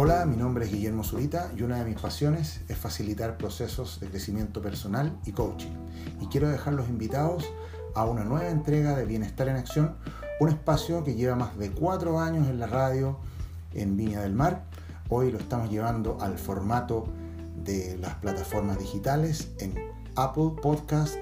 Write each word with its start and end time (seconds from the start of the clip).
Hola, 0.00 0.24
mi 0.26 0.36
nombre 0.36 0.64
es 0.64 0.70
Guillermo 0.70 1.02
Zurita 1.02 1.50
y 1.56 1.62
una 1.64 1.80
de 1.80 1.84
mis 1.84 2.00
pasiones 2.00 2.60
es 2.68 2.78
facilitar 2.78 3.36
procesos 3.36 3.98
de 3.98 4.06
crecimiento 4.06 4.62
personal 4.62 5.18
y 5.26 5.32
coaching. 5.32 5.72
Y 6.20 6.26
quiero 6.26 6.48
dejar 6.48 6.74
los 6.74 6.88
invitados 6.88 7.52
a 7.96 8.04
una 8.04 8.22
nueva 8.22 8.48
entrega 8.48 8.94
de 8.94 9.04
Bienestar 9.04 9.48
en 9.48 9.56
Acción, 9.56 9.96
un 10.38 10.50
espacio 10.50 11.02
que 11.02 11.16
lleva 11.16 11.34
más 11.34 11.58
de 11.58 11.72
cuatro 11.72 12.20
años 12.20 12.46
en 12.46 12.60
la 12.60 12.68
radio 12.68 13.18
en 13.74 13.96
Viña 13.96 14.20
del 14.20 14.34
Mar. 14.34 14.66
Hoy 15.08 15.32
lo 15.32 15.38
estamos 15.38 15.68
llevando 15.68 16.16
al 16.20 16.38
formato 16.38 17.08
de 17.56 17.98
las 18.00 18.14
plataformas 18.18 18.78
digitales 18.78 19.50
en 19.58 19.74
Apple 20.14 20.52
Podcast, 20.62 21.18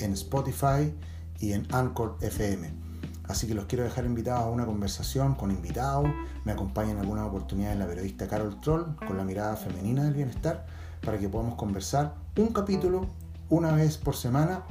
en 0.00 0.12
Spotify 0.12 0.92
y 1.40 1.52
en 1.52 1.66
Anchor 1.72 2.18
FM. 2.20 2.87
Así 3.28 3.46
que 3.46 3.54
los 3.54 3.66
quiero 3.66 3.84
dejar 3.84 4.06
invitados 4.06 4.44
a 4.44 4.48
una 4.48 4.64
conversación 4.64 5.34
con 5.34 5.50
invitados. 5.50 6.08
Me 6.44 6.52
acompaña 6.52 6.92
en 6.92 6.98
algunas 6.98 7.26
oportunidades 7.26 7.78
la 7.78 7.86
periodista 7.86 8.26
Carol 8.26 8.60
Troll 8.60 8.96
con 9.06 9.16
la 9.18 9.24
mirada 9.24 9.54
femenina 9.56 10.04
del 10.04 10.14
bienestar 10.14 10.66
para 11.04 11.18
que 11.18 11.28
podamos 11.28 11.54
conversar 11.56 12.14
un 12.36 12.48
capítulo 12.48 13.06
una 13.50 13.72
vez 13.72 13.98
por 13.98 14.16
semana 14.16 14.62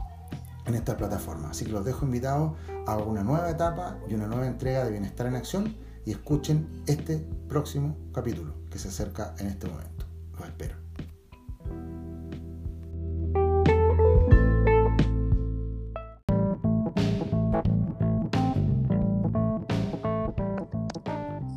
en 0.66 0.76
esta 0.76 0.98
plataforma. 0.98 1.52
Así 1.52 1.66
que 1.66 1.72
los 1.72 1.86
dejo 1.86 2.06
invitados 2.06 2.54
a 2.88 2.98
una 2.98 3.24
nueva 3.24 3.50
etapa 3.50 3.98
y 4.10 4.16
una 4.16 4.28
nueva 4.28 4.48
entrega 4.48 4.84
de 4.84 4.92
Bienestar 4.92 5.28
en 5.28 5.36
Acción 5.36 5.76
y 6.06 6.12
escuchen 6.12 6.84
este 6.88 7.18
próximo 7.48 7.96
capítulo 8.12 8.54
que 8.72 8.80
se 8.80 8.90
acerca 8.90 9.36
en 9.40 9.48
este 9.48 9.68
momento. 9.68 10.06
Los 10.38 10.48
espero. 10.48 10.87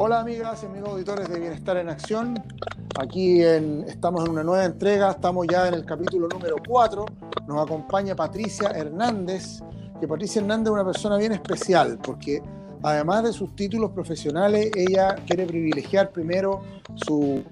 Hola 0.02 0.20
amigas 0.20 0.62
y 0.62 0.66
amigos 0.66 0.93
auditores 0.93 1.29
de 1.29 1.38
Bienestar 1.38 1.76
en 1.76 1.90
Acción. 1.90 2.43
Aquí 2.98 3.43
estamos 3.43 4.24
en 4.24 4.30
una 4.30 4.42
nueva 4.42 4.65
entrega, 4.65 5.10
estamos 5.10 5.46
ya 5.46 5.68
en 5.68 5.74
el 5.74 5.84
capítulo 5.84 6.26
número 6.26 6.57
4. 6.66 7.04
Nos 7.46 7.62
acompaña 7.62 8.16
Patricia 8.16 8.70
Hernández, 8.70 9.60
que 10.01 10.09
Patricia 10.09 10.40
Hernández 10.40 10.68
es 10.68 10.73
una 10.73 10.87
persona 10.87 11.18
bien 11.18 11.32
especial 11.32 11.98
porque 12.02 12.42
además 12.82 13.24
de 13.24 13.34
sus 13.34 13.54
títulos 13.54 13.90
profesionales, 13.90 14.70
ella 14.74 15.16
quiere 15.26 15.45
privilegiar 15.45 16.10
primero 16.12 16.62
su, 16.95 17.45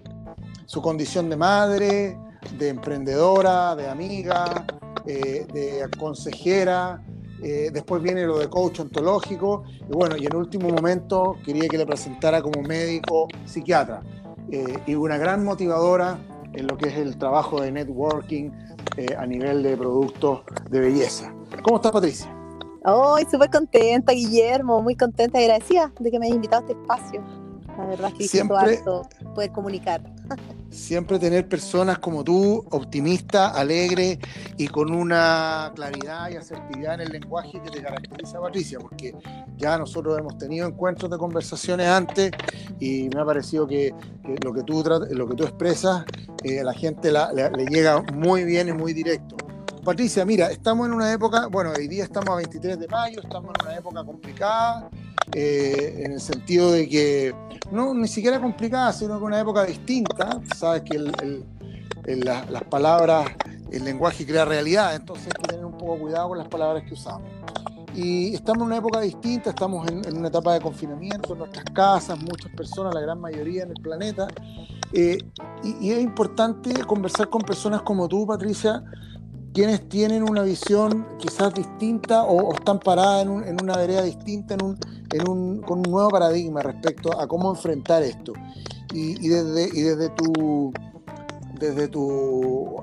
condición 0.81 1.29
de 1.29 1.37
madre, 1.37 2.19
de 2.59 2.69
emprendedora, 2.71 3.77
de 3.77 3.91
amiga, 3.91 4.65
eh, 5.05 5.47
de 5.53 5.87
consejera, 5.99 7.05
eh, 7.43 7.71
después 7.73 8.03
viene 8.03 8.25
lo 8.27 8.39
de 8.39 8.49
coach 8.49 8.81
ontológico, 8.81 9.65
y 9.89 9.93
bueno, 9.93 10.17
y 10.17 10.27
en 10.27 10.35
último 10.37 10.69
momento 10.69 11.37
quería 11.45 11.69
que 11.69 11.79
le 11.79 11.87
presentara 11.87 12.43
como 12.43 12.63
médico 12.63 13.29
psiquiatra, 13.45 14.03
eh, 14.51 14.79
y 14.87 14.95
una 14.95 15.19
gran 15.19 15.45
motivadora 15.45 16.19
en 16.53 16.67
lo 16.67 16.77
que 16.77 16.89
es 16.89 16.97
el 16.97 17.19
trabajo 17.19 17.61
de 17.61 17.71
networking 17.71 18.51
eh, 18.97 19.15
a 19.17 19.27
nivel 19.27 19.63
de 19.63 19.77
productos 19.77 20.41
de 20.71 20.81
belleza. 20.81 21.33
¿Cómo 21.63 21.77
está 21.77 21.93
Patricia? 21.93 22.35
Hoy 22.85 23.27
súper 23.31 23.51
contenta, 23.51 24.13
Guillermo, 24.13 24.81
muy 24.81 24.97
contenta 24.97 25.41
y 25.41 25.45
agradecida 25.45 25.93
de 25.99 26.11
que 26.11 26.19
me 26.19 26.27
hayas 26.27 26.37
invitado 26.37 26.63
a 26.63 26.67
este 26.69 26.81
espacio. 26.81 27.23
La 27.77 27.87
verdad 27.87 28.11
es 28.13 28.19
que 28.19 28.29
siempre 28.29 28.83
poder 29.35 29.53
comunicar. 29.53 30.03
Siempre 30.71 31.19
tener 31.19 31.49
personas 31.49 31.99
como 31.99 32.23
tú, 32.23 32.65
optimista, 32.71 33.49
alegre 33.49 34.19
y 34.57 34.69
con 34.69 34.93
una 34.93 35.73
claridad 35.75 36.31
y 36.31 36.37
asertividad 36.37 36.95
en 36.95 37.01
el 37.01 37.09
lenguaje 37.09 37.61
que 37.63 37.71
te 37.71 37.83
caracteriza, 37.83 38.41
Patricia, 38.41 38.79
porque 38.79 39.15
ya 39.57 39.79
nosotros 39.79 40.19
hemos 40.19 40.37
tenido 40.37 40.69
encuentros 40.69 41.11
de 41.11 41.17
conversaciones 41.17 41.89
antes 41.89 42.33
y 42.79 43.09
me 43.09 43.21
ha 43.21 43.25
parecido 43.25 43.67
que, 43.67 43.95
lo, 44.43 44.53
que 44.53 44.63
tú, 44.63 44.85
lo 45.11 45.29
que 45.29 45.35
tú 45.35 45.45
expresas 45.45 46.05
eh, 46.45 46.61
a 46.61 46.65
la 46.65 46.75
gente 46.75 47.11
le 47.11 47.65
llega 47.67 48.03
muy 48.13 48.45
bien 48.45 48.69
y 48.69 48.73
muy 48.73 48.93
directo. 48.93 49.37
Patricia, 49.85 50.25
mira, 50.27 50.51
estamos 50.51 50.87
en 50.87 50.93
una 50.93 51.11
época, 51.11 51.47
bueno, 51.47 51.73
hoy 51.75 51.89
día 51.89 52.05
estamos 52.05 52.29
a 52.29 52.37
23 52.37 52.79
de 52.79 52.89
mayo, 52.89 53.21
estamos 53.23 53.55
en 53.59 53.67
una 53.67 53.79
época 53.79 54.05
complicada, 54.05 54.91
eh, 55.33 56.03
en 56.05 56.13
el 56.13 56.21
sentido 56.21 56.73
de 56.73 56.89
que, 56.89 57.35
no 57.71 57.93
ni 57.95 58.09
siquiera 58.09 58.41
complicada, 58.41 58.93
sino 58.93 59.19
que 59.19 59.25
una 59.25 59.41
época 59.41 59.65
distinta. 59.65 60.41
Sabes 60.57 60.83
que 60.83 60.99
las 62.07 62.65
palabras, 62.65 63.31
el 63.71 63.85
lenguaje 63.85 64.27
crea 64.27 64.45
realidad, 64.45 64.95
entonces 64.95 65.27
hay 65.27 65.43
que 65.43 65.49
tener 65.49 65.65
un 65.65 65.77
poco 65.77 65.99
cuidado 65.99 66.29
con 66.29 66.39
las 66.39 66.49
palabras 66.49 66.85
que 66.85 66.95
usamos. 66.95 67.31
Y 67.95 68.35
estamos 68.35 68.63
en 68.63 68.67
una 68.67 68.77
época 68.77 69.01
distinta, 69.01 69.51
estamos 69.51 69.87
en, 69.89 70.17
una 70.17 70.29
etapa 70.29 70.55
de 70.55 70.61
confinamiento 70.61 71.33
en 71.33 71.41
nuestras 71.41 71.65
casas, 71.75 72.19
muchas 72.19 72.53
personas, 72.53 72.95
la 72.95 73.01
gran 73.01 73.21
mayoría 73.21 73.65
en 73.65 73.71
el 73.71 73.83
planeta. 73.83 74.29
Eh, 74.93 75.19
y, 75.65 75.89
y 75.89 75.93
es 75.93 76.01
importante 76.01 76.73
conversar 76.85 77.29
con 77.29 77.43
personas 77.43 77.83
como 77.83 78.09
tú, 78.09 78.27
Patricia, 78.27 78.83
quienes 79.59 79.89
tienen 79.89 80.23
una 80.23 80.43
visión 80.43 81.05
quizás 81.19 81.53
distinta 81.53 82.23
o, 82.23 82.55
están 82.55 82.79
paradas 82.79 83.23
en, 83.23 83.61
una 83.61 83.77
vereda 83.77 84.03
distinta, 84.03 84.55
en 84.55 84.63
un, 84.63 84.79
en 85.13 85.29
un, 85.29 85.63
con 85.63 85.79
un 85.79 85.91
nuevo 85.91 86.11
paradigma 86.11 86.63
respecto 86.63 87.21
a 87.21 87.27
cómo 87.27 87.51
enfrentar 87.51 88.05
esto. 88.05 88.35
Y, 88.95 89.27
desde, 89.27 89.69
y 89.77 89.83
desde, 89.83 90.11
tu, 90.11 90.73
desde 91.59 91.89
tu 91.89 92.77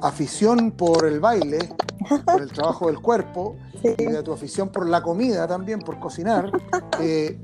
afición 0.00 0.70
por 0.70 1.06
el 1.06 1.20
baile, 1.20 1.58
por 2.24 2.40
el 2.40 2.50
trabajo 2.50 2.86
del 2.86 3.00
cuerpo, 3.00 3.56
y 3.82 4.04
desde 4.04 4.22
tu 4.22 4.32
afición 4.32 4.70
por 4.70 4.88
la 4.88 5.02
comida 5.02 5.46
también, 5.46 5.80
por 5.80 5.98
cocinar, 5.98 6.50
eh, 7.00 7.38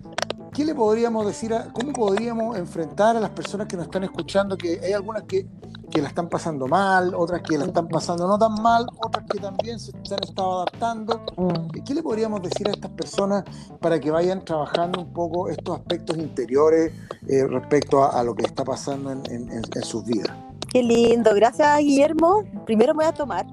¿qué 0.55 0.65
le 0.65 0.75
podríamos 0.75 1.27
decir, 1.27 1.53
a, 1.53 1.71
cómo 1.71 1.93
podríamos 1.93 2.57
enfrentar 2.57 3.15
a 3.15 3.21
las 3.21 3.31
personas 3.33 3.67
que 3.67 3.77
nos 3.77 3.85
están 3.85 4.05
escuchando, 4.05 4.57
que 4.57 4.81
hay 4.83 4.95
algunas 4.95 5.25
que 5.25 5.47
que 5.91 6.01
la 6.01 6.09
están 6.09 6.29
pasando 6.29 6.67
mal, 6.67 7.15
otras 7.15 7.43
que 7.43 7.59
la 7.59 7.67
están 7.67 7.89
pasando 7.89 8.27
no 8.27 8.39
tan 8.39 8.55
mal, 8.63 8.87
otras 9.05 9.25
que 9.27 9.39
también 9.39 9.79
se, 9.79 9.93
han 9.93 10.23
estado 10.23 10.63
adaptando. 10.63 11.23
Mm. 11.37 11.83
¿Qué 11.85 11.95
le 11.95 12.03
podríamos 12.03 12.43
decir 12.43 12.69
a 12.69 12.73
estas 12.73 12.91
personas 12.93 13.45
para 13.81 14.01
que 14.01 14.11
vayan 14.11 14.45
trabajando 14.45 15.01
un 15.01 15.13
poco 15.13 15.49
estos 15.49 15.79
aspectos 15.79 16.17
interiores 16.17 16.93
eh, 17.29 17.47
respecto 17.47 18.05
a, 18.05 18.23
lo 18.23 18.35
que 18.35 18.45
está 18.45 18.65
pasando 18.65 19.11
en, 19.13 19.63
sus 19.83 20.05
vidas? 20.05 20.31
Qué 20.73 20.83
lindo, 20.83 21.35
gracias 21.35 21.79
Guillermo. 21.79 22.45
Primero 22.65 22.95
me 22.95 23.05
voy 23.05 23.13
a 23.13 23.15
tomar 23.15 23.47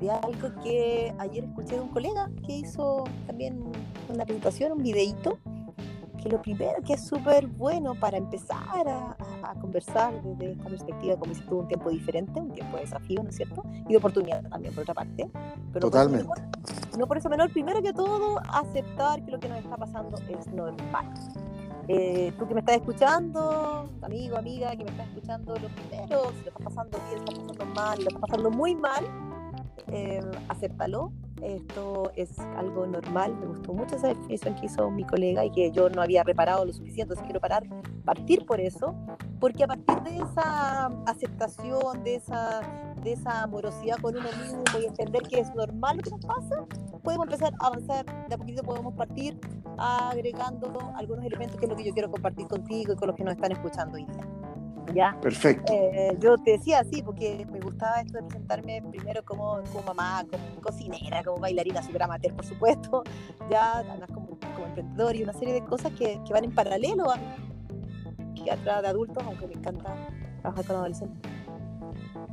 de 0.00 0.10
algo 0.10 0.62
que 0.62 1.14
ayer 1.18 1.44
escuché 1.44 1.76
de 1.76 1.80
un 1.80 1.88
colega 1.88 2.30
que 2.46 2.56
hizo 2.58 3.04
también 3.26 3.64
una 4.08 4.24
presentación, 4.24 4.72
un 4.72 4.82
videíto 4.82 5.38
lo 6.28 6.40
primero 6.42 6.82
que 6.82 6.94
es 6.94 7.06
súper 7.06 7.46
bueno 7.46 7.94
para 7.94 8.16
empezar 8.16 8.88
a, 8.88 9.16
conversar 9.60 10.12
desde 10.22 10.52
esta 10.52 10.68
perspectiva, 10.68 11.16
como 11.16 11.32
dices 11.32 11.46
tú, 11.46 11.60
un 11.60 11.68
tiempo 11.68 11.88
diferente, 11.88 12.40
un 12.40 12.50
tiempo 12.50 12.76
de 12.76 12.82
desafío, 12.82 13.22
¿no 13.22 13.30
es 13.30 13.36
cierto? 13.36 13.62
Y 13.88 13.92
de 13.92 13.96
oportunidad 13.96 14.42
también, 14.48 14.74
por 14.74 14.82
otra 14.82 14.94
parte. 14.94 15.30
Pero 15.72 15.88
Totalmente. 15.88 16.28
no 16.98 17.06
por 17.06 17.16
eso 17.16 17.28
menor, 17.28 17.50
primero 17.50 17.80
que 17.80 17.92
todo, 17.92 18.40
aceptar 18.48 19.24
que 19.24 19.30
lo 19.30 19.38
que 19.38 19.48
nos 19.48 19.58
está 19.58 19.76
pasando 19.76 20.18
es 20.28 20.46
normal. 20.48 21.06
Eh, 21.88 22.32
tú 22.36 22.48
que 22.48 22.54
me 22.54 22.60
estás 22.60 22.76
escuchando, 22.76 23.88
amigo, 24.02 24.36
amiga, 24.36 24.70
que 24.72 24.84
me 24.84 24.90
estás 24.90 25.06
escuchando, 25.08 25.54
lo 25.54 25.68
primero, 25.68 26.32
si 26.32 26.42
lo 26.42 26.48
estás 26.48 26.64
pasando 26.64 26.98
bien, 27.08 27.24
lo 27.24 27.30
estás 27.30 27.38
pasando 27.38 27.66
mal, 27.66 27.98
lo 27.98 28.08
estás 28.08 28.20
pasando 28.20 28.50
muy 28.50 28.74
mal, 28.74 29.04
eh, 29.92 30.20
acéptalo, 30.48 31.12
esto 31.42 32.10
es 32.16 32.38
algo 32.56 32.86
normal. 32.86 33.36
Me 33.36 33.46
gustó 33.46 33.72
mucho 33.72 33.96
esa 33.96 34.08
definición 34.08 34.54
que 34.56 34.66
hizo 34.66 34.90
mi 34.90 35.04
colega 35.04 35.44
y 35.44 35.50
que 35.50 35.70
yo 35.70 35.88
no 35.90 36.02
había 36.02 36.22
reparado 36.22 36.64
lo 36.64 36.72
suficiente. 36.72 37.02
Entonces 37.02 37.24
quiero 37.24 37.40
parar, 37.40 37.64
partir 38.04 38.46
por 38.46 38.60
eso, 38.60 38.94
porque 39.40 39.64
a 39.64 39.66
partir 39.66 40.00
de 40.02 40.16
esa 40.16 40.86
aceptación, 41.06 42.02
de 42.04 42.16
esa, 42.16 42.60
de 43.02 43.12
esa 43.12 43.42
amorosidad 43.42 43.96
con 43.98 44.16
uno 44.16 44.28
mismo 44.42 44.62
y 44.80 44.86
entender 44.86 45.22
que 45.22 45.40
es 45.40 45.54
normal 45.54 45.98
lo 45.98 46.02
que 46.02 46.10
nos 46.10 46.24
pasa, 46.24 46.64
podemos 47.02 47.26
empezar 47.26 47.52
a 47.60 47.66
avanzar. 47.66 48.28
De 48.28 48.34
a 48.34 48.38
poquito 48.38 48.62
podemos 48.62 48.94
partir 48.94 49.38
agregando 49.78 50.72
algunos 50.96 51.24
elementos 51.24 51.58
que 51.58 51.66
es 51.66 51.70
lo 51.70 51.76
que 51.76 51.84
yo 51.84 51.92
quiero 51.92 52.10
compartir 52.10 52.46
contigo 52.46 52.92
y 52.92 52.96
con 52.96 53.08
los 53.08 53.16
que 53.16 53.24
nos 53.24 53.34
están 53.34 53.52
escuchando 53.52 53.96
hoy 53.96 54.04
día. 54.06 54.35
¿Ya? 54.94 55.16
Perfecto. 55.20 55.72
Eh, 55.72 56.16
yo 56.20 56.36
te 56.38 56.52
decía 56.52 56.80
así, 56.80 57.02
porque 57.02 57.46
me 57.50 57.60
gustaba 57.60 58.00
esto 58.00 58.18
de 58.18 58.24
presentarme 58.24 58.82
primero 58.90 59.24
como, 59.24 59.60
como 59.72 59.82
mamá, 59.86 60.24
como 60.30 60.60
cocinera, 60.60 61.22
como 61.22 61.38
bailarina 61.38 61.82
super 61.82 62.02
amateur, 62.02 62.34
por 62.34 62.44
supuesto, 62.44 63.02
ya 63.50 63.78
además 63.78 64.10
como, 64.12 64.38
como 64.54 64.66
emprendedor 64.66 65.16
y 65.16 65.22
una 65.22 65.32
serie 65.32 65.54
de 65.54 65.64
cosas 65.64 65.92
que, 65.92 66.20
que 66.24 66.32
van 66.32 66.44
en 66.44 66.54
paralelo 66.54 67.10
a 67.10 67.16
mi 67.16 68.48
atrás 68.50 68.82
de 68.82 68.88
adultos, 68.88 69.22
aunque 69.24 69.46
me 69.46 69.54
encanta 69.54 69.94
trabajar 70.40 70.64
con 70.66 70.76
adolescentes. 70.76 71.32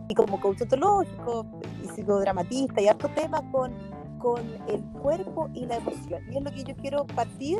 Y 0.10 0.16
como 0.16 0.40
coach 0.40 0.62
ontológico 0.62 1.46
y 1.84 1.88
psicodramatista 1.88 2.82
y 2.82 2.88
harto 2.88 3.10
temas 3.10 3.42
con, 3.52 3.74
con 4.20 4.42
el 4.68 4.84
cuerpo 5.02 5.50
y 5.54 5.66
la 5.66 5.78
emoción. 5.78 6.22
Y 6.32 6.38
es 6.38 6.44
lo 6.44 6.52
que 6.52 6.64
yo 6.64 6.76
quiero 6.76 7.06
partir. 7.06 7.60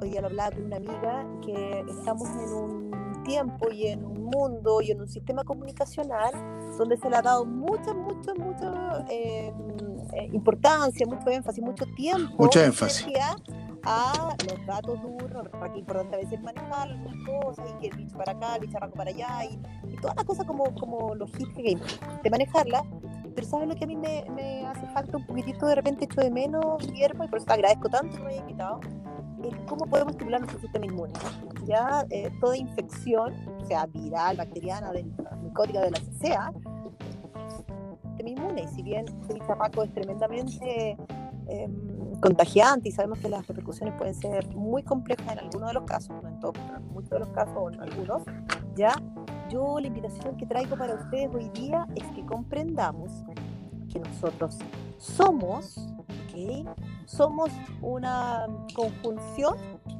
Hoy 0.00 0.10
día 0.10 0.20
lo 0.20 0.28
hablaba 0.28 0.50
con 0.50 0.64
una 0.64 0.76
amiga 0.76 1.26
que 1.44 1.84
estamos 1.88 2.28
en 2.30 2.52
un 2.52 3.05
tiempo 3.26 3.70
y 3.70 3.88
en 3.88 4.04
un 4.04 4.24
mundo 4.24 4.80
y 4.80 4.92
en 4.92 5.00
un 5.00 5.08
sistema 5.08 5.44
comunicacional 5.44 6.32
donde 6.78 6.96
se 6.96 7.10
le 7.10 7.16
ha 7.16 7.22
dado 7.22 7.44
mucha, 7.44 7.92
mucha, 7.92 8.34
mucha 8.34 9.04
eh, 9.10 9.52
eh, 10.14 10.28
importancia, 10.32 11.06
mucho 11.06 11.28
énfasis, 11.28 11.62
mucho 11.62 11.84
tiempo. 11.96 12.34
Mucho 12.38 12.60
énfasis. 12.62 13.06
A 13.88 14.34
los 14.48 14.66
datos 14.66 15.00
duros, 15.00 15.48
que 15.72 15.78
importante 15.78 16.16
a 16.16 16.18
veces 16.18 16.42
manejar 16.42 16.88
algunas 16.88 17.14
cosas 17.24 17.70
y 17.70 17.80
que 17.80 17.86
el 17.88 17.96
bicho 17.96 18.16
para 18.16 18.32
acá, 18.32 18.56
el 18.56 18.62
bicharraco 18.62 18.94
para 18.94 19.10
allá 19.10 19.44
y, 19.44 19.92
y 19.92 19.96
todas 20.00 20.16
las 20.16 20.24
cosas 20.24 20.44
como, 20.44 20.74
como 20.74 21.14
logística 21.14 21.80
de 22.22 22.30
manejarla. 22.30 22.84
Pero 23.36 23.46
¿sabes 23.46 23.68
lo 23.68 23.76
que 23.76 23.84
a 23.84 23.86
mí 23.86 23.94
me, 23.94 24.24
me, 24.34 24.66
hace 24.66 24.86
falta 24.88 25.18
un 25.18 25.26
poquitito 25.26 25.66
de 25.66 25.76
repente 25.76 26.06
hecho 26.06 26.20
de 26.20 26.30
menos, 26.30 26.84
Guillermo? 26.84 27.24
Y 27.24 27.28
por 27.28 27.38
eso 27.38 27.46
te 27.46 27.52
agradezco 27.52 27.88
tanto 27.88 28.16
que 28.16 28.22
me 28.24 28.30
hayas 28.30 28.40
invitado. 28.40 28.80
Es 29.44 29.54
cómo 29.66 29.86
podemos 29.86 30.12
estimular 30.12 30.40
nuestro 30.40 30.60
sistema 30.60 30.86
inmune. 30.86 31.12
Ya 31.66 32.06
eh, 32.10 32.30
toda 32.40 32.56
infección, 32.56 33.34
sea 33.66 33.86
viral, 33.86 34.36
bacteriana, 34.36 34.92
del, 34.92 35.12
micótica, 35.42 35.80
de 35.80 35.90
la 35.90 35.98
que 35.98 36.12
sea, 36.12 36.52
sistema 38.02 38.30
inmune. 38.30 38.62
Y 38.62 38.68
si 38.68 38.82
bien 38.82 39.06
el 39.28 39.46
chapaco 39.46 39.82
es 39.82 39.92
tremendamente 39.92 40.96
eh, 41.48 41.68
contagiante 42.20 42.88
y 42.88 42.92
sabemos 42.92 43.18
que 43.18 43.28
las 43.28 43.46
repercusiones 43.46 43.94
pueden 43.96 44.14
ser 44.14 44.46
muy 44.54 44.82
complejas 44.82 45.32
en 45.32 45.38
algunos 45.38 45.68
de 45.68 45.74
los 45.74 45.84
casos, 45.84 46.16
no 46.22 46.28
en 46.28 46.40
todos, 46.40 46.56
en 46.76 46.88
muchos 46.88 47.10
de 47.10 47.18
los 47.20 47.28
casos 47.30 47.54
o 47.56 47.70
en 47.70 47.80
algunos, 47.80 48.22
ya 48.74 48.94
yo 49.48 49.78
la 49.78 49.86
invitación 49.86 50.36
que 50.36 50.46
traigo 50.46 50.76
para 50.76 50.94
ustedes 50.94 51.32
hoy 51.34 51.48
día 51.50 51.86
es 51.94 52.04
que 52.14 52.24
comprendamos 52.24 53.12
que 53.92 54.00
nosotros 54.00 54.58
somos, 54.98 55.88
¿okay? 56.26 56.66
Somos 57.06 57.50
una 57.80 58.46
conjunción 58.74 59.56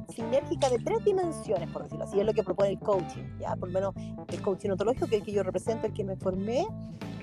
sinérgica 0.09 0.69
de 0.69 0.79
tres 0.79 1.03
dimensiones, 1.03 1.69
por 1.71 1.83
decirlo 1.83 2.05
así, 2.05 2.19
es 2.19 2.25
lo 2.25 2.33
que 2.33 2.43
propone 2.43 2.71
el 2.71 2.79
coaching, 2.79 3.23
ya 3.39 3.55
por 3.55 3.69
lo 3.69 3.73
menos 3.73 3.95
el 4.27 4.41
coaching 4.41 4.71
ontológico, 4.71 5.07
que 5.07 5.15
es 5.15 5.21
el 5.21 5.25
que 5.25 5.31
yo 5.31 5.43
represento, 5.43 5.87
el 5.87 5.93
que 5.93 6.03
me 6.03 6.15
formé, 6.17 6.67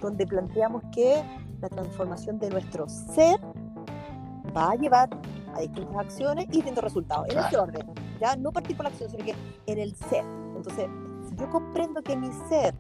donde 0.01 0.27
planteamos 0.27 0.83
que 0.93 1.23
la 1.61 1.69
transformación 1.69 2.39
de 2.39 2.51
nuestro 2.51 2.89
ser 2.89 3.41
va 4.57 4.73
a 4.73 4.75
llevar 4.75 5.09
a 5.55 5.61
distintas 5.61 5.97
acciones 5.97 6.47
y 6.47 6.53
distintos 6.53 6.85
resultados, 6.85 7.29
en 7.29 7.39
ese 7.39 7.57
orden, 7.57 7.87
ya 8.21 8.37
no 8.37 8.53
partir 8.53 8.77
por 8.77 8.85
la 8.85 8.91
acción, 8.91 9.11
sino 9.11 9.25
que 9.25 9.35
en 9.67 9.79
el 9.79 9.95
ser. 9.95 10.25
Entonces, 10.57 10.89
si 11.29 11.37
yo 11.37 11.49
comprendo 11.51 12.03
que 12.03 12.17
mi 12.17 12.31
ser 12.49 12.75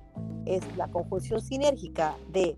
es 0.45 0.63
la 0.77 0.89
conjunción 0.89 1.41
sinérgica 1.41 2.17
de 2.31 2.57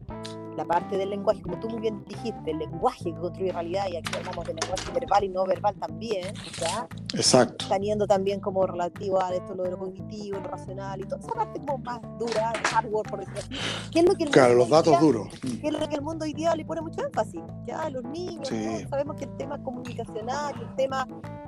la 0.56 0.64
parte 0.64 0.96
del 0.96 1.10
lenguaje, 1.10 1.42
como 1.42 1.58
tú 1.58 1.68
muy 1.68 1.80
bien 1.80 2.04
dijiste, 2.06 2.50
el 2.50 2.58
lenguaje 2.58 3.04
que 3.04 3.14
construye 3.14 3.52
realidad, 3.52 3.86
y 3.90 3.96
aquí 3.96 4.10
hablamos 4.16 4.44
de 4.46 4.54
lenguaje 4.54 4.92
verbal 4.92 5.24
y 5.24 5.28
no 5.28 5.44
verbal 5.44 5.74
también, 5.76 6.34
¿ya? 6.58 6.88
Exacto. 7.14 7.66
Teniendo 7.68 8.06
también 8.06 8.40
como 8.40 8.66
relativo 8.66 9.22
a 9.22 9.34
esto 9.34 9.54
lo 9.54 9.64
de 9.64 9.72
lo 9.72 9.78
cognitivo, 9.78 10.38
lo 10.40 10.48
racional 10.48 11.00
y 11.00 11.04
toda 11.04 11.20
esa 11.20 11.32
parte 11.32 11.60
como 11.60 11.78
más 11.78 12.00
dura, 12.18 12.52
hardware, 12.64 13.10
por 13.10 13.20
decirlo 13.20 13.40
así. 13.40 13.90
¿Qué 13.90 14.00
es 14.00 14.06
lo 14.06 14.14
que 14.14 14.24
el 14.24 14.30
claro, 14.30 14.54
los 14.54 14.68
datos 14.68 14.98
duros. 15.00 15.28
¿Qué 15.40 15.68
es 15.68 15.72
lo 15.72 15.88
que 15.88 15.94
el 15.94 16.02
mundo 16.02 16.24
hoy 16.24 16.32
día 16.32 16.54
le 16.54 16.64
pone 16.64 16.80
mucho 16.80 17.04
énfasis? 17.04 17.42
Ya, 17.66 17.88
los 17.90 18.04
niños, 18.04 18.48
sí. 18.48 18.86
sabemos 18.88 19.16
que 19.16 19.24
el 19.24 19.36
tema 19.36 19.62
comunicacional 19.62 20.54
y 20.58 20.62
el 20.62 20.76
tema, 20.76 21.06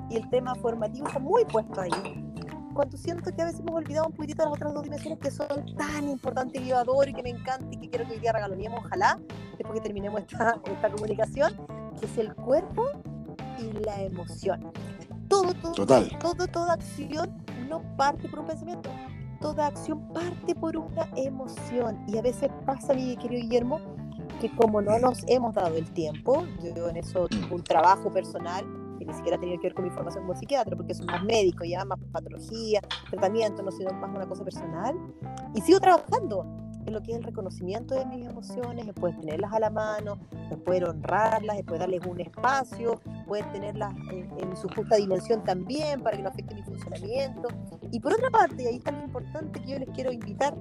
y 0.09 0.17
el 0.17 0.29
tema 0.29 0.55
formativo 0.55 1.07
está 1.07 1.19
muy 1.19 1.45
puesto 1.45 1.81
ahí 1.81 2.28
cuando 2.79 2.95
siento 2.95 3.29
que 3.35 3.41
a 3.41 3.45
veces 3.45 3.59
hemos 3.59 3.75
olvidado 3.75 4.07
un 4.07 4.13
poquitito 4.13 4.41
las 4.41 4.53
otras 4.53 4.73
dos 4.73 4.83
dimensiones 4.83 5.19
que 5.19 5.29
son 5.31 5.75
tan 5.75 6.07
importantes 6.07 6.61
y 6.61 6.67
yo 6.67 6.77
adoro 6.77 7.09
y 7.09 7.13
que 7.13 7.21
me 7.21 7.29
encanta 7.29 7.67
y 7.71 7.75
que 7.75 7.89
quiero 7.89 8.07
que 8.07 8.13
hoy 8.13 8.19
día 8.19 8.31
regaloniemos, 8.31 8.79
ojalá, 8.85 9.19
después 9.57 9.73
que 9.73 9.81
terminemos 9.81 10.21
esta, 10.21 10.61
esta 10.65 10.89
comunicación, 10.89 11.57
que 11.99 12.05
es 12.05 12.17
el 12.17 12.33
cuerpo 12.35 12.85
y 13.57 13.83
la 13.83 14.01
emoción. 14.01 14.71
Todo, 15.27 15.53
todo, 15.55 15.73
Total. 15.73 16.09
todo, 16.19 16.47
toda 16.47 16.75
acción 16.75 17.43
no 17.67 17.81
parte 17.97 18.29
por 18.29 18.39
un 18.39 18.47
pensamiento, 18.47 18.89
toda 19.41 19.67
acción 19.67 20.13
parte 20.13 20.55
por 20.55 20.77
una 20.77 21.09
emoción. 21.17 22.01
Y 22.07 22.17
a 22.17 22.21
veces 22.21 22.49
pasa, 22.65 22.93
mi 22.93 23.17
querido 23.17 23.41
Guillermo, 23.41 23.81
que 24.39 24.49
como 24.55 24.81
no 24.81 24.97
nos 24.99 25.25
hemos 25.27 25.53
dado 25.53 25.75
el 25.75 25.91
tiempo, 25.91 26.45
yo 26.63 26.87
en 26.87 26.95
eso 26.95 27.27
un 27.51 27.61
trabajo 27.61 28.09
personal, 28.09 28.63
ni 29.09 29.15
siquiera 29.15 29.37
tenía 29.37 29.57
que 29.57 29.63
ver 29.63 29.73
con 29.73 29.85
mi 29.85 29.91
formación 29.91 30.25
como 30.25 30.39
psiquiatra, 30.39 30.75
porque 30.75 30.93
soy 30.93 31.05
más 31.07 31.23
médico, 31.23 31.63
ya 31.65 31.83
más 31.83 31.99
patología, 32.11 32.81
tratamiento, 33.09 33.61
no 33.63 33.71
sino 33.71 33.91
más 33.93 34.09
una 34.15 34.27
cosa 34.27 34.43
personal. 34.43 34.95
Y 35.55 35.61
sigo 35.61 35.79
trabajando 35.79 36.45
en 36.85 36.93
lo 36.93 37.01
que 37.01 37.11
es 37.11 37.17
el 37.17 37.23
reconocimiento 37.23 37.95
de 37.95 38.05
mis 38.05 38.25
emociones, 38.25 38.85
después 38.85 39.19
tenerlas 39.19 39.51
a 39.53 39.59
la 39.59 39.69
mano, 39.69 40.17
después 40.49 40.81
honrarlas, 40.83 41.57
después 41.57 41.79
darles 41.79 42.05
un 42.05 42.21
espacio, 42.21 42.99
poder 43.27 43.51
tenerlas 43.51 43.93
en, 44.11 44.29
en, 44.37 44.55
su 44.55 44.67
justa 44.69 44.95
dimensión 44.95 45.43
también 45.43 46.01
para 46.01 46.17
que 46.17 46.23
no 46.23 46.29
afecte 46.29 46.55
mi 46.55 46.63
funcionamiento. 46.63 47.49
Y 47.91 47.99
por 47.99 48.13
otra 48.13 48.29
parte, 48.29 48.63
y 48.63 48.67
ahí 48.67 48.75
está 48.77 48.91
lo 48.91 49.03
importante 49.03 49.59
que 49.59 49.71
yo 49.71 49.79
les 49.79 49.89
quiero 49.89 50.11
invitar, 50.11 50.55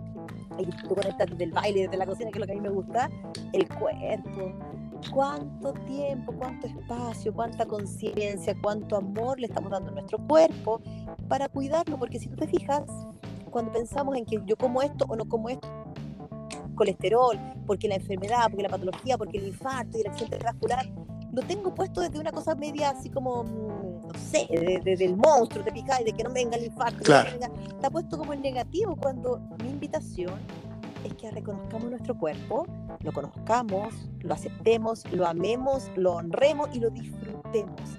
y 0.59 0.67
tú 0.67 0.95
conectas 0.95 1.31
desde 1.31 1.45
el 1.45 1.53
baile, 1.53 1.83
desde 1.83 1.97
la 1.97 2.07
cocina, 2.07 2.31
que 2.31 2.39
es 2.39 2.41
lo 2.41 2.47
que 2.47 2.53
a 2.53 2.57
mí 2.57 2.61
me 2.61 2.71
gusta, 2.71 3.11
el 3.53 3.69
cuerpo 3.69 4.53
cuánto 5.13 5.73
tiempo, 5.73 6.33
cuánto 6.33 6.67
espacio, 6.67 7.33
cuánta 7.33 7.67
conciencia, 7.67 8.55
cuánto 8.61 8.97
amor 8.97 9.41
le 9.41 9.47
estamos 9.47 9.71
dando 9.71 9.91
a 9.91 9.95
nuestro 9.95 10.19
cuerpo 10.19 10.81
para 11.29 11.49
cuidarlo, 11.49 11.99
porque 11.99 12.19
si 12.19 12.29
tú 12.29 12.37
te 12.37 12.47
fijas, 12.47 12.85
cuando 13.51 13.73
pensamos 13.73 14.17
en 14.17 14.25
que 14.25 14.41
yo 14.45 14.57
como 14.57 14.83
esto 14.83 15.07
o 15.09 15.17
no 15.17 15.25
como 15.27 15.49
esto, 15.49 15.69
colesterol, 16.75 17.39
porque 17.67 17.89
la 17.89 17.97
enfermedad, 17.97 18.45
porque 18.51 18.63
la 18.63 18.69
patología, 18.69 19.19
porque 19.19 19.39
el 19.39 19.49
infarto 19.49 19.99
y 19.99 20.03
el 20.03 20.09
accidente 20.09 20.39
vascular, 20.45 20.89
lo 21.33 21.43
tengo 21.43 21.75
puesto 21.75 22.01
desde 22.01 22.19
una 22.19 22.33
cosa 22.33 22.55
media 22.55 22.91
así 22.91 23.11
como, 23.11 23.45
mm, 23.45 24.09
no 24.09 24.15
sé, 24.19 24.47
desde 24.51 24.97
de, 24.97 25.05
el 25.05 25.17
monstruo, 25.17 25.65
te 25.65 25.73
fijas, 25.73 26.05
de 26.05 26.13
que 26.13 26.25
no 26.25 26.33
venga 26.33 26.57
el 26.57 26.67
infarto, 26.67 27.03
claro. 27.03 27.31
venga, 27.33 27.51
está 27.69 27.91
puesto 27.91 28.17
como 28.17 28.33
en 28.33 28.43
negativo 28.43 28.97
cuando 28.97 29.41
mi 29.63 29.71
invitación 29.71 30.35
es 31.05 31.15
que 31.15 31.31
reconozcamos 31.31 31.91
nuestro 31.91 32.17
cuerpo, 32.17 32.67
lo 33.01 33.13
conozcamos, 33.13 33.95
lo 34.21 34.35
aceptemos, 34.35 35.11
lo 35.13 35.27
amemos, 35.27 35.91
lo 35.97 36.15
honremos 36.15 36.69
y 36.73 36.81
lo 36.81 36.91
disfrutemos. 36.91 37.99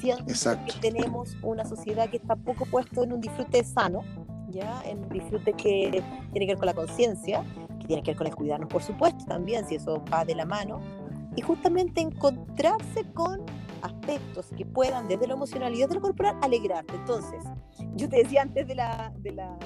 Siento 0.00 0.24
Exacto. 0.28 0.74
que 0.74 0.90
tenemos 0.90 1.36
una 1.42 1.64
sociedad 1.64 2.10
que 2.10 2.16
está 2.16 2.36
poco 2.36 2.66
puesto 2.66 3.04
en 3.04 3.12
un 3.12 3.20
disfrute 3.20 3.62
sano, 3.64 4.02
ya 4.48 4.82
en 4.84 5.04
un 5.04 5.08
disfrute 5.08 5.52
que 5.52 6.02
tiene 6.32 6.46
que 6.46 6.52
ver 6.52 6.58
con 6.58 6.66
la 6.66 6.74
conciencia, 6.74 7.44
que 7.80 7.86
tiene 7.86 8.02
que 8.02 8.10
ver 8.10 8.18
con 8.18 8.26
el 8.26 8.34
cuidarnos, 8.34 8.68
por 8.68 8.82
supuesto, 8.82 9.24
también, 9.26 9.66
si 9.66 9.76
eso 9.76 10.02
va 10.12 10.24
de 10.24 10.34
la 10.34 10.44
mano, 10.44 10.80
y 11.36 11.42
justamente 11.42 12.00
encontrarse 12.00 13.04
con 13.14 13.42
aspectos 13.82 14.46
que 14.56 14.64
puedan 14.64 15.06
desde 15.06 15.26
lo 15.26 15.34
emocional 15.34 15.74
y 15.74 15.80
desde 15.80 15.94
lo 15.94 16.00
corporal 16.00 16.36
alegrarte. 16.42 16.94
Entonces, 16.94 17.42
yo 17.94 18.08
te 18.08 18.18
decía 18.18 18.42
antes 18.42 18.66
de 18.66 18.74
la, 18.74 19.12
de 19.18 19.32
la 19.32 19.56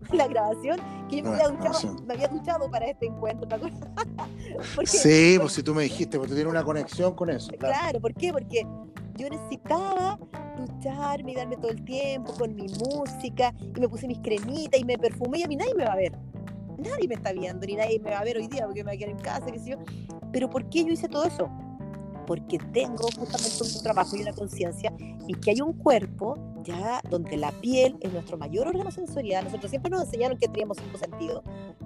la 0.12 0.26
grabación 0.26 0.80
que 1.08 1.18
yo 1.18 1.24
me 1.24 1.30
había, 1.30 1.48
duchado, 1.48 1.96
me 2.06 2.14
había 2.14 2.28
duchado 2.28 2.70
para 2.70 2.86
este 2.86 3.06
encuentro, 3.06 3.48
¿te? 3.48 3.56
Porque, 4.74 4.86
sí, 4.86 5.36
pues 5.40 5.52
si 5.52 5.62
tú 5.62 5.74
me 5.74 5.82
dijiste, 5.82 6.16
porque 6.16 6.30
tú 6.30 6.34
tienes 6.34 6.50
una 6.50 6.64
conexión 6.64 7.14
con 7.14 7.28
eso. 7.30 7.50
Claro. 7.58 7.74
claro, 7.74 8.00
¿por 8.00 8.14
qué? 8.14 8.32
Porque 8.32 8.66
yo 9.16 9.28
necesitaba 9.28 10.18
ducharme 10.56 11.32
y 11.32 11.34
darme 11.34 11.56
todo 11.56 11.70
el 11.70 11.84
tiempo 11.84 12.32
con 12.32 12.54
mi 12.54 12.66
música 12.68 13.52
y 13.58 13.80
me 13.80 13.88
puse 13.88 14.06
mis 14.06 14.18
cremitas 14.20 14.80
y 14.80 14.84
me 14.84 14.96
perfumé 14.96 15.40
y 15.40 15.42
a 15.42 15.48
mí 15.48 15.56
nadie 15.56 15.74
me 15.74 15.84
va 15.84 15.92
a 15.92 15.96
ver. 15.96 16.12
Nadie 16.78 17.08
me 17.08 17.16
está 17.16 17.32
viendo, 17.32 17.66
ni 17.66 17.74
nadie 17.74 17.98
me 17.98 18.10
va 18.10 18.20
a 18.20 18.24
ver 18.24 18.36
hoy 18.36 18.46
día 18.46 18.64
porque 18.64 18.82
me 18.84 18.92
voy 18.92 18.96
a 18.96 18.98
quedar 18.98 19.10
en 19.10 19.22
casa, 19.22 19.46
qué 19.46 19.58
sé 19.58 19.70
yo. 19.70 19.78
Pero 20.32 20.48
¿por 20.48 20.68
qué 20.70 20.84
yo 20.84 20.92
hice 20.92 21.08
todo 21.08 21.24
eso? 21.24 21.50
porque 22.26 22.58
tengo 22.72 23.08
justamente 23.16 23.62
un 23.62 23.82
trabajo 23.82 24.16
y 24.16 24.22
una 24.22 24.32
conciencia 24.32 24.92
y 25.26 25.34
que 25.34 25.52
hay 25.52 25.60
un 25.60 25.72
cuerpo 25.72 26.34
ya 26.66 27.00
donde 27.08 27.36
la 27.36 27.52
piel 27.52 27.96
es 28.00 28.12
nuestro 28.12 28.36
mayor 28.36 28.68
órgano 28.68 28.90
sensorial. 28.90 29.44
Nosotros 29.44 29.70
siempre 29.70 29.90
nos 29.90 30.02
enseñaron 30.02 30.38
que 30.38 30.48
teníamos 30.48 30.78
cinco 30.78 30.98
sentidos, 30.98 31.42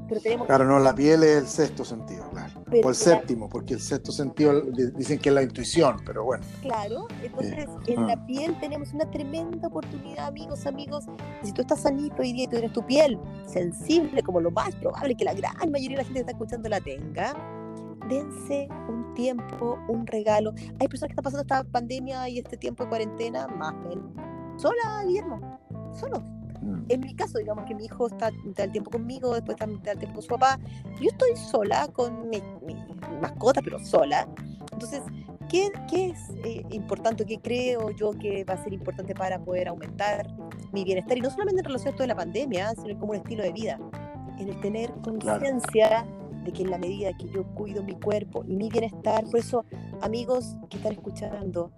pero 0.08 0.20
tenemos... 0.20 0.46
Claro, 0.46 0.64
no, 0.64 0.78
la 0.78 0.94
piel 0.94 1.22
es 1.22 1.36
el 1.38 1.46
sexto 1.46 1.84
sentido, 1.84 2.28
claro. 2.30 2.62
Pero 2.70 2.86
o 2.86 2.90
el 2.90 2.96
séptimo, 2.96 3.48
porque 3.48 3.74
el 3.74 3.80
sexto 3.80 4.12
sentido 4.12 4.60
dicen 4.62 5.18
que 5.18 5.28
es 5.28 5.34
la 5.34 5.42
intuición, 5.42 5.96
pero 6.04 6.24
bueno. 6.24 6.44
Claro, 6.62 7.06
entonces 7.22 7.68
eh, 7.86 7.94
en 7.94 8.00
ah. 8.00 8.06
la 8.08 8.26
piel 8.26 8.58
tenemos 8.60 8.92
una 8.92 9.10
tremenda 9.10 9.68
oportunidad, 9.68 10.28
amigos, 10.28 10.66
amigos. 10.66 11.04
Si 11.42 11.52
tú 11.52 11.62
estás 11.62 11.82
sanito 11.82 12.22
hoy 12.22 12.32
día 12.32 12.44
y 12.44 12.48
tienes 12.48 12.72
tu 12.72 12.84
piel 12.84 13.18
sensible, 13.46 14.22
como 14.22 14.40
lo 14.40 14.50
más 14.50 14.74
probable 14.76 15.14
que 15.14 15.24
la 15.24 15.34
gran 15.34 15.70
mayoría 15.70 15.98
de 15.98 16.02
la 16.02 16.04
gente 16.04 16.14
que 16.14 16.20
está 16.20 16.32
escuchando 16.32 16.68
la 16.68 16.80
tenga, 16.80 17.34
dense 18.08 18.68
un 18.88 19.14
tiempo, 19.14 19.78
un 19.88 20.06
regalo. 20.06 20.52
Hay 20.78 20.88
personas 20.88 21.08
que 21.08 21.12
están 21.12 21.24
pasando 21.24 21.42
esta 21.42 21.64
pandemia 21.64 22.28
y 22.28 22.38
este 22.38 22.56
tiempo 22.56 22.84
de 22.84 22.88
cuarentena 22.88 23.46
más 23.46 23.74
menos. 23.74 24.10
Sola, 24.60 25.04
Guillermo, 25.06 25.58
solo. 25.98 26.20
Mm. 26.60 26.84
En 26.88 27.00
mi 27.00 27.14
caso, 27.14 27.38
digamos 27.38 27.64
que 27.64 27.74
mi 27.74 27.86
hijo 27.86 28.08
está, 28.08 28.30
está 28.46 28.64
el 28.64 28.72
tiempo 28.72 28.90
conmigo, 28.90 29.34
después 29.34 29.56
está, 29.58 29.72
está 29.72 29.92
el 29.92 29.98
tiempo 29.98 30.16
con 30.16 30.22
su 30.22 30.28
papá. 30.28 30.58
Yo 31.00 31.08
estoy 31.08 31.34
sola 31.36 31.88
con 31.88 32.28
mi, 32.28 32.42
mi 32.66 32.76
mascota, 33.20 33.62
pero 33.62 33.78
sola. 33.78 34.28
Entonces, 34.72 35.00
¿qué, 35.48 35.70
qué 35.88 36.10
es 36.10 36.30
eh, 36.44 36.64
importante? 36.70 37.24
¿Qué 37.24 37.38
creo 37.38 37.90
yo 37.90 38.10
que 38.12 38.44
va 38.44 38.54
a 38.54 38.62
ser 38.62 38.74
importante 38.74 39.14
para 39.14 39.38
poder 39.38 39.68
aumentar 39.68 40.26
mi 40.72 40.84
bienestar? 40.84 41.16
Y 41.16 41.22
no 41.22 41.30
solamente 41.30 41.60
en 41.60 41.64
relación 41.64 41.88
a 41.88 41.90
esto 41.92 42.02
de 42.02 42.08
la 42.08 42.16
pandemia, 42.16 42.74
sino 42.74 42.98
como 42.98 43.12
un 43.12 43.18
estilo 43.18 43.42
de 43.42 43.52
vida. 43.52 43.78
En 44.38 44.48
el 44.48 44.60
tener 44.60 44.92
conciencia 45.02 45.88
claro 45.88 46.20
de 46.44 46.52
que 46.52 46.62
en 46.62 46.70
la 46.70 46.78
medida 46.78 47.12
que 47.16 47.28
yo 47.28 47.44
cuido 47.54 47.82
mi 47.82 47.94
cuerpo 47.94 48.44
y 48.46 48.56
mi 48.56 48.68
bienestar, 48.68 49.24
por 49.24 49.38
eso 49.38 49.64
amigos 50.00 50.56
que 50.68 50.78
están 50.78 50.92
escuchando, 50.92 51.70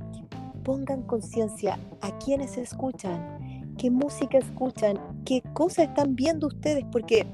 pongan 0.63 1.03
conciencia 1.03 1.79
a 2.01 2.17
quienes 2.19 2.57
escuchan, 2.57 3.75
qué 3.79 3.91
música 3.91 4.39
escuchan, 4.39 4.99
qué 5.25 5.43
cosas 5.55 5.89
están 5.89 6.15
viendo 6.15 6.47
ustedes, 6.47 6.85
porque 6.91 7.27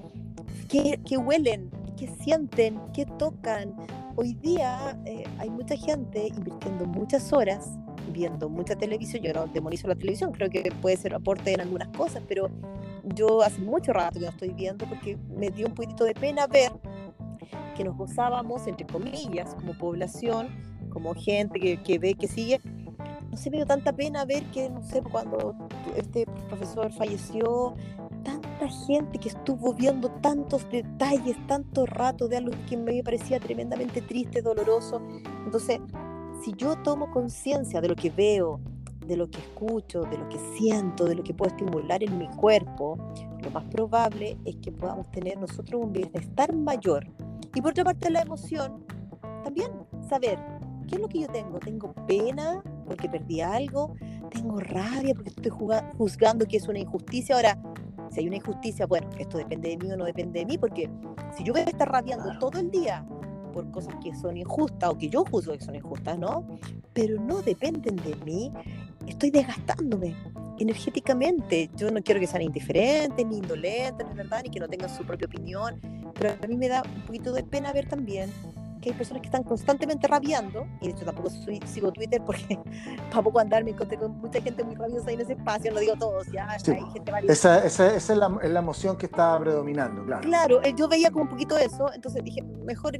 qué, 0.68 1.00
qué 1.04 1.16
huelen, 1.16 1.70
qué 1.96 2.08
sienten, 2.22 2.80
qué 2.92 3.06
tocan, 3.06 3.74
hoy 4.16 4.34
día 4.34 5.00
eh, 5.04 5.24
hay 5.38 5.48
mucha 5.48 5.76
gente 5.76 6.28
invirtiendo 6.28 6.86
muchas 6.86 7.32
horas 7.32 7.70
viendo 8.12 8.48
mucha 8.48 8.74
televisión. 8.74 9.22
Yo 9.22 9.32
no 9.32 9.46
demonizo 9.46 9.86
la 9.86 9.94
televisión, 9.94 10.32
creo 10.32 10.50
que 10.50 10.72
puede 10.82 10.96
ser 10.96 11.14
aporte 11.14 11.52
en 11.52 11.60
algunas 11.60 11.88
cosas, 11.88 12.22
pero 12.26 12.50
yo 13.14 13.42
hace 13.42 13.60
mucho 13.60 13.92
rato 13.92 14.18
que 14.18 14.24
no 14.24 14.30
estoy 14.30 14.50
viendo 14.50 14.86
porque 14.86 15.16
me 15.36 15.50
dio 15.50 15.66
un 15.66 15.74
poquito 15.74 16.04
de 16.04 16.14
pena 16.14 16.46
ver 16.46 16.72
que 17.76 17.84
nos 17.84 17.96
gozábamos, 17.96 18.66
entre 18.66 18.86
comillas, 18.86 19.54
como 19.54 19.72
población, 19.78 20.48
como 20.90 21.14
gente 21.14 21.60
que, 21.60 21.80
que 21.82 21.98
ve, 21.98 22.14
que 22.14 22.26
sigue. 22.26 22.60
No 23.30 23.36
sé, 23.36 23.50
me 23.50 23.58
dio 23.58 23.66
tanta 23.66 23.92
pena 23.92 24.24
ver 24.24 24.44
que, 24.50 24.70
no 24.70 24.82
sé, 24.82 25.02
cuando 25.02 25.54
este 25.96 26.26
profesor 26.48 26.92
falleció, 26.92 27.74
tanta 28.24 28.68
gente 28.86 29.18
que 29.18 29.28
estuvo 29.28 29.74
viendo 29.74 30.10
tantos 30.20 30.68
detalles, 30.70 31.36
tanto 31.46 31.86
rato 31.86 32.28
de 32.28 32.38
algo 32.38 32.52
que 32.68 32.76
me 32.76 33.02
parecía 33.02 33.38
tremendamente 33.38 34.02
triste, 34.02 34.42
doloroso. 34.42 35.00
Entonces, 35.44 35.80
si 36.42 36.52
yo 36.54 36.76
tomo 36.82 37.10
conciencia 37.10 37.80
de 37.80 37.88
lo 37.88 37.96
que 37.96 38.10
veo, 38.10 38.60
de 39.06 39.16
lo 39.16 39.28
que 39.28 39.38
escucho, 39.38 40.02
de 40.02 40.18
lo 40.18 40.28
que 40.28 40.38
siento, 40.56 41.06
de 41.06 41.14
lo 41.14 41.24
que 41.24 41.34
puedo 41.34 41.50
estimular 41.50 42.02
en 42.02 42.18
mi 42.18 42.28
cuerpo, 42.28 42.98
lo 43.42 43.50
más 43.50 43.64
probable 43.64 44.36
es 44.44 44.56
que 44.56 44.70
podamos 44.70 45.10
tener 45.10 45.38
nosotros 45.38 45.82
un 45.82 45.92
bienestar 45.92 46.54
mayor. 46.54 47.06
Y 47.54 47.62
por 47.62 47.70
otra 47.70 47.84
parte, 47.84 48.10
la 48.10 48.20
emoción, 48.20 48.84
también 49.42 49.72
saber 50.08 50.38
qué 50.86 50.96
es 50.96 51.00
lo 51.00 51.08
que 51.08 51.20
yo 51.20 51.28
tengo. 51.28 51.58
¿Tengo 51.58 51.94
pena 52.06 52.62
porque 52.88 53.08
perdí 53.08 53.40
algo? 53.40 53.94
¿Tengo 54.30 54.58
rabia 54.58 55.14
porque 55.14 55.30
estoy 55.30 55.52
juzgando 55.96 56.46
que 56.46 56.56
es 56.56 56.66
una 56.66 56.80
injusticia? 56.80 57.36
Ahora, 57.36 57.58
si 58.10 58.20
hay 58.20 58.26
una 58.26 58.36
injusticia, 58.36 58.86
bueno, 58.86 59.08
esto 59.18 59.38
depende 59.38 59.68
de 59.68 59.76
mí 59.76 59.92
o 59.92 59.96
no 59.96 60.04
depende 60.04 60.40
de 60.40 60.46
mí, 60.46 60.58
porque 60.58 60.90
si 61.36 61.44
yo 61.44 61.52
voy 61.52 61.62
a 61.62 61.66
estar 61.66 61.90
rabiando 61.90 62.38
todo 62.38 62.58
el 62.58 62.70
día 62.70 63.06
por 63.52 63.70
cosas 63.70 63.94
que 64.02 64.14
son 64.14 64.36
injustas 64.36 64.90
o 64.90 64.98
que 64.98 65.08
yo 65.08 65.24
juzgo 65.24 65.52
que 65.52 65.64
son 65.64 65.74
injustas, 65.74 66.18
¿no? 66.18 66.46
Pero 66.92 67.20
no 67.20 67.42
dependen 67.42 67.96
de 67.96 68.14
mí, 68.24 68.52
estoy 69.06 69.30
desgastándome 69.30 70.16
energéticamente. 70.58 71.70
Yo 71.76 71.90
no 71.90 72.02
quiero 72.02 72.20
que 72.20 72.26
sean 72.26 72.42
indiferentes, 72.42 73.26
ni 73.26 73.38
indolentes, 73.38 74.06
¿no 74.06 74.14
verdad? 74.14 74.42
Ni 74.42 74.50
que 74.50 74.60
no 74.60 74.68
tengan 74.68 74.90
su 74.90 75.04
propia 75.04 75.26
opinión, 75.26 75.80
pero 76.14 76.34
a 76.42 76.46
mí 76.46 76.56
me 76.56 76.68
da 76.68 76.82
un 76.82 77.02
poquito 77.02 77.32
de 77.32 77.44
pena 77.44 77.72
ver 77.72 77.88
también 77.88 78.30
que 78.80 78.90
hay 78.90 78.96
personas 78.96 79.22
que 79.22 79.28
están 79.28 79.42
constantemente 79.42 80.06
rabiando, 80.06 80.66
y 80.80 80.86
de 80.86 80.92
hecho 80.92 81.04
tampoco 81.04 81.30
sigo 81.30 81.92
Twitter 81.92 82.22
porque 82.24 82.58
para 83.10 83.22
poco 83.22 83.38
andarme 83.40 83.70
encontré 83.70 83.98
con 83.98 84.18
mucha 84.18 84.40
gente 84.40 84.64
muy 84.64 84.74
rabiosa 84.74 85.10
en 85.10 85.20
ese 85.20 85.32
espacio, 85.34 85.72
no 85.72 85.80
digo 85.80 85.94
todos, 85.98 86.26
ya 86.32 86.48
hay 86.50 86.60
gente 86.92 87.12
esa, 87.28 87.64
esa, 87.64 87.94
esa 87.94 88.12
es, 88.12 88.18
la, 88.18 88.38
es, 88.42 88.50
la, 88.50 88.58
emoción 88.60 88.96
que 88.96 89.06
está 89.06 89.38
predominando, 89.38 90.04
claro. 90.04 90.22
Claro, 90.22 90.62
eh, 90.62 90.74
yo 90.76 90.88
veía 90.88 91.10
como 91.10 91.24
un 91.24 91.30
poquito 91.30 91.56
eso, 91.56 91.92
entonces 91.92 92.22
dije, 92.24 92.42
mejor 92.42 92.98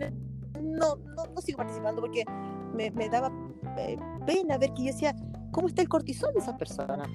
no, 0.61 0.97
no, 0.97 1.26
no 1.35 1.40
sigo 1.40 1.58
participando 1.58 2.00
porque 2.00 2.25
me, 2.75 2.90
me 2.90 3.08
daba 3.08 3.30
eh, 3.76 3.97
pena 4.26 4.58
ver 4.58 4.73
que 4.75 4.85
yo 4.85 4.92
decía, 4.92 5.14
¿cómo 5.50 5.68
está 5.68 5.82
el 5.82 5.88
cortisol 5.88 6.32
de 6.32 6.40
esas 6.40 6.56
personas? 6.56 7.08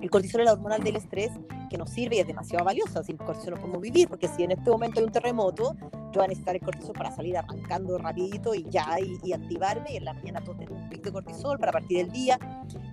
El 0.00 0.10
cortisol 0.10 0.40
es 0.40 0.46
la 0.46 0.52
hormonal 0.54 0.82
del 0.82 0.96
estrés 0.96 1.30
que 1.68 1.76
nos 1.76 1.90
sirve 1.90 2.16
y 2.16 2.18
es 2.20 2.26
demasiado 2.26 2.64
valiosa. 2.64 3.04
Sin 3.04 3.16
cortisol 3.18 3.54
no 3.54 3.60
podemos 3.60 3.82
vivir, 3.82 4.08
porque 4.08 4.28
si 4.28 4.42
en 4.42 4.52
este 4.52 4.70
momento 4.70 4.98
hay 4.98 5.04
un 5.04 5.12
terremoto, 5.12 5.76
yo 5.82 6.12
voy 6.14 6.24
a 6.24 6.28
necesitar 6.28 6.56
el 6.56 6.62
cortisol 6.62 6.94
para 6.94 7.14
salir 7.14 7.36
arrancando 7.36 7.98
rapidito 7.98 8.54
y 8.54 8.64
ya, 8.70 8.96
y, 8.98 9.32
activarme, 9.32 9.92
y 9.92 9.96
en 9.96 10.06
la 10.06 10.14
mañana 10.14 10.40
todo 10.40 10.54
tener 10.54 10.72
un 10.72 10.88
pico 10.88 11.04
de 11.04 11.12
cortisol 11.12 11.58
para 11.58 11.72
partir 11.72 11.98
del 11.98 12.10
día. 12.10 12.38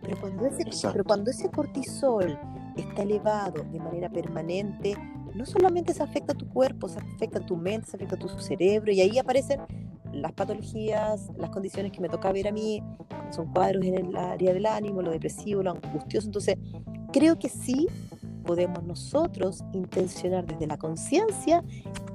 Pero 0.02 0.20
cuando, 0.20 0.46
ese, 0.46 0.66
pero 0.92 1.04
cuando 1.06 1.32
ese 1.32 1.50
cortisol 1.50 2.38
está 2.76 3.04
elevado 3.04 3.64
de 3.64 3.80
manera 3.80 4.10
permanente, 4.10 4.96
no 5.34 5.46
solamente 5.46 5.94
se 5.94 6.04
afecta 6.04 6.34
a 6.34 6.36
tu 6.36 6.50
cuerpo, 6.50 6.90
se 6.90 7.00
afecta 7.00 7.40
a 7.40 7.46
tu 7.46 7.56
mente, 7.56 7.88
se 7.88 7.96
afecta 7.96 8.16
a 8.16 8.20
tu 8.20 8.28
cerebro, 8.28 8.92
y 8.92 9.00
ahí 9.00 9.18
aparecen 9.18 9.62
las 10.12 10.34
patologías, 10.34 11.30
las 11.38 11.50
condiciones 11.52 11.92
que 11.92 12.02
me 12.02 12.10
toca 12.10 12.32
ver 12.32 12.48
a 12.48 12.52
mí, 12.52 12.82
son 13.30 13.52
cuadros 13.52 13.84
en 13.86 13.96
el 13.96 14.16
área 14.16 14.54
del 14.54 14.66
ánimo, 14.66 15.02
lo 15.02 15.12
depresivo, 15.12 15.64
lo 15.64 15.72
angustioso. 15.72 16.28
Entonces, 16.28 16.58
creo 17.12 17.38
que 17.38 17.50
sí 17.50 17.88
podemos 18.46 18.84
nosotros 18.84 19.64
intencionar 19.74 20.46
desde 20.46 20.68
la 20.68 20.78
conciencia 20.78 21.64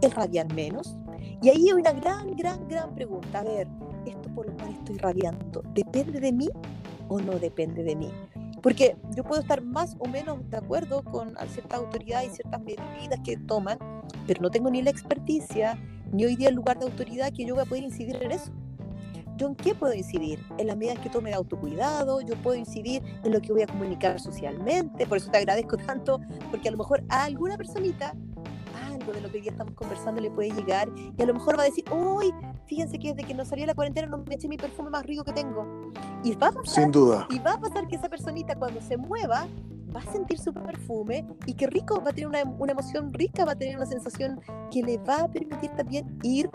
el 0.01 0.11
rabiar 0.11 0.53
menos. 0.53 0.97
Y 1.43 1.51
ahí 1.51 1.69
hay 1.69 1.73
una 1.73 1.93
gran, 1.93 2.35
gran, 2.35 2.67
gran 2.67 2.95
pregunta. 2.95 3.41
A 3.41 3.45
ver, 3.45 3.69
¿esto 4.07 4.29
por 4.35 4.47
lo 4.47 4.57
cual 4.57 4.73
estoy 4.73 4.99
rabiando 4.99 5.63
depende 5.75 6.21
de 6.21 6.33
mí 6.33 6.49
o 7.09 7.21
no 7.21 7.39
depende 7.39 7.85
de 7.85 7.95
mí? 7.95 8.11
Porque 8.63 8.97
yo 9.17 9.25
puedo 9.25 9.41
estar 9.41 9.63
más 9.63 9.97
o 9.99 10.09
menos 10.09 10.39
de 10.49 10.57
acuerdo 10.57 11.03
con 11.03 11.35
ciertas 11.49 11.79
autoridades 11.79 12.33
y 12.33 12.37
ciertas 12.37 12.61
medidas 12.63 13.21
que 13.25 13.37
toman, 13.37 13.79
pero 14.27 14.41
no 14.41 14.51
tengo 14.51 14.71
ni 14.71 14.83
la 14.83 14.91
experticia, 14.91 15.77
ni 16.13 16.25
hoy 16.25 16.37
día 16.37 16.49
el 16.49 16.55
lugar 16.55 16.79
de 16.79 16.85
autoridad 16.85 17.33
que 17.33 17.45
yo 17.45 17.55
voy 17.55 17.65
a 17.65 17.67
poder 17.67 17.85
incidir 17.85 18.17
en 18.23 18.33
eso. 18.33 18.53
¿Yo 19.43 19.49
en 19.49 19.57
qué 19.57 19.75
puedo 19.75 19.93
incidir? 19.93 20.39
En 20.57 20.69
las 20.69 20.77
medidas 20.77 21.01
que 21.01 21.11
tome 21.11 21.31
de 21.31 21.35
autocuidado, 21.35 22.21
yo 22.21 22.37
puedo 22.37 22.57
incidir 22.57 23.03
en 23.25 23.33
lo 23.33 23.41
que 23.41 23.53
voy 23.53 23.63
a 23.63 23.67
comunicar 23.67 24.21
socialmente, 24.21 25.05
por 25.05 25.19
eso 25.19 25.33
te 25.33 25.39
agradezco 25.39 25.77
tanto, 25.85 26.21
porque 26.53 26.69
a 26.69 26.71
lo 26.71 26.79
mejor 26.79 27.03
a 27.09 27.25
alguna 27.25 27.57
personita 27.57 28.15
algo 28.87 29.13
de 29.13 29.21
lo 29.21 29.29
que 29.33 29.39
hoy 29.39 29.41
día 29.43 29.51
estamos 29.51 29.75
conversando 29.75 30.21
le 30.21 30.31
puede 30.31 30.53
llegar 30.53 30.89
y 30.97 31.21
a 31.21 31.27
lo 31.27 31.35
mejor 31.35 31.59
va 31.59 31.63
a 31.63 31.67
decir, 31.67 31.85
uy, 31.91 32.33
fíjense 32.67 33.01
que 33.01 33.15
desde 33.15 33.27
que 33.27 33.35
no 33.35 33.45
salí 33.45 33.67
la 33.67 33.75
cuarentena 33.75 34.07
no 34.07 34.19
me 34.19 34.37
eché 34.37 34.47
mi 34.47 34.57
perfume 34.57 34.91
más 34.91 35.05
rico 35.05 35.25
que 35.25 35.33
tengo. 35.33 35.91
Y 36.23 36.37
va 36.37 36.47
a 36.47 36.53
pasar, 36.53 36.85
Sin 36.85 36.93
duda. 36.93 37.27
Y 37.29 37.41
va 37.41 37.55
a 37.55 37.61
pasar 37.61 37.89
que 37.89 37.97
esa 37.97 38.09
personita 38.09 38.55
cuando 38.55 38.81
se 38.81 38.97
mueva 38.97 39.49
va 39.93 40.01
a 40.01 40.13
sentir 40.13 40.39
su 40.39 40.55
perfume 40.55 41.27
y 41.47 41.55
qué 41.55 41.67
rico, 41.67 42.01
va 42.01 42.11
a 42.11 42.13
tener 42.13 42.29
una, 42.29 42.45
una 42.45 42.71
emoción 42.71 43.13
rica, 43.13 43.45
va 43.45 43.53
a 43.53 43.57
tener 43.57 43.77
una 43.77 43.87
sensación 43.87 44.41
que 44.71 44.85
le 44.85 44.99
va 44.99 45.23
a 45.23 45.29
permitir 45.29 45.71
también 45.73 46.17
ir 46.23 46.49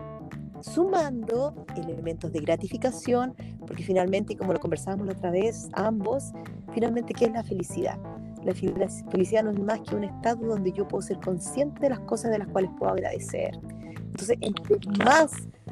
sumando 0.61 1.65
elementos 1.75 2.31
de 2.31 2.39
gratificación, 2.39 3.33
porque 3.65 3.83
finalmente, 3.83 4.35
como 4.35 4.53
lo 4.53 4.59
conversábamos 4.59 5.07
la 5.07 5.13
otra 5.13 5.31
vez, 5.31 5.69
ambos, 5.73 6.31
finalmente, 6.73 7.13
¿qué 7.13 7.25
es 7.25 7.31
la 7.31 7.43
felicidad? 7.43 7.97
La 8.43 8.53
felicidad 8.53 9.43
no 9.43 9.51
es 9.51 9.59
más 9.59 9.81
que 9.81 9.95
un 9.95 10.05
estado 10.05 10.45
donde 10.47 10.71
yo 10.71 10.87
puedo 10.87 11.01
ser 11.01 11.19
consciente 11.19 11.81
de 11.81 11.89
las 11.89 11.99
cosas 12.01 12.31
de 12.31 12.39
las 12.39 12.47
cuales 12.47 12.71
puedo 12.77 12.91
agradecer. 12.91 13.59
Entonces, 13.95 14.37
entre 14.41 14.77
más 15.03 15.31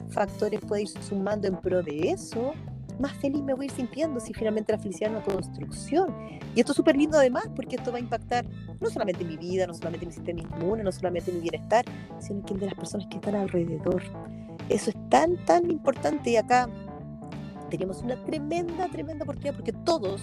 factores 0.09 0.59
puedo 0.61 0.81
ir 0.81 0.87
sumando 0.87 1.47
en 1.47 1.55
pro 1.57 1.81
de 1.81 2.11
eso, 2.11 2.53
más 2.99 3.13
feliz 3.13 3.41
me 3.43 3.53
voy 3.53 3.65
a 3.65 3.67
ir 3.67 3.71
sintiendo 3.71 4.19
si 4.19 4.33
finalmente 4.33 4.71
la 4.71 4.79
felicidad 4.79 5.11
es 5.11 5.17
una 5.17 5.35
construcción. 5.35 6.13
Y 6.53 6.59
esto 6.59 6.71
es 6.71 6.75
súper 6.75 6.95
lindo 6.95 7.17
además 7.17 7.49
porque 7.55 7.75
esto 7.75 7.91
va 7.91 7.97
a 7.97 8.01
impactar 8.01 8.45
no 8.79 8.89
solamente 8.89 9.23
mi 9.23 9.37
vida, 9.37 9.67
no 9.67 9.73
solamente 9.73 10.05
mi 10.05 10.11
sistema 10.11 10.41
inmune, 10.41 10.83
no 10.83 10.91
solamente 10.91 11.31
mi 11.31 11.41
bienestar, 11.41 11.85
sino 12.19 12.43
que 12.45 12.53
el 12.53 12.59
de 12.61 12.65
las 12.67 12.75
personas 12.75 13.07
que 13.07 13.17
están 13.17 13.35
alrededor. 13.35 14.01
Eso 14.69 14.89
es 14.89 15.09
tan, 15.09 15.37
tan 15.45 15.69
importante 15.69 16.31
y 16.31 16.37
acá 16.37 16.67
tenemos 17.69 18.01
una 18.01 18.15
tremenda, 18.23 18.87
tremenda 18.89 19.23
oportunidad 19.23 19.55
porque 19.55 19.73
todos, 19.73 20.21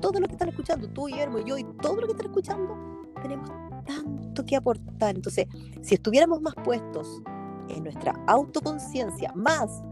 todos 0.00 0.20
los 0.20 0.28
que 0.28 0.34
están 0.34 0.48
escuchando, 0.48 0.88
tú, 0.88 1.06
Guillermo, 1.06 1.38
yo 1.40 1.58
y 1.58 1.64
todos 1.82 1.96
los 1.96 2.06
que 2.06 2.12
están 2.12 2.26
escuchando, 2.26 2.76
tenemos 3.22 3.50
tanto 3.84 4.44
que 4.44 4.56
aportar. 4.56 5.16
Entonces, 5.16 5.46
si 5.82 5.94
estuviéramos 5.94 6.40
más 6.40 6.54
puestos 6.64 7.22
en 7.68 7.84
nuestra 7.84 8.12
autoconciencia, 8.26 9.32
más 9.34 9.82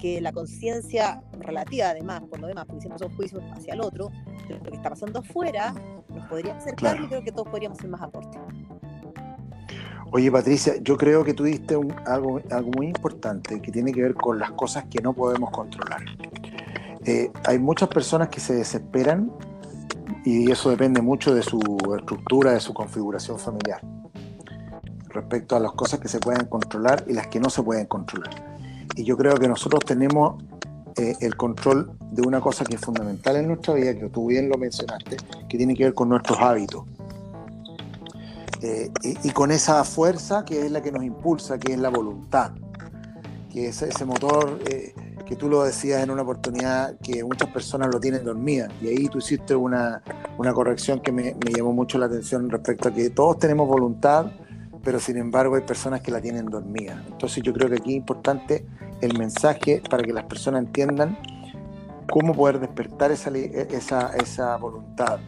que 0.00 0.20
la 0.20 0.32
conciencia 0.32 1.22
relativa, 1.32 1.90
además, 1.90 2.22
por 2.22 2.40
lo 2.40 2.46
demás, 2.46 2.64
porque 2.66 2.80
siempre 2.80 2.98
son 2.98 3.14
juicios 3.16 3.42
hacia 3.52 3.74
el 3.74 3.80
otro, 3.80 4.10
de 4.48 4.54
lo 4.54 4.62
que 4.62 4.76
está 4.76 4.90
pasando 4.90 5.20
afuera, 5.20 5.74
nos 6.08 6.26
podría 6.26 6.56
acercar 6.56 7.00
y 7.00 7.06
creo 7.06 7.22
que 7.22 7.32
todos 7.32 7.48
podríamos 7.48 7.78
hacer 7.78 7.90
más 7.90 8.02
aporte. 8.02 8.38
Oye, 10.12 10.30
Patricia, 10.32 10.74
yo 10.82 10.96
creo 10.96 11.22
que 11.24 11.34
tú 11.34 11.44
diste 11.44 11.78
algo, 12.04 12.40
algo 12.50 12.70
muy 12.76 12.86
importante 12.86 13.60
que 13.60 13.70
tiene 13.70 13.92
que 13.92 14.02
ver 14.02 14.14
con 14.14 14.40
las 14.40 14.50
cosas 14.52 14.84
que 14.90 15.00
no 15.00 15.12
podemos 15.12 15.50
controlar. 15.50 16.00
Eh, 17.04 17.30
hay 17.44 17.58
muchas 17.60 17.88
personas 17.88 18.28
que 18.28 18.40
se 18.40 18.54
desesperan 18.54 19.30
y 20.24 20.50
eso 20.50 20.68
depende 20.70 21.00
mucho 21.00 21.32
de 21.32 21.42
su 21.42 21.60
estructura, 21.96 22.52
de 22.52 22.60
su 22.60 22.74
configuración 22.74 23.38
familiar, 23.38 23.80
respecto 25.10 25.54
a 25.54 25.60
las 25.60 25.72
cosas 25.72 26.00
que 26.00 26.08
se 26.08 26.18
pueden 26.18 26.46
controlar 26.46 27.04
y 27.06 27.12
las 27.12 27.28
que 27.28 27.38
no 27.38 27.48
se 27.48 27.62
pueden 27.62 27.86
controlar. 27.86 28.34
Y 28.96 29.04
yo 29.04 29.16
creo 29.16 29.36
que 29.36 29.46
nosotros 29.46 29.84
tenemos 29.84 30.42
eh, 30.96 31.14
el 31.20 31.36
control 31.36 31.92
de 32.10 32.22
una 32.22 32.40
cosa 32.40 32.64
que 32.64 32.74
es 32.74 32.80
fundamental 32.80 33.36
en 33.36 33.46
nuestra 33.46 33.74
vida, 33.74 33.94
que 33.94 34.08
tú 34.08 34.26
bien 34.26 34.48
lo 34.48 34.58
mencionaste, 34.58 35.18
que 35.48 35.56
tiene 35.56 35.76
que 35.76 35.84
ver 35.84 35.94
con 35.94 36.08
nuestros 36.08 36.38
hábitos. 36.40 36.84
Eh, 38.62 38.90
y, 39.02 39.30
con 39.30 39.50
esa 39.50 39.84
fuerza 39.84 40.44
que 40.44 40.66
es 40.66 40.70
la 40.70 40.82
que 40.82 40.92
nos 40.92 41.02
impulsa, 41.02 41.58
que 41.58 41.72
es 41.72 41.78
la 41.78 41.88
voluntad, 41.88 42.52
que 43.50 43.68
es 43.68 43.80
ese 43.80 44.04
motor 44.04 44.58
eh, 44.68 44.94
que 45.24 45.34
tú 45.34 45.48
lo 45.48 45.64
decías 45.64 46.02
en 46.02 46.10
una 46.10 46.22
oportunidad 46.22 46.98
que 46.98 47.24
muchas 47.24 47.48
personas 47.48 47.88
lo 47.90 47.98
tienen 48.00 48.22
dormida. 48.22 48.68
Y 48.82 48.88
ahí 48.88 49.08
tú 49.08 49.18
hiciste 49.18 49.54
una, 49.54 50.02
una 50.36 50.52
corrección 50.52 51.00
que 51.00 51.10
me, 51.10 51.34
llamó 51.56 51.72
mucho 51.72 51.96
la 51.98 52.06
atención 52.06 52.50
respecto 52.50 52.88
a 52.88 52.92
que 52.92 53.08
todos 53.08 53.38
tenemos 53.38 53.66
voluntad, 53.66 54.32
pero 54.84 55.00
sin 55.00 55.16
embargo 55.16 55.56
hay 55.56 55.62
personas 55.62 56.02
que 56.02 56.10
la 56.10 56.20
tienen 56.20 56.46
dormida. 56.46 57.02
Entonces 57.08 57.42
yo 57.42 57.54
creo 57.54 57.68
que 57.70 57.76
aquí 57.76 57.90
es 57.92 57.96
importante 57.96 58.66
el 59.00 59.16
mensaje 59.16 59.82
para 59.88 60.02
que 60.02 60.12
las 60.12 60.24
personas 60.24 60.64
entiendan 60.64 61.18
cómo 62.10 62.34
poder 62.34 62.60
despertar 62.60 63.10
esa, 63.10 63.30
esa, 63.30 64.14
esa 64.16 64.56
voluntad 64.56 65.20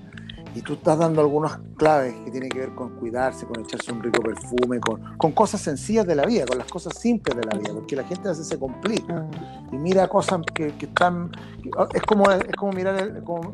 y 0.54 0.62
tú 0.62 0.74
estás 0.74 0.98
dando 0.98 1.20
algunas 1.20 1.58
claves 1.76 2.14
que 2.24 2.30
tienen 2.30 2.50
que 2.50 2.60
ver 2.60 2.74
con 2.74 2.90
cuidarse, 2.96 3.46
con 3.46 3.60
echarse 3.60 3.92
un 3.92 4.02
rico 4.02 4.22
perfume, 4.22 4.80
con, 4.80 5.16
con 5.16 5.32
cosas 5.32 5.60
sencillas 5.60 6.06
de 6.06 6.14
la 6.14 6.26
vida, 6.26 6.44
con 6.46 6.58
las 6.58 6.66
cosas 6.66 6.98
simples 6.98 7.36
de 7.36 7.44
la 7.44 7.58
vida, 7.58 7.72
porque 7.72 7.96
la 7.96 8.04
gente 8.04 8.28
a 8.28 8.32
veces 8.32 8.48
se 8.48 8.58
complica. 8.58 9.26
Y 9.70 9.76
mira 9.76 10.08
cosas 10.08 10.40
que, 10.54 10.74
que 10.74 10.86
están... 10.86 11.30
Es 11.94 12.02
como, 12.02 12.30
es 12.30 12.56
como 12.56 12.72
mirar, 12.72 12.96
el, 12.96 13.24
como, 13.24 13.52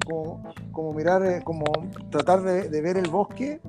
como, 0.72 0.92
mirar, 0.92 1.24
eh, 1.24 1.42
como 1.44 1.64
tratar 2.10 2.42
de, 2.42 2.68
de 2.68 2.80
ver 2.80 2.96
el 2.96 3.08
bosque 3.08 3.60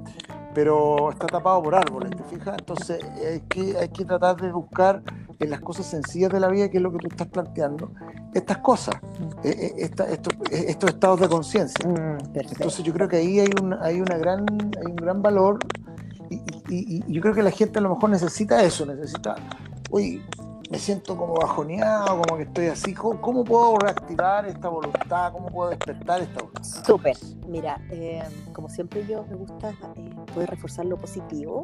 pero 0.53 1.11
está 1.11 1.27
tapado 1.27 1.61
por 1.61 1.75
árboles, 1.75 2.11
¿te 2.11 2.23
fijas? 2.23 2.57
Entonces 2.57 3.03
hay 3.25 3.41
que, 3.41 3.77
hay 3.77 3.89
que 3.89 4.05
tratar 4.05 4.35
de 4.37 4.51
buscar 4.51 5.01
en 5.39 5.49
las 5.49 5.61
cosas 5.61 5.85
sencillas 5.85 6.31
de 6.31 6.39
la 6.39 6.49
vida, 6.49 6.69
que 6.69 6.77
es 6.77 6.83
lo 6.83 6.91
que 6.91 6.97
tú 6.99 7.07
estás 7.07 7.27
planteando, 7.27 7.91
estas 8.33 8.57
cosas, 8.57 8.95
eh, 9.43 9.49
eh, 9.49 9.73
esta, 9.77 10.09
estos, 10.09 10.33
eh, 10.51 10.65
estos 10.67 10.89
estados 10.91 11.19
de 11.21 11.29
conciencia. 11.29 11.87
Mm, 11.87 12.17
Entonces 12.33 12.83
yo 12.83 12.93
creo 12.93 13.07
que 13.07 13.17
ahí 13.17 13.39
hay, 13.39 13.49
un, 13.61 13.73
hay, 13.73 14.01
una 14.01 14.17
gran, 14.17 14.45
hay 14.49 14.91
un 14.91 14.95
gran 14.95 15.21
valor 15.21 15.59
y, 16.29 16.41
y, 16.69 17.03
yo 17.11 17.21
creo 17.21 17.33
que 17.33 17.41
la 17.41 17.51
gente 17.51 17.79
a 17.79 17.81
lo 17.81 17.89
mejor 17.89 18.09
necesita 18.09 18.63
eso, 18.63 18.85
necesita, 18.85 19.35
uy, 19.89 20.21
me 20.69 20.77
siento 20.77 21.17
como 21.17 21.33
bajoneado, 21.33 22.21
como 22.21 22.37
que 22.37 22.43
estoy 22.43 22.67
así. 22.67 22.93
¿Cómo, 22.93 23.43
puedo 23.43 23.77
reactivar 23.79 24.45
esta 24.45 24.69
voluntad? 24.69 25.31
¿Cómo 25.31 25.47
puedo 25.47 25.71
despertar 25.71 26.21
esta 26.21 26.41
voluntad? 26.41 26.85
Súper. 26.85 27.17
Mira, 27.47 27.81
eh, 27.89 28.23
como 28.53 28.69
siempre 28.69 29.05
yo 29.07 29.25
me 29.29 29.35
gusta 29.35 29.71
eh, 29.95 30.09
poder 30.33 30.49
reforzar 30.51 30.85
lo 30.85 30.97
positivo. 30.97 31.63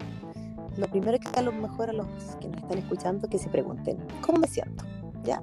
Lo 0.78 0.88
primero 0.88 1.18
que 1.20 1.28
a 1.40 1.42
lo 1.42 1.52
mejor 1.52 1.90
a 1.90 1.94
los 1.94 2.08
que 2.40 2.48
nos 2.50 2.62
están 2.62 2.78
escuchando 2.78 3.30
que 3.30 3.38
se 3.38 3.50
pregunten, 3.50 3.98
¿cómo 4.22 4.40
me 4.40 4.48
siento? 4.48 4.86
¿Ya? 5.24 5.42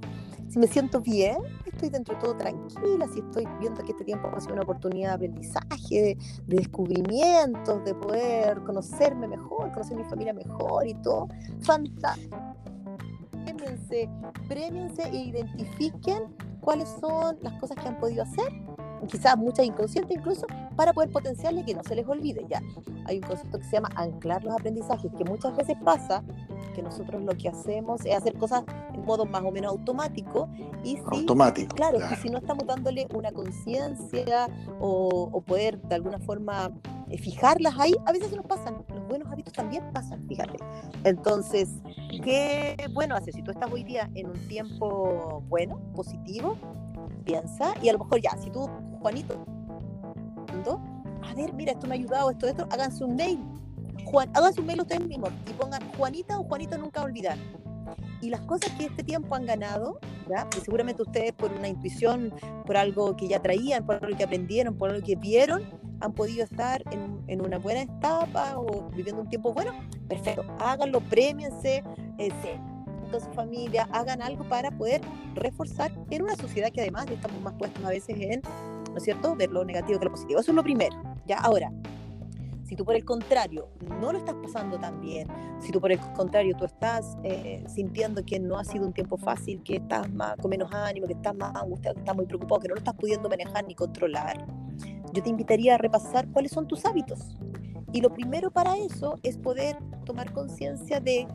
Si 0.49 0.59
me 0.59 0.67
siento 0.67 1.01
bien, 1.01 1.39
estoy 1.65 1.89
dentro 1.89 2.15
de 2.15 2.21
todo 2.21 2.37
tranquila, 2.37 3.09
si 3.13 3.21
estoy 3.21 3.49
viendo 3.59 3.83
que 3.83 3.93
este 3.93 4.05
tiempo 4.05 4.29
ha 4.35 4.41
sido 4.41 4.53
una 4.53 4.63
oportunidad 4.63 5.11
de 5.11 5.15
aprendizaje, 5.15 5.91
de, 5.91 6.19
de 6.47 6.57
descubrimientos, 6.57 7.83
de 7.85 7.95
poder 7.95 8.63
conocerme 8.63 9.29
mejor, 9.29 9.73
conocer 9.73 9.97
mi 9.97 10.05
familia 10.05 10.35
mejor 10.35 10.87
y 10.87 10.95
todo, 10.95 11.29
fantástico 11.63 12.37
premiense, 13.45 14.09
premiense 14.49 15.03
e 15.03 15.17
identifiquen 15.17 16.35
cuáles 16.61 16.89
son 17.01 17.39
las 17.43 17.53
cosas 17.55 17.77
que 17.77 17.89
han 17.89 17.99
podido 17.99 18.23
hacer, 18.23 18.53
quizás 19.09 19.37
muchas 19.37 19.67
inconscientes 19.67 20.17
incluso, 20.17 20.47
para 20.77 20.93
poder 20.93 21.11
potenciarle 21.11 21.65
que 21.65 21.75
no 21.75 21.83
se 21.83 21.95
les 21.95 22.07
olvide. 22.07 22.45
Ya 22.49 22.63
hay 23.07 23.17
un 23.17 23.23
concepto 23.23 23.59
que 23.59 23.65
se 23.65 23.73
llama 23.73 23.91
anclar 23.97 24.45
los 24.45 24.55
aprendizajes, 24.55 25.11
que 25.17 25.25
muchas 25.25 25.57
veces 25.57 25.77
pasa 25.85 26.23
que 26.75 26.83
nosotros 26.83 27.23
lo 27.23 27.37
que 27.37 27.49
hacemos 27.49 28.05
es 28.05 28.17
hacer 28.17 28.35
cosas 28.35 28.65
en 28.95 29.05
modo 29.05 29.27
más 29.27 29.43
o 29.43 29.51
menos 29.51 29.73
automático 29.73 30.49
y 30.83 30.97
si, 30.97 31.03
automático 31.07 31.75
claro, 31.75 31.99
Y 32.11 32.17
si 32.17 32.29
no 32.31 32.39
estamos 32.39 32.67
dándole 32.67 33.07
una 33.15 33.31
conciencia 33.33 34.49
o, 34.81 35.29
o, 35.33 35.41
poder 35.43 35.81
de 35.83 35.95
alguna 35.95 36.19
forma 36.19 36.71
eh, 37.11 37.19
fijarlas 37.19 37.79
ahí, 37.79 37.95
a 38.07 38.13
veces 38.13 38.31
se 38.31 38.37
nos 38.37 38.47
pasan, 38.47 38.85
los 38.89 39.07
buenos 39.07 39.31
hábitos 39.31 39.53
también 39.53 39.85
pasan, 39.93 40.27
fíjate. 40.29 40.59
Entonces, 41.05 41.69
qué 42.25 42.77
bueno 42.95 43.15
hacer, 43.15 43.35
si 43.35 43.43
tú 43.43 43.51
estás 43.51 43.71
hoy 43.71 43.85
día 43.85 44.11
en 44.15 44.29
un 44.29 44.49
tiempo 44.49 45.43
bueno, 45.49 45.79
positivo, 45.95 46.57
piensa, 47.23 47.75
y 47.83 47.89
a 47.89 47.93
lo 47.93 48.01
mejor 48.01 48.21
ya, 48.21 48.37
si 48.37 48.51
tú, 48.51 48.69
Juanito, 49.01 49.45
a 51.23 51.35
ver, 51.35 51.53
mira, 51.55 51.73
esto 51.73 51.87
me 51.87 51.95
ha 51.95 51.99
ayudado, 51.99 52.31
esto, 52.31 52.47
esto, 52.47 52.67
háganse 52.71 53.05
un 53.05 53.17
mail, 53.17 53.41
Juan, 54.05 54.31
háganse 54.35 54.61
un 54.61 54.67
mail 54.67 54.81
ustedes 54.81 55.07
mismos 55.07 55.31
y 55.49 55.53
pongan 55.53 55.81
Juanita 55.97 56.39
o 56.39 56.45
Juanito 56.45 56.77
nunca 56.79 57.03
olvidar. 57.03 57.39
Y 58.21 58.31
las 58.31 58.41
cosas 58.43 58.71
que 58.79 58.87
este 58.87 59.03
tiempo 59.03 59.35
han 59.35 59.47
ganado, 59.47 59.99
seguramente 60.65 61.03
ustedes 61.03 61.33
por 61.33 61.53
una 61.53 61.69
intuición, 61.69 62.33
por 62.65 62.77
algo 62.77 63.17
que 63.17 63.29
ya 63.29 63.41
traían, 63.41 63.85
por 63.85 63.97
algo 64.03 64.17
que 64.17 64.25
aprendieron, 64.25 64.77
por 64.77 64.91
algo 64.91 65.05
que 65.05 65.17
vieron, 65.17 65.63
han 66.01 66.13
podido 66.13 66.45
estar 66.45 66.83
en, 66.93 67.23
en 67.27 67.45
una 67.45 67.59
buena 67.59 67.83
etapa 67.83 68.55
o 68.57 68.91
viviendo 68.91 69.23
un 69.23 69.29
tiempo 69.29 69.53
bueno, 69.53 69.73
perfecto, 70.09 70.45
háganlo, 70.61 71.01
premiense, 71.01 71.83
eh, 72.19 72.31
con 73.13 73.21
su 73.21 73.31
familia, 73.33 73.89
hagan 73.93 74.23
algo 74.23 74.49
para 74.49 74.71
poder 74.71 75.01
reforzar 75.35 75.93
en 76.11 76.23
una 76.23 76.35
sociedad 76.35 76.71
que 76.73 76.81
además 76.81 77.07
estamos 77.09 77.41
más 77.43 77.55
puestos 77.55 77.85
a 77.85 77.91
veces 77.91 78.17
en, 78.19 78.43
¿no 78.91 78.97
es 78.97 79.05
cierto?, 79.05 79.37
ver 79.37 79.51
lo 79.51 79.65
negativo 79.65 79.99
que 79.99 80.07
lo 80.07 80.11
positivo. 80.11 80.41
Eso 80.41 80.51
es 80.51 80.57
lo 80.57 80.63
primero. 80.63 80.97
Ya, 81.27 81.39
ahora, 81.39 81.71
si 82.65 82.77
tú 82.77 82.85
por 82.85 82.97
el 82.97 83.05
contrario 83.05 83.69
no 84.01 84.13
lo 84.13 84.19
estás 84.19 84.35
pasando 84.43 84.79
tan 84.79 85.01
bien, 85.01 85.29
si 85.61 85.71
tú 85.71 85.81
por 85.81 85.93
el 85.93 86.01
contrario 86.15 86.57
tú 86.57 86.65
estás 86.65 87.19
eh, 87.23 87.63
sintiendo 87.69 88.25
que 88.25 88.41
no 88.41 88.59
ha 88.59 88.65
sido 88.65 88.87
un 88.87 88.95
tiempo 88.95 89.19
fácil, 89.19 89.63
que 89.63 89.77
estás 89.77 90.11
más, 90.11 90.37
con 90.37 90.51
menos 90.51 90.73
ánimo, 90.73 91.07
que 91.07 91.13
estás 91.13 91.35
más 91.37 91.55
angustiado, 91.55 91.95
que 91.95 92.01
estás 92.01 92.17
muy 92.17 92.25
preocupado, 92.25 92.63
que 92.63 92.69
no 92.69 92.75
lo 92.75 92.79
estás 92.79 92.95
pudiendo 92.95 93.29
manejar 93.29 93.67
ni 93.69 93.75
controlar, 93.75 94.47
yo 95.13 95.23
te 95.23 95.29
invitaría 95.29 95.75
a 95.75 95.79
repasar 95.79 96.27
cuáles 96.29 96.51
son 96.51 96.67
tus 96.67 96.87
hábitos. 96.87 97.37
Y 97.93 98.01
lo 98.01 98.09
primero 98.09 98.51
para 98.51 98.79
eso 98.79 99.19
es 99.23 99.37
poder 99.37 99.77
tomar 100.07 100.33
conciencia 100.33 100.99
de 100.99 101.29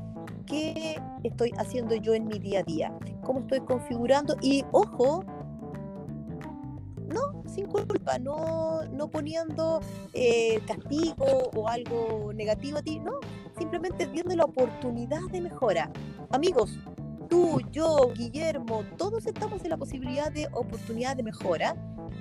qué 0.48 1.00
estoy 1.24 1.52
haciendo 1.58 1.96
yo 1.96 2.14
en 2.14 2.26
mi 2.26 2.40
día 2.40 2.62
a 2.62 2.64
día, 2.64 2.92
cómo 3.24 3.42
estoy 3.42 3.60
configurando 3.60 4.36
y, 4.42 4.64
ojo, 4.72 5.24
no, 7.08 7.44
sin 7.48 7.68
culpa, 7.68 8.18
no, 8.20 8.84
no 8.92 9.08
poniendo 9.10 9.80
eh, 10.14 10.60
castigo 10.66 11.52
o 11.56 11.68
algo 11.68 12.34
negativo 12.34 12.80
a 12.80 12.82
ti, 12.82 13.00
no, 13.00 13.20
simplemente 13.58 14.06
viendo 14.08 14.36
la 14.36 14.46
oportunidad 14.46 15.22
de 15.32 15.42
mejora. 15.42 15.92
Amigos, 16.32 16.80
tú, 17.28 17.62
yo, 17.72 18.12
Guillermo, 18.16 18.84
todos 18.98 19.26
estamos 19.26 19.64
en 19.64 19.70
la 19.70 19.78
posibilidad 19.78 20.32
de 20.32 20.48
oportunidad 20.54 21.16
de 21.16 21.24
mejora 21.24 21.76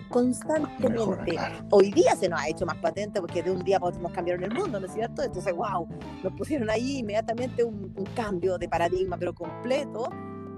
constantemente. 0.08 1.38
Hoy 1.70 1.90
día 1.92 2.14
se 2.16 2.28
nos 2.28 2.40
ha 2.40 2.48
hecho 2.48 2.66
más 2.66 2.76
patente 2.76 3.20
porque 3.20 3.42
de 3.42 3.50
un 3.50 3.62
día 3.64 3.78
para 3.78 3.90
otro 3.90 4.02
nos 4.02 4.12
cambiaron 4.12 4.44
el 4.44 4.54
mundo, 4.54 4.80
¿no 4.80 4.86
es 4.86 4.92
cierto? 4.92 5.22
Entonces, 5.22 5.54
wow, 5.54 5.88
nos 6.22 6.32
pusieron 6.34 6.70
ahí 6.70 6.98
inmediatamente 6.98 7.64
un, 7.64 7.94
cambio 8.14 8.56
de 8.56 8.68
paradigma, 8.68 9.16
pero 9.18 9.34
completo, 9.34 10.08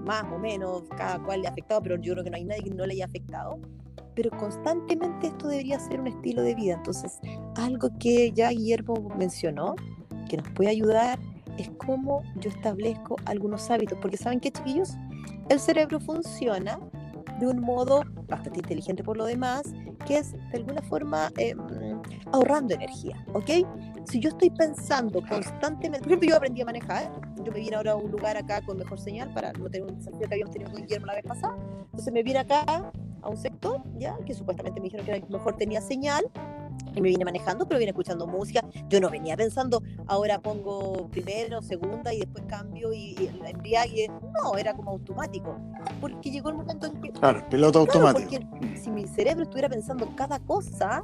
más 0.05 0.23
o 0.31 0.37
menos, 0.37 0.83
cada 0.95 1.19
cual 1.19 1.41
le 1.41 1.47
ha 1.47 1.51
afectado, 1.51 1.81
pero 1.81 1.95
yo 1.97 2.13
creo 2.13 2.23
que 2.23 2.29
no 2.29 2.37
hay 2.37 2.45
nadie 2.45 2.63
que 2.63 2.69
no 2.69 2.85
le 2.85 2.93
haya 2.93 3.05
afectado. 3.05 3.59
Pero 4.15 4.29
constantemente 4.31 5.27
esto 5.27 5.47
debería 5.47 5.79
ser 5.79 5.99
un 5.99 6.07
estilo 6.07 6.41
de 6.41 6.55
vida. 6.55 6.75
Entonces, 6.75 7.19
algo 7.55 7.89
que 7.99 8.31
ya 8.31 8.49
Guillermo 8.49 9.09
mencionó, 9.17 9.75
que 10.29 10.37
nos 10.37 10.49
puede 10.51 10.69
ayudar, 10.69 11.19
es 11.57 11.69
cómo 11.77 12.23
yo 12.35 12.49
establezco 12.49 13.15
algunos 13.25 13.69
hábitos. 13.69 13.97
Porque 14.01 14.17
¿saben 14.17 14.39
qué, 14.39 14.51
chiquillos? 14.51 14.95
El 15.49 15.59
cerebro 15.59 15.99
funciona 15.99 16.79
de 17.39 17.47
un 17.47 17.61
modo 17.61 18.03
bastante 18.27 18.59
inteligente 18.59 19.03
por 19.03 19.17
lo 19.17 19.25
demás, 19.25 19.63
que 20.05 20.17
es 20.17 20.33
de 20.33 20.57
alguna 20.57 20.81
forma 20.81 21.31
em, 21.37 21.57
ahorrando 22.31 22.73
energía, 22.73 23.25
¿ok? 23.33 23.49
Si 24.05 24.19
yo 24.19 24.29
estoy 24.29 24.49
pensando 24.49 25.21
constantemente, 25.21 25.99
por 25.99 26.09
ejemplo, 26.09 26.29
yo 26.29 26.35
aprendí 26.35 26.61
a 26.61 26.65
manejar, 26.65 27.11
yo 27.43 27.51
me 27.51 27.59
vine 27.59 27.75
ahora 27.75 27.93
a 27.93 27.95
un 27.95 28.11
lugar 28.11 28.37
acá 28.37 28.61
con 28.61 28.77
mejor 28.77 28.99
señal 28.99 29.33
para 29.33 29.53
no 29.53 29.69
tener 29.69 29.89
un 29.89 29.97
desafío 29.97 30.27
que 30.27 30.33
habíamos 30.33 30.53
tenido 30.53 30.71
con 30.71 30.81
Guillermo 30.81 31.07
la 31.07 31.15
vez 31.15 31.23
pasada, 31.23 31.55
entonces 31.85 32.13
me 32.13 32.23
vine 32.23 32.39
acá 32.39 32.63
a 33.21 33.29
un 33.29 33.37
sector, 33.37 33.81
ya, 33.97 34.17
que 34.25 34.33
supuestamente 34.33 34.79
me 34.79 34.85
dijeron 34.85 35.05
que 35.05 35.23
mejor 35.29 35.55
tenía 35.57 35.81
señal, 35.81 36.23
y 36.95 37.01
me 37.01 37.09
vine 37.09 37.25
manejando, 37.25 37.67
pero 37.67 37.79
vine 37.79 37.91
escuchando 37.91 38.27
música. 38.27 38.63
Yo 38.87 38.99
no 38.99 39.09
venía 39.09 39.35
pensando, 39.37 39.81
ahora 40.07 40.39
pongo 40.39 41.09
primero, 41.09 41.61
segunda 41.61 42.13
y 42.13 42.19
después 42.19 42.43
cambio 42.47 42.93
y, 42.93 43.15
el 43.15 43.45
embriague. 43.45 44.09
No, 44.41 44.57
era 44.57 44.73
como 44.73 44.91
automático. 44.91 45.57
Porque 46.01 46.31
llegó 46.31 46.49
el 46.49 46.55
momento 46.55 46.87
en 46.87 47.01
que. 47.01 47.11
Claro, 47.11 47.47
piloto 47.49 47.79
automático. 47.79 48.29
Porque 48.49 48.77
si 48.77 48.89
mi 48.89 49.07
cerebro 49.07 49.43
estuviera 49.43 49.69
pensando 49.69 50.13
cada 50.15 50.39
cosa, 50.39 51.03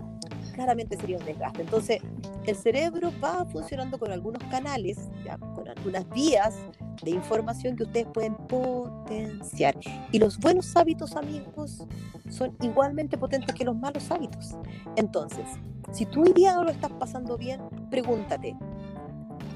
claramente 0.55 0.95
sería 0.97 1.17
un 1.17 1.25
desgaste. 1.25 1.61
Entonces, 1.61 2.01
el 2.45 2.55
cerebro 2.55 3.11
va 3.21 3.45
funcionando 3.45 3.99
con 3.99 4.11
algunos 4.11 4.41
canales, 4.45 5.09
¿ya? 5.23 5.37
con 5.37 5.67
algunas 5.67 6.09
vías 6.09 6.55
de 7.03 7.11
información 7.11 7.75
que 7.75 7.83
ustedes 7.83 8.07
pueden 8.07 8.35
potenciar. 8.35 9.75
Y 10.11 10.19
los 10.19 10.39
buenos 10.39 10.73
hábitos, 10.75 11.15
amigos, 11.17 11.85
son 12.29 12.55
igualmente 12.61 13.17
potentes 13.17 13.53
que 13.53 13.65
los 13.65 13.75
malos 13.75 14.09
hábitos. 14.09 14.55
Entonces, 14.95 15.45
si 15.91 16.05
tú 16.05 16.23
hoy 16.23 16.31
día 16.31 16.53
no 16.53 16.63
lo 16.63 16.71
estás 16.71 16.91
pasando 16.93 17.37
bien, 17.37 17.61
pregúntate, 17.91 18.55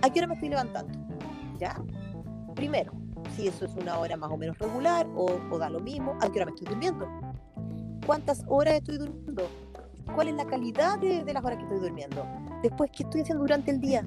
¿a 0.02 0.10
qué 0.10 0.20
hora 0.20 0.28
me 0.28 0.34
estoy 0.34 0.50
levantando? 0.50 1.00
¿Ya? 1.58 1.82
Primero, 2.56 2.92
si 3.38 3.48
eso 3.48 3.66
es 3.66 3.76
una 3.76 3.98
hora 4.00 4.18
más 4.18 4.30
o 4.32 4.38
menos 4.38 4.58
regular 4.60 5.08
o, 5.16 5.40
o 5.50 5.58
da 5.58 5.70
lo 5.70 5.80
mismo, 5.80 6.18
¿a 6.20 6.30
qué 6.30 6.40
hora 6.40 6.46
me 6.48 6.52
estoy 6.52 6.68
durmiendo? 6.68 7.08
¿Cuántas 8.06 8.44
horas 8.48 8.76
estoy 8.76 8.98
durmiendo? 8.98 9.48
¿Cuál 10.16 10.30
es 10.30 10.36
la 10.36 10.46
calidad 10.46 11.00
de, 11.00 11.24
de 11.24 11.34
las 11.34 11.44
horas 11.44 11.58
que 11.58 11.64
estoy 11.64 11.80
durmiendo? 11.80 12.26
Después, 12.62 12.92
¿qué 12.96 13.04
estoy 13.04 13.22
haciendo 13.22 13.44
durante 13.44 13.72
el 13.72 13.80
día? 13.80 14.06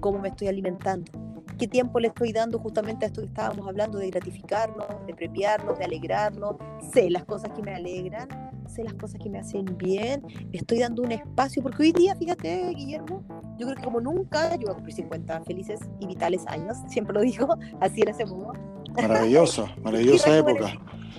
¿Cómo 0.00 0.18
me 0.18 0.28
estoy 0.28 0.48
alimentando? 0.48 1.26
qué 1.58 1.66
tiempo 1.66 2.00
le 2.00 2.08
estoy 2.08 2.32
dando 2.32 2.58
justamente 2.58 3.06
a 3.06 3.08
esto 3.08 3.22
que 3.22 3.28
estábamos 3.28 3.66
hablando 3.66 3.98
de 3.98 4.10
gratificarnos, 4.10 4.86
de 5.06 5.14
premiarnos, 5.14 5.78
de 5.78 5.84
alegrarnos. 5.84 6.56
Sé 6.92 7.10
las 7.10 7.24
cosas 7.24 7.50
que 7.54 7.62
me 7.62 7.74
alegran, 7.74 8.28
sé 8.68 8.84
las 8.84 8.94
cosas 8.94 9.20
que 9.22 9.30
me 9.30 9.38
hacen 9.38 9.64
bien, 9.76 10.22
estoy 10.52 10.80
dando 10.80 11.02
un 11.02 11.12
espacio, 11.12 11.62
porque 11.62 11.82
hoy 11.82 11.92
día, 11.92 12.14
fíjate, 12.16 12.68
Guillermo, 12.74 13.22
yo 13.58 13.66
creo 13.66 13.76
que 13.76 13.82
como 13.82 14.00
nunca, 14.00 14.54
yo 14.56 14.62
voy 14.62 14.70
a 14.70 14.74
cumplir 14.74 14.94
50 14.96 15.44
felices 15.44 15.80
y 16.00 16.06
vitales 16.06 16.46
años, 16.46 16.76
siempre 16.88 17.14
lo 17.14 17.20
digo, 17.20 17.48
así 17.80 18.02
en 18.02 18.08
ese 18.08 18.26
modo. 18.26 18.52
Maravilloso, 18.94 19.68
maravillosa 19.82 20.36
época. 20.36 20.72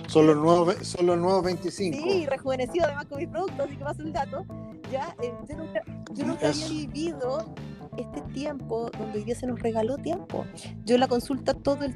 Son 0.08 0.26
los 0.26 0.36
nuevos, 0.36 0.74
son 0.82 1.06
los 1.06 1.18
nuevos 1.18 1.44
25. 1.44 1.98
Sí, 1.98 2.26
rejuvenecido 2.26 2.86
además 2.86 3.04
con 3.04 3.18
mis 3.18 3.28
productos, 3.28 3.66
así 3.66 3.76
que 3.76 3.84
paso 3.84 4.02
el 4.02 4.12
dato. 4.12 4.44
Ya, 4.90 5.14
eh, 5.22 5.32
yo 5.46 5.56
nunca, 5.56 5.82
yo 6.14 6.26
nunca 6.26 6.48
había 6.48 6.68
vivido 6.68 7.54
este 7.98 8.22
tiempo 8.32 8.90
donde 8.98 9.18
hoy 9.18 9.24
día 9.24 9.34
se 9.34 9.46
nos 9.46 9.60
regaló 9.60 9.98
tiempo. 9.98 10.46
Yo 10.86 10.94
en 10.94 11.00
la 11.00 11.08
consulta 11.08 11.52
todo 11.52 11.84
el, 11.84 11.94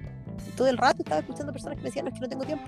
todo 0.56 0.68
el 0.68 0.76
rato 0.76 1.02
estaba 1.02 1.20
escuchando 1.20 1.52
personas 1.52 1.76
que 1.76 1.84
me 1.84 1.88
decían, 1.88 2.04
no 2.04 2.10
es 2.10 2.14
que 2.14 2.20
no 2.20 2.28
tengo 2.28 2.44
tiempo. 2.44 2.66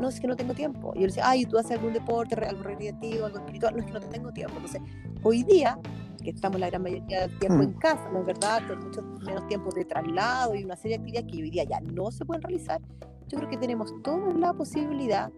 No, 0.00 0.08
es 0.08 0.18
que 0.18 0.26
no 0.26 0.36
tengo 0.36 0.54
tiempo. 0.54 0.92
Y 0.94 1.00
yo 1.00 1.02
le 1.02 1.06
decía, 1.08 1.28
ay, 1.28 1.44
¿tú 1.44 1.58
haces 1.58 1.72
algún 1.72 1.92
deporte, 1.92 2.34
algo 2.34 2.62
recreativo, 2.62 3.26
algo 3.26 3.38
espiritual? 3.40 3.74
No, 3.74 3.80
es 3.80 3.86
que 3.86 3.92
no 3.92 4.00
tengo 4.00 4.32
tiempo. 4.32 4.54
Entonces, 4.56 4.80
hoy 5.22 5.42
día 5.42 5.78
que 6.22 6.30
estamos 6.30 6.60
la 6.60 6.70
gran 6.70 6.82
mayoría 6.82 7.22
del 7.22 7.38
tiempo 7.38 7.62
en 7.62 7.70
mm. 7.70 7.78
casa, 7.78 8.08
¿no 8.12 8.20
es 8.20 8.26
verdad? 8.26 8.62
Con 8.66 8.84
mucho 8.84 9.02
menos 9.24 9.46
tiempo 9.48 9.70
de 9.74 9.84
traslado 9.84 10.54
y 10.54 10.64
una 10.64 10.76
serie 10.76 10.98
de 10.98 11.02
actividades 11.04 11.32
que 11.32 11.42
hoy 11.42 11.50
día 11.50 11.64
ya 11.64 11.80
no 11.80 12.10
se 12.10 12.24
pueden 12.24 12.42
realizar, 12.42 12.80
yo 13.28 13.38
creo 13.38 13.48
que 13.48 13.56
tenemos 13.56 13.92
toda 14.02 14.32
la 14.34 14.52
posibilidad 14.52 15.30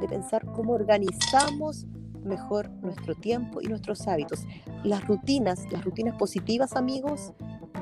de 0.00 0.08
pensar 0.08 0.44
cómo 0.52 0.74
organizamos 0.74 1.86
mejor 2.24 2.70
nuestro 2.82 3.14
tiempo 3.14 3.60
y 3.60 3.66
nuestros 3.66 4.06
hábitos. 4.06 4.46
Las 4.84 5.06
rutinas, 5.06 5.64
las 5.72 5.84
rutinas 5.84 6.16
positivas, 6.16 6.76
amigos, 6.76 7.32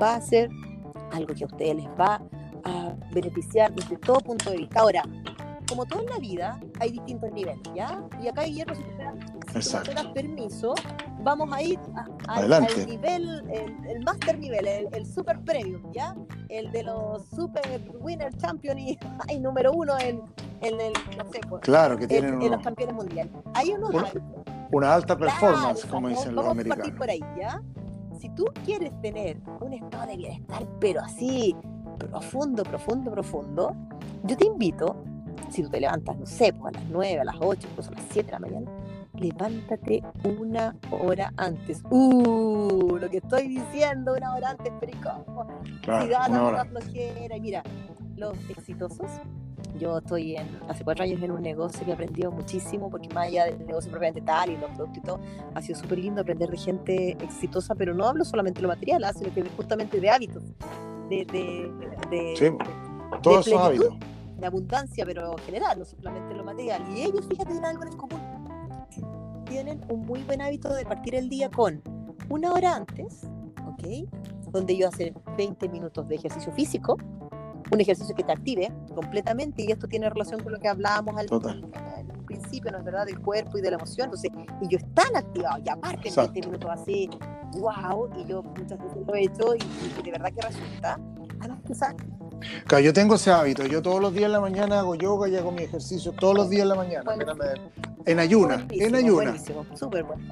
va 0.01 0.15
a 0.15 0.21
ser 0.21 0.49
algo 1.11 1.33
que 1.33 1.43
a 1.43 1.47
ustedes 1.47 1.75
les 1.75 1.87
va 1.99 2.21
a 2.63 2.95
beneficiar 3.13 3.73
desde 3.73 3.97
todo 3.97 4.19
punto 4.19 4.51
de 4.51 4.57
vista. 4.57 4.79
Ahora, 4.79 5.03
como 5.67 5.85
todo 5.85 6.01
en 6.01 6.09
la 6.09 6.17
vida, 6.17 6.59
hay 6.79 6.91
distintos 6.91 7.31
niveles, 7.31 7.61
¿ya? 7.75 8.01
Y 8.21 8.27
acá, 8.27 8.43
Guillermo, 8.43 8.75
si 8.75 8.83
te 8.83 9.93
das 9.93 10.07
permiso, 10.07 10.73
vamos 11.23 11.51
a 11.51 11.61
ir 11.61 11.79
al 12.27 12.87
nivel, 12.87 13.43
el, 13.87 14.03
master 14.03 14.37
nivel, 14.37 14.67
el, 14.67 15.05
super 15.05 15.39
premium, 15.41 15.91
¿ya? 15.91 16.15
El 16.49 16.71
de 16.71 16.83
los 16.83 17.25
super 17.29 17.61
winner 17.99 18.35
champion 18.37 18.79
y 18.79 18.97
hay 19.27 19.39
número 19.39 19.71
uno 19.73 19.97
en, 19.99 20.21
el, 20.61 20.93
no 21.17 21.31
sé, 21.31 21.41
pues, 21.47 21.61
claro, 21.61 21.97
que 21.97 22.07
tienen 22.07 22.41
en, 22.41 22.51
los 22.51 22.63
campeones 22.63 22.95
mundiales. 22.95 23.33
Hay 23.53 23.71
unos 23.71 23.89
una, 23.89 24.11
una 24.71 24.93
alta 24.93 25.17
performance, 25.17 25.85
como 25.85 26.07
dicen 26.09 26.35
los 26.35 26.45
americanos. 26.45 26.91
por 26.91 27.09
ahí, 27.09 27.21
¿ya? 27.37 27.61
Si 28.19 28.29
tú 28.29 28.45
quieres 28.65 28.91
tener 29.01 29.37
un 29.59 29.73
estado 29.73 30.07
de 30.07 30.17
bienestar, 30.17 30.65
pero 30.79 31.01
así 31.01 31.55
profundo, 31.97 32.63
profundo, 32.63 33.11
profundo, 33.11 33.75
yo 34.23 34.37
te 34.37 34.45
invito 34.45 34.95
si 35.49 35.63
tú 35.63 35.69
te 35.69 35.79
levantas, 35.79 36.17
no 36.17 36.25
sé, 36.25 36.53
pues 36.53 36.75
a 36.75 36.79
las 36.79 36.89
9, 36.89 37.19
a 37.21 37.25
las 37.25 37.35
8, 37.39 37.67
pues 37.75 37.87
a 37.87 37.91
las 37.91 38.03
7 38.11 38.25
de 38.25 38.31
la 38.31 38.39
mañana, 38.39 38.71
levántate 39.13 40.03
una 40.23 40.75
hora 40.91 41.33
antes. 41.37 41.81
Uh, 41.89 42.97
lo 42.99 43.09
que 43.09 43.17
estoy 43.17 43.47
diciendo, 43.47 44.13
una 44.15 44.35
hora 44.35 44.51
antes, 44.51 44.71
perico. 44.79 45.25
Claro, 45.81 46.03
si 46.03 46.09
ganas 46.09 46.41
una 46.41 46.65
flojera. 46.65 47.37
Y 47.37 47.41
mira, 47.41 47.63
los 48.15 48.37
exitosos, 48.49 49.09
yo 49.79 49.97
estoy 49.99 50.35
en, 50.35 50.47
hace 50.67 50.83
cuatro 50.83 51.03
años 51.03 51.21
en 51.21 51.31
un 51.31 51.41
negocio 51.41 51.83
que 51.85 51.91
he 51.91 51.93
aprendido 51.93 52.31
muchísimo, 52.31 52.89
porque 52.89 53.09
más 53.09 53.27
allá 53.27 53.45
del 53.45 53.65
negocio 53.65 53.89
propiamente 53.89 54.21
tal 54.21 54.51
y 54.51 54.57
los 54.57 54.69
productos 54.71 54.97
y 54.97 55.01
todo, 55.01 55.19
ha 55.53 55.61
sido 55.61 55.79
súper 55.79 55.99
lindo 55.99 56.21
aprender 56.21 56.49
de 56.49 56.57
gente 56.57 57.11
exitosa, 57.23 57.75
pero 57.75 57.93
no 57.93 58.05
hablo 58.05 58.23
solamente 58.25 58.59
de 58.59 58.63
lo 58.63 58.69
material, 58.69 59.03
¿ah? 59.03 59.13
sino 59.13 59.33
que 59.33 59.43
justamente 59.55 59.99
de 59.99 60.09
hábitos, 60.09 60.43
de, 61.09 61.25
de, 61.25 61.71
de, 62.09 62.35
sí, 62.35 62.45
todos 63.21 63.47
esos 63.47 63.59
hábitos 63.59 63.95
de 64.37 64.47
abundancia, 64.47 65.05
pero 65.05 65.35
general, 65.45 65.79
no 65.79 65.85
solamente 65.85 66.33
lo 66.33 66.43
material. 66.43 66.83
Y 66.95 67.01
ellos, 67.01 67.25
fíjate, 67.27 67.51
tienen 67.51 67.65
algo 67.65 67.83
en 67.83 67.97
común. 67.97 68.21
Tienen 69.45 69.81
un 69.89 70.05
muy 70.05 70.23
buen 70.23 70.41
hábito 70.41 70.73
de 70.73 70.85
partir 70.85 71.15
el 71.15 71.29
día 71.29 71.49
con 71.49 71.81
una 72.29 72.51
hora 72.51 72.75
antes, 72.75 73.23
¿ok? 73.65 74.09
Donde 74.51 74.75
yo 74.77 74.87
hacer 74.87 75.13
20 75.37 75.69
minutos 75.69 76.07
de 76.07 76.15
ejercicio 76.15 76.51
físico, 76.51 76.97
un 77.71 77.81
ejercicio 77.81 78.15
que 78.15 78.23
te 78.23 78.31
active 78.31 78.71
completamente, 78.93 79.63
y 79.63 79.71
esto 79.71 79.87
tiene 79.87 80.09
relación 80.09 80.41
con 80.41 80.53
lo 80.53 80.59
que 80.59 80.67
hablábamos 80.67 81.15
al, 81.17 81.27
principio, 82.25 82.71
¿no 82.71 82.79
es 82.79 82.83
verdad? 82.83 83.05
Del 83.05 83.21
cuerpo 83.21 83.57
y 83.57 83.61
de 83.61 83.71
la 83.71 83.77
emoción. 83.77 84.05
Entonces, 84.05 84.31
y 84.61 84.67
yo 84.67 84.77
están 84.77 85.15
activados, 85.15 85.61
y 85.65 85.69
aparte 85.69 86.11
20 86.13 86.41
minutos 86.41 86.69
así, 86.69 87.09
wow, 87.53 88.09
y 88.17 88.25
yo 88.25 88.43
muchas 88.43 88.77
veces 88.79 88.97
lo 89.07 89.15
he 89.15 89.23
hecho, 89.23 89.55
y, 89.55 90.01
de 90.01 90.11
verdad 90.11 90.31
que 90.33 90.41
resulta. 90.41 90.99
Además, 91.39 91.59
que 91.65 91.75
Claro, 92.65 92.83
yo 92.83 92.93
tengo 92.93 93.15
ese 93.15 93.31
hábito. 93.31 93.65
Yo 93.65 93.81
todos 93.81 94.01
los 94.01 94.13
días 94.13 94.25
en 94.25 94.33
la 94.33 94.39
mañana 94.39 94.79
hago 94.79 94.95
yoga 94.95 95.27
y 95.27 95.35
hago 95.35 95.51
mi 95.51 95.63
ejercicio 95.63 96.11
todos 96.13 96.35
los 96.35 96.49
días 96.49 96.63
en 96.63 96.69
la 96.69 96.75
mañana. 96.75 97.11
en 98.05 98.19
ayuna, 98.19 98.65
en 98.69 98.95
ayuna. 98.95 99.31
Buenísimo, 99.31 99.65
súper 99.75 100.03
bueno. 100.03 100.23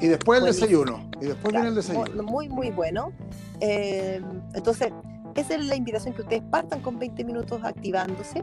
Y 0.00 0.08
después 0.08 0.40
el 0.40 0.46
desayuno. 0.46 1.08
Y 1.20 1.26
después 1.26 1.52
viene 1.52 1.68
el 1.68 1.74
desayuno. 1.74 2.22
Muy, 2.22 2.48
muy 2.48 2.70
bueno. 2.70 3.12
Eh, 3.60 4.20
entonces, 4.54 4.92
esa 5.34 5.54
es 5.54 5.64
la 5.64 5.76
invitación 5.76 6.14
que 6.14 6.22
ustedes 6.22 6.42
partan 6.50 6.80
con 6.80 6.98
20 6.98 7.24
minutos 7.24 7.60
activándose. 7.62 8.42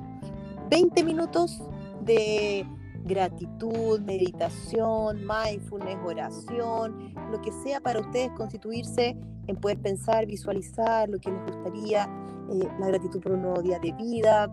20 0.69 1.03
minutos 1.03 1.61
de 2.01 2.65
gratitud, 3.03 3.99
meditación, 4.01 5.25
mindfulness, 5.25 5.97
oración, 6.03 7.13
lo 7.31 7.41
que 7.41 7.51
sea 7.63 7.79
para 7.81 7.99
ustedes 7.99 8.31
constituirse 8.37 9.17
en 9.47 9.55
poder 9.55 9.79
pensar, 9.79 10.25
visualizar 10.25 11.09
lo 11.09 11.19
que 11.19 11.31
les 11.31 11.41
gustaría, 11.45 12.03
eh, 12.51 12.67
la 12.79 12.87
gratitud 12.87 13.21
por 13.21 13.33
un 13.33 13.41
nuevo 13.41 13.61
día 13.61 13.79
de 13.79 13.91
vida, 13.93 14.49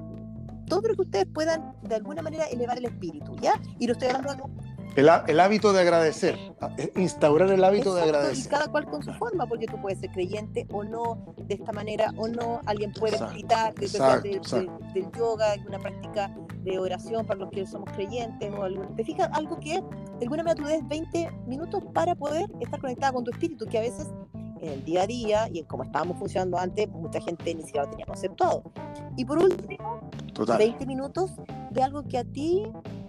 todo 0.67 0.89
lo 0.89 0.95
que 0.95 1.03
ustedes 1.03 1.27
puedan 1.27 1.75
de 1.83 1.95
alguna 1.95 2.23
manera 2.23 2.45
elevar 2.47 2.79
el 2.79 2.87
espíritu, 2.87 3.35
¿ya? 3.37 3.55
Y 3.79 3.87
lo 3.87 3.95
estoy 3.95 4.09
hablando 4.09 4.51
el, 4.99 5.09
el, 5.29 5.39
hábito 5.39 5.73
de 5.73 5.81
agradecer, 5.81 6.37
instaurar 6.97 7.51
el 7.53 7.63
hábito 7.63 7.95
de 7.95 8.03
agradecer. 8.03 8.47
Y 8.47 8.49
cada 8.49 8.67
cual 8.67 8.85
con 8.87 9.01
su 9.01 9.13
forma, 9.15 9.47
porque 9.47 9.67
tú 9.67 9.81
puedes 9.81 10.01
ser 10.01 10.11
creyente 10.11 10.67
o 10.73 10.83
no, 10.83 11.35
de 11.37 11.55
esta 11.55 11.71
manera 11.71 12.13
o 12.17 12.27
no, 12.27 12.61
alguien 12.67 12.93
puede 12.93 13.17
meditar, 13.21 13.75
del 13.75 15.13
yoga, 15.17 15.55
una 15.69 15.79
práctica 15.79 16.35
de 16.65 16.81
oración 16.81 17.25
para 17.27 17.39
los 17.39 17.51
que 17.51 17.65
somos 17.65 17.89
creyentes, 17.93 18.53
o 18.53 18.65
algo. 18.65 18.89
¿Te 18.97 19.05
fijas? 19.05 19.31
Algo 19.35 19.61
que 19.61 19.75
de 19.75 20.25
alguna 20.25 20.43
manera 20.43 20.57
tú 20.57 20.65
des 20.65 20.87
20 20.89 21.31
minutos 21.47 21.81
para 21.95 22.17
poder 22.17 22.51
estar 22.61 22.81
conectada 22.81 23.13
con 23.13 23.23
tu 23.23 23.31
espíritu, 23.31 23.67
que 23.67 23.79
a 23.79 23.83
veces 23.83 24.09
en 24.61 24.69
el 24.69 24.85
día 24.85 25.03
a 25.03 25.07
día 25.07 25.49
y 25.53 25.61
en 25.61 25.65
cómo 25.67 25.85
estábamos 25.85 26.19
funcionando 26.19 26.59
antes, 26.59 26.89
mucha 26.89 27.21
gente 27.21 27.55
ni 27.55 27.63
siquiera 27.63 27.85
lo 27.85 27.91
tenía 27.91 28.07
conceptuado. 28.07 28.63
Y 29.17 29.25
por 29.25 29.39
último, 29.39 30.01
20 30.59 30.87
minutos 30.87 31.33
de 31.71 31.83
algo 31.83 32.03
que 32.05 32.19
a 32.19 32.25
ti 32.25 32.65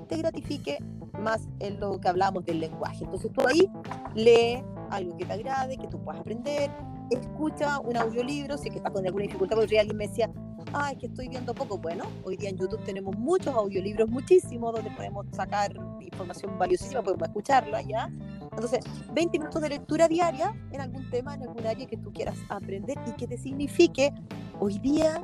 te 0.07 0.17
gratifique 0.17 0.77
más 1.19 1.47
en 1.59 1.79
lo 1.79 1.99
que 1.99 2.07
hablábamos 2.07 2.45
del 2.45 2.59
lenguaje. 2.59 3.03
Entonces 3.03 3.31
tú 3.31 3.41
ahí 3.47 3.69
lee 4.15 4.63
algo 4.89 5.15
que 5.17 5.25
te 5.25 5.33
agrade, 5.33 5.77
que 5.77 5.87
tú 5.87 6.03
puedas 6.03 6.21
aprender, 6.21 6.71
escucha 7.15 7.79
un 7.79 7.97
audiolibro, 7.97 8.57
si 8.57 8.67
es 8.67 8.73
que 8.73 8.77
estás 8.77 8.91
con 8.91 9.05
alguna 9.05 9.23
dificultad, 9.23 9.57
porque 9.57 9.79
alguien 9.79 9.97
me 9.97 10.07
decía, 10.07 10.29
ay, 10.73 10.95
que 10.95 11.07
estoy 11.07 11.29
viendo 11.29 11.53
poco. 11.53 11.77
Bueno, 11.77 12.05
hoy 12.23 12.37
día 12.37 12.49
en 12.49 12.57
YouTube 12.57 12.83
tenemos 12.83 13.17
muchos 13.17 13.53
audiolibros, 13.55 14.09
muchísimos, 14.09 14.73
donde 14.73 14.91
podemos 14.91 15.25
sacar 15.31 15.73
información 15.99 16.57
valiosísima, 16.57 17.01
podemos 17.01 17.27
escucharla 17.27 17.81
ya. 17.81 18.09
Entonces, 18.41 18.83
20 19.13 19.39
minutos 19.39 19.61
de 19.61 19.69
lectura 19.69 20.07
diaria 20.07 20.55
en 20.71 20.81
algún 20.81 21.09
tema, 21.09 21.35
en 21.35 21.43
algún 21.43 21.65
área 21.65 21.85
que 21.85 21.97
tú 21.97 22.11
quieras 22.11 22.37
aprender 22.49 22.97
y 23.07 23.11
que 23.13 23.27
te 23.27 23.37
signifique 23.37 24.13
hoy 24.59 24.79
día 24.79 25.21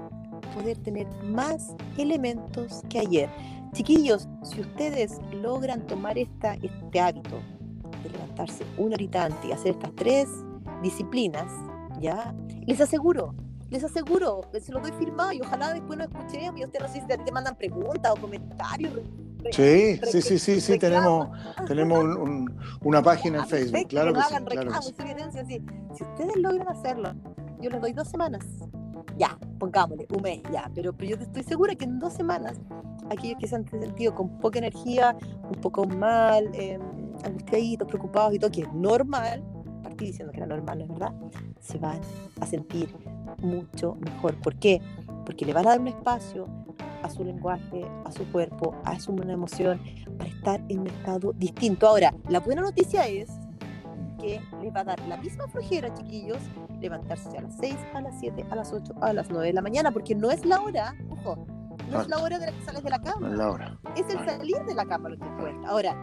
poder 0.54 0.78
tener 0.78 1.08
más 1.24 1.76
elementos 1.98 2.82
que 2.90 3.00
ayer. 3.00 3.30
Chiquillos, 3.74 4.28
si 4.44 4.62
ustedes 4.62 5.20
logran 5.34 5.86
tomar 5.86 6.18
esta, 6.18 6.54
este 6.56 7.00
hábito 7.00 7.42
de 8.04 8.10
levantarse 8.10 8.64
una 8.78 8.96
horita 8.96 9.26
antes 9.26 9.46
y 9.46 9.52
hacer 9.52 9.72
estas 9.72 9.94
tres 9.96 10.30
disciplinas, 10.82 11.52
¿ya? 12.00 12.34
Les 12.66 12.80
aseguro 12.82 13.34
les 13.70 13.84
aseguro, 13.84 14.42
se 14.60 14.72
lo 14.72 14.80
doy 14.80 14.92
firmado 14.94 15.32
y 15.32 15.42
ojalá 15.42 15.74
después 15.74 15.98
lo 15.98 16.06
escuchemos 16.06 16.60
y 16.60 16.64
ustedes 16.64 16.88
no 16.88 16.94
sé 16.94 17.02
si 17.02 17.24
te 17.24 17.32
mandan 17.32 17.56
preguntas 17.56 18.12
o 18.12 18.22
comentarios. 18.22 18.94
Sí, 19.52 20.00
sí, 20.12 20.22
sí, 20.22 20.40
sí, 20.40 20.62
sí, 20.62 20.80
tenemos, 20.80 21.30
tenemos 21.68 22.04
una 22.82 23.02
página 23.04 23.40
en 23.40 23.48
Facebook, 23.48 23.88
claro 23.90 24.14
que, 24.14 24.22
sí, 24.22 24.44
claro 24.44 24.72
Si 25.94 26.04
ustedes 26.04 26.36
logran 26.38 26.68
hacerlo, 26.68 27.14
yo 27.60 27.70
les 27.70 27.82
doy 27.82 27.94
dos 27.94 28.08
semanas. 28.08 28.44
Ya, 29.18 29.38
pongámosle, 29.60 30.08
un 30.10 30.22
mes, 30.24 30.42
ya, 30.52 30.70
pero, 30.74 30.92
pero 30.92 31.12
yo 31.12 31.24
estoy 31.24 31.44
segura 31.44 31.76
que 31.76 31.86
en 31.86 32.00
dos 32.00 32.14
semanas, 32.14 32.60
aquellos 33.10 33.38
que 33.40 33.48
se 33.48 33.56
han 33.56 33.70
sentido 33.70 34.14
con 34.14 34.40
poca 34.40 34.60
energía, 34.60 35.16
un 35.44 35.62
poco 35.62 35.86
mal, 35.86 36.50
eh, 36.54 36.80
angustiaditos, 37.24 37.88
preocupados 37.88 38.34
y 38.34 38.40
todo, 38.40 38.52
que 38.52 38.62
es 38.62 38.74
normal, 38.74 39.44
partí 39.96 40.08
diciendo 40.08 40.34
que 40.34 40.40
era 40.40 40.48
normal, 40.48 40.80
¿no 40.80 40.84
es 40.84 40.90
verdad? 40.90 41.14
Se 41.60 41.78
van 41.78 42.02
a 42.42 42.46
sentir 42.46 42.94
mucho 43.40 43.96
mejor. 43.96 44.36
¿Por 44.42 44.56
qué? 44.56 44.82
Porque 45.26 45.46
le 45.46 45.54
van 45.54 45.66
a 45.68 45.72
dar 45.72 45.80
un 45.80 45.88
espacio 45.88 46.48
a 47.02 47.10
su 47.10 47.24
lenguaje, 47.24 47.86
a 48.04 48.12
su 48.12 48.26
cuerpo, 48.32 48.76
a 48.84 49.00
su 49.00 49.14
emoción, 49.14 49.80
para 50.18 50.30
estar 50.30 50.62
en 50.68 50.80
un 50.80 50.88
estado 50.88 51.32
distinto. 51.34 51.88
Ahora, 51.88 52.14
la 52.28 52.40
buena 52.42 52.62
noticia 52.62 53.08
es 53.08 53.30
que 54.20 54.42
les 54.62 54.76
va 54.76 54.82
a 54.82 54.84
dar 54.84 55.00
la 55.08 55.18
misma 55.18 55.48
flojera, 55.48 55.94
chiquillos, 55.94 56.40
levantarse 56.82 57.38
a 57.38 57.42
las 57.42 57.56
6, 57.58 57.76
a 57.94 58.02
las 58.02 58.20
7, 58.20 58.46
a 58.50 58.56
las 58.56 58.74
8, 58.74 58.96
a 59.02 59.14
las 59.14 59.30
9 59.30 59.48
de 59.48 59.54
la 59.54 59.62
mañana, 59.62 59.92
porque 59.92 60.14
no 60.14 60.30
es 60.30 60.46
la 60.46 60.62
hora, 60.62 60.94
ojo, 61.10 61.46
no 61.90 62.02
es 62.02 62.08
la 62.10 62.18
hora 62.18 62.40
de 62.40 62.48
la 62.48 62.52
que 62.52 62.64
sales 62.64 62.84
de 62.84 62.90
la 62.90 63.02
cama. 63.02 63.30
es 63.30 63.38
la 63.38 63.52
hora. 63.52 63.80
Es 63.96 64.10
el 64.10 64.26
salir 64.26 64.58
de 64.66 64.74
la 64.74 64.86
cama 64.86 65.10
lo 65.10 65.18
que 65.18 65.28
cuenta. 65.40 65.70
Ahora, 65.70 65.96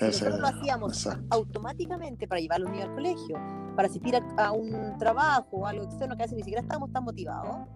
nosotros 0.00 0.40
lo 0.40 0.46
hacíamos 0.46 1.08
automáticamente 1.30 2.26
para 2.26 2.40
llevar 2.40 2.56
a 2.56 2.60
los 2.60 2.70
niños 2.70 2.88
al 2.88 2.94
colegio, 2.94 3.36
para 3.76 3.88
asistir 3.88 4.14
a, 4.36 4.52
un 4.52 4.98
trabajo 4.98 5.48
o 5.52 5.66
algo 5.66 5.84
externo 5.84 6.16
que 6.16 6.22
a 6.22 6.26
veces 6.26 6.36
ni 6.36 6.42
siquiera 6.42 6.62
estamos 6.62 6.90
tan 6.92 7.04
motivados, 7.04 7.68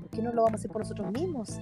¿por 0.00 0.10
qué 0.10 0.22
no 0.22 0.32
lo 0.32 0.42
vamos 0.42 0.54
a 0.54 0.56
hacer 0.56 0.70
por 0.70 0.82
nosotros 0.82 1.10
mismos? 1.12 1.60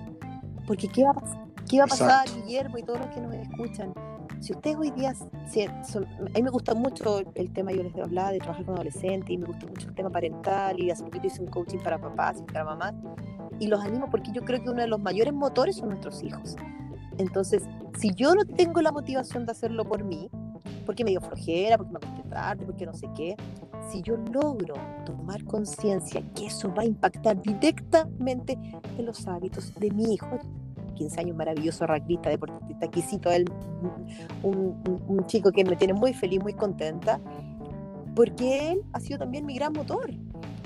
Porque 0.67 0.89
¿qué 0.89 1.05
va 1.05 1.11
a 1.11 1.15
pasar? 1.15 1.47
¿Qué 1.69 1.79
va 1.79 1.85
a 1.85 1.89
pasar, 1.89 2.29
Guillermo 2.29 2.79
y 2.79 2.83
todos 2.83 3.01
los 3.01 3.09
que 3.09 3.21
nos 3.21 3.35
escuchan? 3.35 3.93
Si 4.41 4.53
ustedes 4.53 4.77
hoy 4.77 4.91
día, 4.91 5.13
a 5.13 6.39
mí 6.39 6.43
me 6.43 6.51
gusta 6.51 6.75
mucho 6.75 7.21
el 7.35 7.53
tema, 7.53 7.73
yo 7.73 7.83
les 7.83 7.97
hablaba 7.97 8.31
de 8.31 8.39
trabajar 8.39 8.65
con 8.67 8.75
adolescentes 8.75 9.31
y 9.31 9.39
me 9.39 9.47
gusta 9.47 9.67
mucho 9.67 9.89
el 9.89 9.95
tema 9.95 10.11
parental 10.11 10.79
y 10.79 10.91
hace 10.91 11.03
poquito 11.03 11.27
hice 11.27 11.43
un 11.43 11.49
coaching 11.49 11.79
para 11.79 11.99
papás 11.99 12.37
y 12.41 12.53
para 12.53 12.65
mamás 12.65 12.95
y 13.59 13.67
los 13.67 13.81
animo 13.81 14.09
porque 14.11 14.31
yo 14.33 14.43
creo 14.43 14.63
que 14.63 14.71
uno 14.71 14.83
de 14.83 14.89
los 14.89 15.01
mayores 15.01 15.33
motores 15.33 15.77
son 15.77 15.89
nuestros 15.89 16.23
hijos. 16.23 16.57
Entonces, 17.19 17.63
si 17.99 18.15
yo 18.15 18.35
no 18.35 18.45
tengo 18.45 18.83
la 18.83 18.93
motivación 18.93 19.47
de 19.47 19.53
hacerlo 19.53 19.85
por 19.85 20.05
mí, 20.05 20.31
porque 20.85 21.05
me 21.05 21.11
dio 21.11 21.21
flojera, 21.21 21.77
porque 21.77 21.93
me 21.93 21.99
acosté 21.99 22.29
tarde, 22.29 22.65
porque 22.65 22.87
no 22.87 22.95
sé 22.95 23.09
qué, 23.15 23.37
si 23.91 24.03
yo 24.03 24.17
logro 24.17 24.75
tomar 25.05 25.45
conciencia 25.45 26.23
que 26.35 26.47
eso 26.47 26.73
va 26.75 26.83
a 26.83 26.87
impactar 26.87 27.41
directamente 27.41 28.59
en 28.99 29.07
los 29.07 29.27
hábitos 29.27 29.75
de 29.75 29.91
mi 29.91 30.15
hijo, 30.15 30.39
15 30.95 31.21
años, 31.21 31.37
maravilloso 31.37 31.87
rugbyista, 31.87 32.31
deportista, 32.31 32.87
exquisito, 32.87 33.31
él, 33.31 33.45
un, 34.43 34.83
un, 35.07 35.27
chico 35.27 35.53
que 35.53 35.65
me 35.65 35.77
tiene 35.77 35.93
muy 35.93 36.15
feliz, 36.15 36.43
muy 36.43 36.55
contenta, 36.55 37.21
porque 38.15 38.73
él 38.73 38.83
ha 38.93 39.01
sido 39.01 39.19
también 39.19 39.45
mi 39.45 39.55
gran 39.55 39.73
motor. 39.75 40.11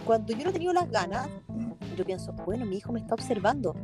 Cuando 0.06 0.32
yo 0.32 0.44
no 0.44 0.50
he 0.50 0.52
tenido 0.52 0.72
las 0.72 0.88
ganas, 0.88 1.28
yo 1.96 2.04
pienso, 2.04 2.32
bueno, 2.44 2.66
mi 2.66 2.76
hijo 2.76 2.92
me 2.92 3.00
está 3.00 3.14
observando. 3.14 3.74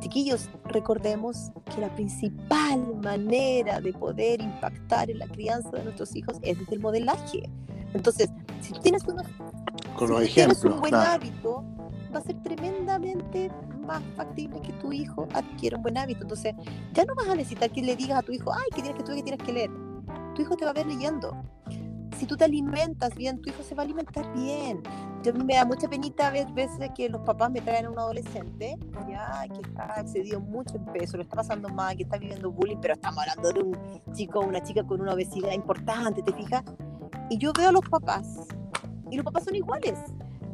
Chiquillos, 0.00 0.48
recordemos 0.64 1.50
que 1.74 1.80
la 1.80 1.94
principal 1.94 2.96
manera 3.02 3.80
de 3.80 3.92
poder 3.92 4.40
impactar 4.40 5.10
en 5.10 5.18
la 5.18 5.26
crianza 5.26 5.70
de 5.70 5.84
nuestros 5.84 6.14
hijos 6.16 6.38
es 6.42 6.58
desde 6.58 6.74
el 6.74 6.80
modelaje. 6.80 7.50
Entonces, 7.94 8.28
si 8.60 8.72
tienes, 8.80 9.02
Con 9.02 10.10
los 10.10 10.22
ejemplos, 10.22 10.60
tienes 10.60 10.64
un 10.64 10.80
buen 10.80 10.94
hábito, 10.94 11.64
va 12.14 12.18
a 12.18 12.22
ser 12.22 12.42
tremendamente 12.42 13.50
más 13.86 14.02
factible 14.16 14.60
que 14.60 14.72
tu 14.74 14.92
hijo 14.92 15.28
adquiera 15.32 15.76
un 15.76 15.82
buen 15.82 15.96
hábito. 15.96 16.22
Entonces, 16.22 16.54
ya 16.92 17.04
no 17.04 17.14
vas 17.14 17.28
a 17.28 17.34
necesitar 17.34 17.70
que 17.70 17.82
le 17.82 17.96
digas 17.96 18.18
a 18.18 18.22
tu 18.22 18.32
hijo, 18.32 18.52
ay, 18.52 18.68
que 18.74 18.82
tienes 18.82 19.02
que 19.02 19.14
que 19.14 19.22
tienes 19.22 19.42
que 19.42 19.52
leer. 19.52 19.70
Tu 20.34 20.42
hijo 20.42 20.56
te 20.56 20.64
va 20.64 20.72
a 20.72 20.74
ver 20.74 20.86
leyendo. 20.86 21.34
Si 22.18 22.24
tú 22.24 22.36
te 22.36 22.44
alimentas 22.44 23.14
bien, 23.14 23.42
tu 23.42 23.50
hijo 23.50 23.62
se 23.62 23.74
va 23.74 23.82
a 23.82 23.84
alimentar 23.84 24.32
bien. 24.32 24.82
Yo, 25.22 25.34
me 25.34 25.54
da 25.54 25.66
mucha 25.66 25.86
penita 25.88 26.30
ver 26.30 26.50
veces 26.52 26.90
que 26.94 27.10
los 27.10 27.20
papás 27.22 27.50
me 27.50 27.60
traen 27.60 27.86
a 27.86 27.90
un 27.90 27.98
adolescente 27.98 28.78
ya 29.06 29.44
que 29.48 29.60
está 29.60 30.00
excedido 30.00 30.40
mucho 30.40 30.76
en 30.76 30.84
peso, 30.86 31.16
lo 31.16 31.22
está 31.24 31.36
pasando 31.36 31.68
mal, 31.68 31.96
que 31.96 32.04
está 32.04 32.16
viviendo 32.16 32.50
bullying, 32.50 32.78
pero 32.80 32.94
estamos 32.94 33.18
hablando 33.18 33.52
de 33.52 33.60
un 33.60 34.02
chico 34.14 34.40
o 34.40 34.46
una 34.46 34.62
chica 34.62 34.82
con 34.84 35.00
una 35.00 35.12
obesidad 35.12 35.52
importante, 35.52 36.22
¿te 36.22 36.32
fijas? 36.32 36.62
Y 37.28 37.38
yo 37.38 37.52
veo 37.52 37.68
a 37.68 37.72
los 37.72 37.86
papás 37.88 38.46
y 39.10 39.16
los 39.16 39.24
papás 39.24 39.44
son 39.44 39.54
iguales 39.54 39.98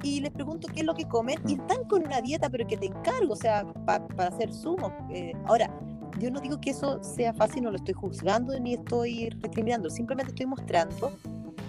y 0.02 0.20
les 0.20 0.30
pregunto 0.30 0.68
qué 0.72 0.80
es 0.80 0.86
lo 0.86 0.94
que 0.94 1.06
comen 1.06 1.38
y 1.46 1.54
están 1.54 1.84
con 1.84 2.04
una 2.04 2.20
dieta, 2.20 2.50
pero 2.50 2.66
que 2.66 2.76
te 2.76 2.86
encargo, 2.86 3.34
o 3.34 3.36
sea, 3.36 3.64
para 3.86 4.28
hacer 4.28 4.52
zumo. 4.52 4.92
Eh, 5.10 5.32
ahora, 5.46 5.70
yo 6.18 6.30
no 6.30 6.40
digo 6.40 6.60
que 6.60 6.70
eso 6.70 7.02
sea 7.02 7.32
fácil, 7.32 7.62
no 7.62 7.70
lo 7.70 7.76
estoy 7.76 7.94
juzgando 7.94 8.58
ni 8.58 8.74
estoy 8.74 9.30
recriminando, 9.40 9.88
simplemente 9.90 10.32
estoy 10.32 10.46
mostrando 10.46 11.12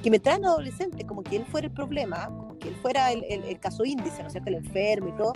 que 0.04 0.12
me 0.12 0.20
traen 0.20 0.46
adolescentes 0.46 1.06
como 1.08 1.24
que 1.24 1.38
él 1.38 1.46
fuera 1.46 1.68
el 1.68 1.74
problema, 1.74 2.28
como 2.28 2.60
que 2.60 2.68
él 2.68 2.76
fuera 2.76 3.12
el, 3.12 3.24
el, 3.24 3.60
caso 3.60 3.86
índice, 3.86 4.22
¿no 4.22 4.28
es 4.28 4.34
cierto? 4.34 4.50
El 4.50 4.56
enfermo 4.56 5.08
y 5.08 5.12
todo. 5.14 5.34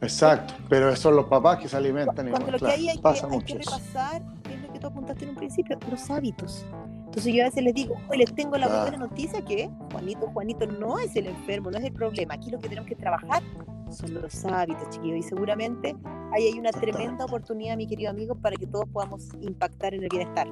Exacto, 0.00 0.54
pero 0.68 0.94
son 0.96 1.16
los 1.16 1.26
papás 1.26 1.58
que 1.58 1.68
se 1.68 1.76
alimentan. 1.76 2.30
Cuando 2.30 2.52
lo 2.52 2.58
que 2.58 2.66
hay, 2.66 2.88
hay, 2.88 2.98
que, 2.98 3.08
hay 3.08 3.42
que 3.42 3.54
repasar, 3.54 4.22
es 4.50 4.62
lo 4.62 4.72
que 4.72 4.78
tú 4.78 4.86
apuntaste 4.86 5.24
en 5.24 5.30
un 5.30 5.36
principio, 5.36 5.78
los 5.90 6.10
hábitos. 6.10 6.64
Entonces 7.04 7.34
yo 7.34 7.42
a 7.42 7.46
veces 7.46 7.62
les 7.62 7.74
digo, 7.74 7.96
hoy 8.08 8.18
les 8.18 8.34
tengo 8.34 8.56
la 8.56 8.68
buena 8.68 8.96
noticia 8.96 9.44
que 9.44 9.68
Juanito, 9.92 10.28
Juanito 10.28 10.66
no 10.66 10.98
es 10.98 11.14
el 11.16 11.26
enfermo, 11.26 11.70
no 11.70 11.78
es 11.78 11.84
el 11.84 11.92
problema. 11.92 12.34
Aquí 12.34 12.50
lo 12.50 12.58
que 12.58 12.68
tenemos 12.68 12.88
que 12.88 12.96
trabajar 12.96 13.42
son 13.90 14.14
los 14.14 14.44
hábitos, 14.44 14.88
chiquillos. 14.90 15.18
Y 15.18 15.22
seguramente 15.22 15.96
ahí 16.32 16.44
hay 16.44 16.58
una 16.58 16.70
tremenda 16.70 17.24
oportunidad, 17.24 17.76
mi 17.76 17.86
querido 17.86 18.10
amigo, 18.10 18.34
para 18.34 18.56
que 18.56 18.66
todos 18.66 18.86
podamos 18.90 19.28
impactar 19.40 19.94
en 19.94 20.04
el 20.04 20.08
bienestar. 20.08 20.48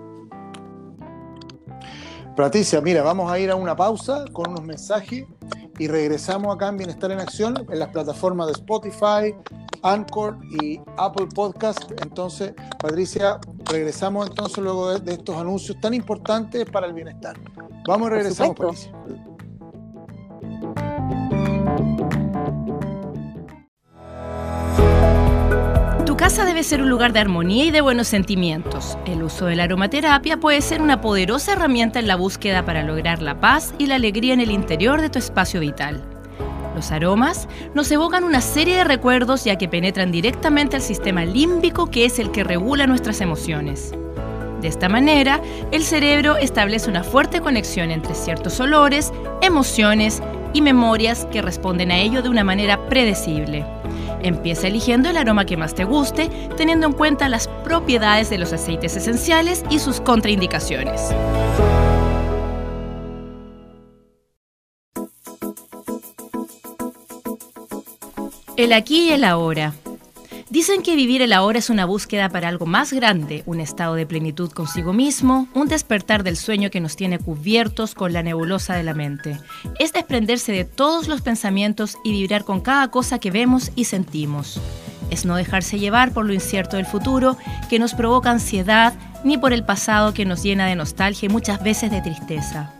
Patricia, 2.37 2.83
mira, 2.83 3.03
vamos 3.03 3.33
a 3.33 3.39
ir 3.39 3.51
a 3.51 3.55
una 3.55 3.75
pausa 3.75 4.27
con 4.31 4.51
unos 4.51 4.63
mensajes 4.63 5.25
y 5.79 5.89
regresamos 5.89 6.55
acá 6.55 6.69
en 6.69 6.77
Bienestar 6.77 7.11
en 7.11 7.19
Acción 7.19 7.67
en 7.71 7.79
las 7.79 7.89
plataformas 7.89 8.49
de 8.49 8.53
Spotify, 8.53 9.35
Anchor 9.83 10.37
y 10.61 10.79
Apple 10.99 11.29
Podcast. 11.35 11.91
Entonces, 12.03 12.53
Patricia, 12.79 13.41
regresamos 13.71 14.29
entonces 14.29 14.59
luego 14.59 14.99
de, 14.99 15.15
estos 15.15 15.35
anuncios 15.35 15.81
tan 15.81 15.95
importantes 15.95 16.67
para 16.67 16.87
el 16.87 16.93
bienestar. 16.93 17.39
Vamos 17.87 18.09
y 18.09 18.11
regresamos, 18.11 18.55
Patricia. 18.55 18.93
Casa 26.17 26.47
debe 26.47 26.63
ser 26.63 26.81
un 26.81 26.89
lugar 26.89 27.13
de 27.13 27.21
armonía 27.21 27.67
y 27.67 27.71
de 27.71 27.83
buenos 27.83 28.09
sentimientos. 28.09 28.97
El 29.05 29.23
uso 29.23 29.47
de 29.47 29.55
la 29.55 29.65
aromaterapia 29.65 30.39
puede 30.39 30.63
ser 30.63 30.81
una 30.81 31.03
poderosa 31.03 31.53
herramienta 31.53 31.99
en 31.99 32.07
la 32.07 32.17
búsqueda 32.17 32.65
para 32.65 32.83
lograr 32.83 33.21
la 33.21 33.39
paz 33.39 33.75
y 33.77 33.85
la 33.85 33.97
alegría 33.97 34.33
en 34.33 34.41
el 34.41 34.51
interior 34.51 35.03
de 35.03 35.11
tu 35.11 35.19
espacio 35.19 35.61
vital. 35.61 36.03
Los 36.75 36.91
aromas 36.91 37.49
nos 37.75 37.91
evocan 37.91 38.25
una 38.25 38.41
serie 38.41 38.77
de 38.77 38.85
recuerdos 38.85 39.45
ya 39.45 39.57
que 39.57 39.69
penetran 39.69 40.11
directamente 40.11 40.77
al 40.77 40.83
sistema 40.83 41.27
límbico 41.27 41.91
que 41.91 42.07
es 42.07 42.19
el 42.19 42.31
que 42.31 42.45
regula 42.45 42.87
nuestras 42.87 43.21
emociones. 43.21 43.93
De 44.63 44.69
esta 44.69 44.89
manera, 44.89 45.43
el 45.71 45.83
cerebro 45.83 46.39
establece 46.39 46.89
una 46.89 47.05
fuerte 47.05 47.43
conexión 47.43 47.91
entre 47.91 48.15
ciertos 48.15 48.59
olores, 48.59 49.13
emociones 49.43 50.23
y 50.55 50.63
memorias 50.63 51.27
que 51.27 51.43
responden 51.43 51.91
a 51.91 51.99
ello 51.99 52.23
de 52.23 52.31
una 52.31 52.43
manera 52.43 52.89
predecible. 52.89 53.67
Empieza 54.27 54.67
eligiendo 54.67 55.09
el 55.09 55.19
aroma 55.19 55.45
que 55.45 55.57
más 55.57 55.73
te 55.73 55.85
guste, 55.85 56.29
teniendo 56.57 56.89
en 56.89 56.95
cuenta 56.95 57.29
las 57.29 57.47
propiedades 57.47 58.29
de 58.29 58.39
los 58.39 58.53
aceites 58.53 58.97
esenciales 58.97 59.63
y 59.71 59.79
sus 59.79 60.01
contraindicaciones. 60.01 61.01
El 68.57 68.73
aquí 68.73 69.11
y 69.11 69.13
el 69.13 69.23
ahora. 69.23 69.75
Dicen 70.49 70.83
que 70.83 70.95
vivir 70.95 71.23
el 71.23 71.33
ahora 71.33 71.59
es 71.59 71.71
una 71.71 71.87
búsqueda 71.87 72.29
para 72.29 72.47
algo 72.47 72.67
más 72.67 72.93
grande, 72.93 73.43
un 73.47 73.59
estado 73.59 73.97
de 73.97 74.07
plenitud 74.07 74.53
consigo 74.53 74.93
mismo, 74.93 75.49
un 75.55 75.67
despertar 75.67 76.23
del 76.23 76.37
sueño 76.37 76.71
que 76.71 76.81
nos 76.81 76.95
tiene 76.95 77.19
cubiertos 77.19 77.97
con 77.97 78.13
la 78.13 78.23
nebulosa 78.23 78.77
de 78.77 78.85
la 78.85 78.95
mente. 78.95 79.41
Es 79.81 79.93
desprenderse 79.93 80.53
de 80.53 80.65
todos 80.65 81.09
los 81.09 81.21
pensamientos 81.21 81.99
y 82.05 82.13
vibrar 82.13 82.45
con 82.45 82.61
cada 82.61 82.93
cosa 82.93 83.19
que 83.19 83.33
vemos 83.33 83.73
y 83.75 83.87
sentimos. 83.87 84.61
Es 85.11 85.25
no 85.25 85.35
dejarse 85.35 85.81
llevar 85.81 86.13
por 86.13 86.25
lo 86.25 86.33
incierto 86.33 86.77
del 86.77 86.87
futuro 86.87 87.37
que 87.69 87.81
nos 87.81 87.95
provoca 87.95 88.31
ansiedad, 88.31 88.95
ni 89.25 89.39
por 89.39 89.53
el 89.53 89.65
pasado 89.65 90.15
que 90.15 90.25
nos 90.25 90.45
llena 90.45 90.67
de 90.67 90.77
nostalgia 90.77 91.27
y 91.27 91.29
muchas 91.29 91.61
veces 91.61 91.91
de 91.91 92.03
tristeza. 92.03 92.76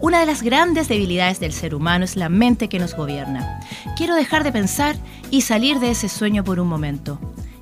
Una 0.00 0.20
de 0.20 0.26
las 0.26 0.42
grandes 0.42 0.88
debilidades 0.88 1.40
del 1.40 1.52
ser 1.52 1.74
humano 1.74 2.04
es 2.04 2.16
la 2.16 2.28
mente 2.28 2.68
que 2.68 2.78
nos 2.78 2.94
gobierna. 2.94 3.60
Quiero 3.96 4.14
dejar 4.14 4.44
de 4.44 4.52
pensar 4.52 4.96
y 5.30 5.40
salir 5.40 5.80
de 5.80 5.90
ese 5.90 6.08
sueño 6.08 6.44
por 6.44 6.60
un 6.60 6.68
momento. 6.68 7.18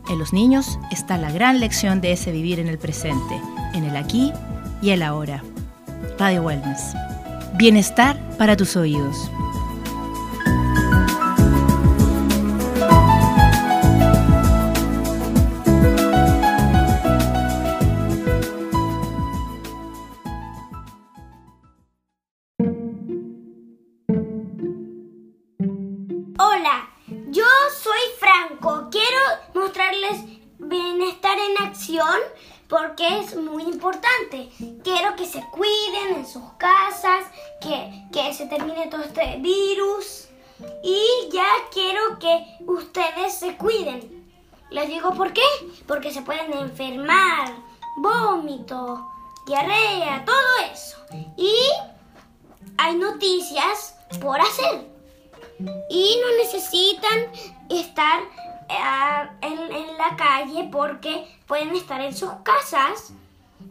En 0.09 0.18
los 0.18 0.33
niños 0.33 0.79
está 0.90 1.16
la 1.16 1.31
gran 1.31 1.61
lección 1.61 2.01
de 2.01 2.12
ese 2.12 2.33
vivir 2.33 2.59
en 2.59 2.68
el 2.68 2.79
presente, 2.79 3.40
en 3.73 3.85
el 3.85 3.97
aquí 3.97 4.33
y 4.83 4.90
el 4.90 5.03
ahora. 5.03 5.42
Radio 6.18 6.42
Wellness. 6.42 6.94
Bienestar 7.57 8.18
para 8.37 8.57
tus 8.57 8.77
oídos. 8.77 9.31
Que, 37.61 38.07
que 38.12 38.33
se 38.35 38.47
termine 38.47 38.87
todo 38.88 39.03
este 39.03 39.37
virus 39.38 40.29
y 40.83 41.29
ya 41.33 41.47
quiero 41.73 42.18
que 42.18 42.59
ustedes 42.66 43.35
se 43.35 43.57
cuiden. 43.57 44.25
Les 44.70 44.88
digo 44.88 45.14
por 45.14 45.33
qué, 45.33 45.42
porque 45.87 46.12
se 46.12 46.23
pueden 46.23 46.53
enfermar, 46.53 47.55
vómito, 47.99 49.09
diarrea, 49.47 50.25
todo 50.25 50.70
eso. 50.73 50.97
Y 51.37 51.55
hay 52.77 52.97
noticias 52.97 53.97
por 54.20 54.40
hacer. 54.40 54.88
Y 55.88 56.20
no 56.20 56.37
necesitan 56.38 57.31
estar 57.68 58.20
en, 59.40 59.99
la 59.99 60.16
calle 60.16 60.68
porque 60.70 61.27
pueden 61.47 61.75
estar 61.77 62.01
en 62.01 62.14
sus 62.14 62.31
casas, 62.42 63.12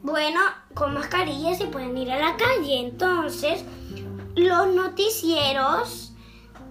bueno, 0.03 0.39
con 0.73 0.93
mascarillas 0.93 1.61
y 1.61 1.65
pueden 1.65 1.97
ir 1.97 2.11
a 2.11 2.19
la 2.19 2.37
calle. 2.37 2.81
Entonces, 2.81 3.63
los 4.35 4.67
noticieros 4.75 6.13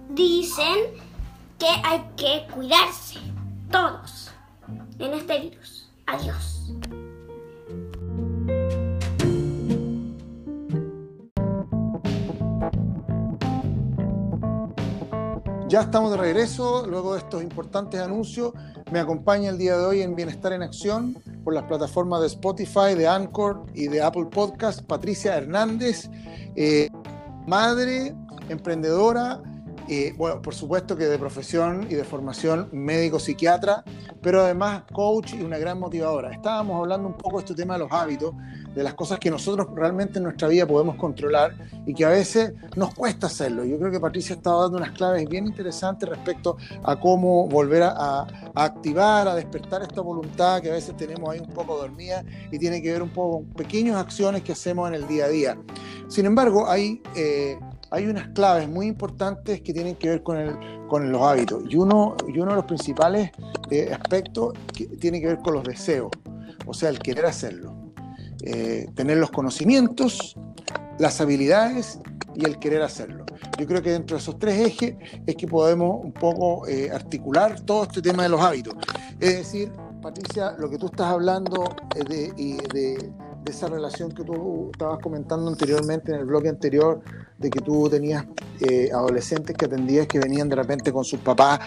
dicen 0.09 0.77
que 1.57 1.67
hay 1.83 2.05
que 2.15 2.47
cuidarse, 2.53 3.19
todos, 3.71 4.29
en 4.99 5.13
este 5.13 5.39
virus. 5.39 5.89
Adiós. 6.05 6.71
Ya 15.67 15.81
estamos 15.81 16.11
de 16.11 16.17
regreso, 16.17 16.85
luego 16.87 17.13
de 17.13 17.19
estos 17.19 17.41
importantes 17.41 17.99
anuncios. 17.99 18.53
Me 18.91 18.99
acompaña 18.99 19.49
el 19.49 19.57
día 19.57 19.75
de 19.75 19.85
hoy 19.85 20.01
en 20.03 20.15
Bienestar 20.15 20.53
en 20.53 20.61
Acción 20.61 21.17
por 21.43 21.53
las 21.53 21.63
plataformas 21.63 22.21
de 22.21 22.27
Spotify, 22.27 22.95
de 22.95 23.07
Anchor 23.07 23.65
y 23.73 23.87
de 23.87 24.01
Apple 24.01 24.25
Podcast, 24.25 24.81
Patricia 24.83 25.37
Hernández, 25.37 26.09
eh, 26.55 26.89
madre, 27.47 28.15
emprendedora, 28.49 29.41
eh, 29.89 30.13
bueno, 30.17 30.41
por 30.41 30.55
supuesto 30.55 30.95
que 30.95 31.05
de 31.05 31.19
profesión 31.19 31.85
y 31.89 31.95
de 31.95 32.05
formación 32.05 32.69
médico-psiquiatra, 32.71 33.83
pero 34.21 34.41
además 34.41 34.83
coach 34.93 35.33
y 35.33 35.41
una 35.41 35.57
gran 35.57 35.79
motivadora. 35.79 36.31
Estábamos 36.31 36.79
hablando 36.79 37.09
un 37.09 37.17
poco 37.17 37.37
de 37.37 37.43
este 37.43 37.55
tema 37.55 37.73
de 37.73 37.79
los 37.79 37.91
hábitos, 37.91 38.33
de 38.73 38.83
las 38.83 38.93
cosas 38.93 39.19
que 39.19 39.29
nosotros 39.29 39.67
realmente 39.75 40.17
en 40.17 40.23
nuestra 40.23 40.47
vida 40.47 40.65
podemos 40.65 40.95
controlar 40.95 41.55
y 41.85 41.93
que 41.93 42.05
a 42.05 42.09
veces 42.09 42.53
nos 42.75 42.93
cuesta 42.93 43.27
hacerlo. 43.27 43.63
Yo 43.65 43.77
creo 43.77 43.91
que 43.91 43.99
Patricia 43.99 44.35
estaba 44.35 44.63
dando 44.63 44.77
unas 44.77 44.91
claves 44.91 45.27
bien 45.27 45.45
interesantes 45.45 46.07
respecto 46.07 46.57
a 46.83 46.99
cómo 46.99 47.47
volver 47.47 47.83
a, 47.83 48.25
activar, 48.55 49.27
a 49.27 49.35
despertar 49.35 49.81
esta 49.81 50.01
voluntad 50.01 50.61
que 50.61 50.69
a 50.69 50.73
veces 50.73 50.95
tenemos 50.95 51.29
ahí 51.29 51.39
un 51.39 51.53
poco 51.53 51.77
dormida 51.77 52.23
y 52.51 52.57
tiene 52.59 52.81
que 52.81 52.91
ver 52.91 53.01
un 53.01 53.09
poco 53.09 53.37
con 53.37 53.45
pequeñas 53.53 53.97
acciones 53.97 54.43
que 54.43 54.51
hacemos 54.51 54.87
en 54.89 54.95
el 54.95 55.07
día 55.07 55.25
a 55.25 55.29
día. 55.29 55.57
Sin 56.07 56.25
embargo, 56.25 56.69
hay... 56.69 57.01
Eh, 57.15 57.57
hay 57.93 58.07
unas 58.07 58.29
claves 58.29 58.67
muy 58.67 58.87
importantes 58.87 59.61
que 59.61 59.71
tienen 59.71 59.95
que 59.95 60.09
ver 60.09 60.23
con, 60.23 60.35
el, 60.37 60.57
con 60.87 61.11
los 61.11 61.21
hábitos. 61.21 61.63
Y 61.69 61.75
uno, 61.75 62.15
y 62.27 62.39
uno 62.39 62.49
de 62.49 62.55
los 62.55 62.65
principales 62.65 63.29
eh, 63.69 63.93
aspectos 63.93 64.53
que 64.75 64.87
tiene 64.87 65.21
que 65.21 65.27
ver 65.27 65.37
con 65.37 65.53
los 65.53 65.63
deseos, 65.63 66.09
o 66.65 66.73
sea, 66.73 66.89
el 66.89 66.97
querer 66.97 67.27
hacerlo. 67.27 67.82
Eh, 68.45 68.87
tener 68.93 69.17
los 69.17 69.31
conocimientos, 69.31 70.35
las 70.99 71.21
habilidades 71.21 71.99
y 72.35 72.45
el 72.45 72.59
querer 72.59 72.81
hacerlo. 72.81 73.25
Yo 73.57 73.65
creo 73.67 73.81
que 73.81 73.91
dentro 73.91 74.17
de 74.17 74.21
esos 74.21 74.37
tres 74.37 74.59
ejes 74.59 74.95
es 75.25 75.35
que 75.35 75.47
podemos 75.47 76.03
un 76.03 76.11
poco 76.11 76.67
eh, 76.67 76.91
articular 76.91 77.61
todo 77.61 77.83
este 77.83 78.01
tema 78.01 78.23
de 78.23 78.29
los 78.29 78.41
hábitos. 78.41 78.73
Es 79.19 79.37
decir, 79.37 79.71
Patricia, 80.01 80.55
lo 80.59 80.69
que 80.69 80.77
tú 80.77 80.87
estás 80.87 81.07
hablando 81.07 81.73
de, 81.95 82.33
de, 82.33 83.13
de 83.43 83.51
esa 83.51 83.67
relación 83.67 84.11
que 84.11 84.23
tú 84.23 84.69
estabas 84.71 84.99
comentando 84.99 85.49
anteriormente 85.49 86.11
en 86.11 86.19
el 86.19 86.25
bloque 86.25 86.49
anterior, 86.49 87.01
de 87.37 87.49
que 87.49 87.59
tú 87.59 87.89
tenías 87.89 88.25
eh, 88.61 88.89
adolescentes 88.93 89.55
que 89.55 89.65
atendías 89.65 90.07
que 90.07 90.19
venían 90.19 90.47
de 90.47 90.55
repente 90.55 90.93
con 90.93 91.03
sus 91.03 91.19
papás 91.19 91.59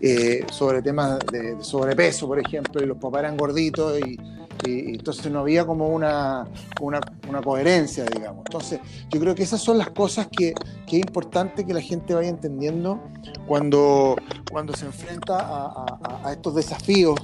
eh, 0.00 0.44
sobre 0.50 0.80
temas 0.80 1.18
de, 1.30 1.56
sobrepeso, 1.60 2.28
por 2.28 2.38
ejemplo, 2.38 2.82
y 2.82 2.86
los 2.86 2.98
papás 2.98 3.20
eran 3.20 3.36
gorditos 3.36 3.98
y, 4.00 4.16
y 4.64 4.94
entonces 4.94 5.30
no 5.30 5.40
había 5.40 5.66
como 5.66 5.88
una, 5.88 6.46
una, 6.80 7.00
una, 7.28 7.42
coherencia, 7.42 8.04
digamos. 8.04 8.44
Entonces, 8.46 8.80
yo 9.10 9.20
creo 9.20 9.34
que 9.34 9.42
esas 9.42 9.60
son 9.60 9.78
las 9.78 9.90
cosas 9.90 10.28
que, 10.28 10.54
que 10.86 10.98
es 10.98 11.04
importante 11.06 11.66
que 11.66 11.74
la 11.74 11.80
gente 11.80 12.14
vaya 12.14 12.28
entendiendo 12.28 13.00
cuando, 13.46 14.16
cuando 14.50 14.74
se 14.74 14.86
enfrenta 14.86 15.38
a, 15.38 15.86
a, 16.02 16.28
a 16.28 16.32
estos 16.32 16.54
desafíos 16.54 17.18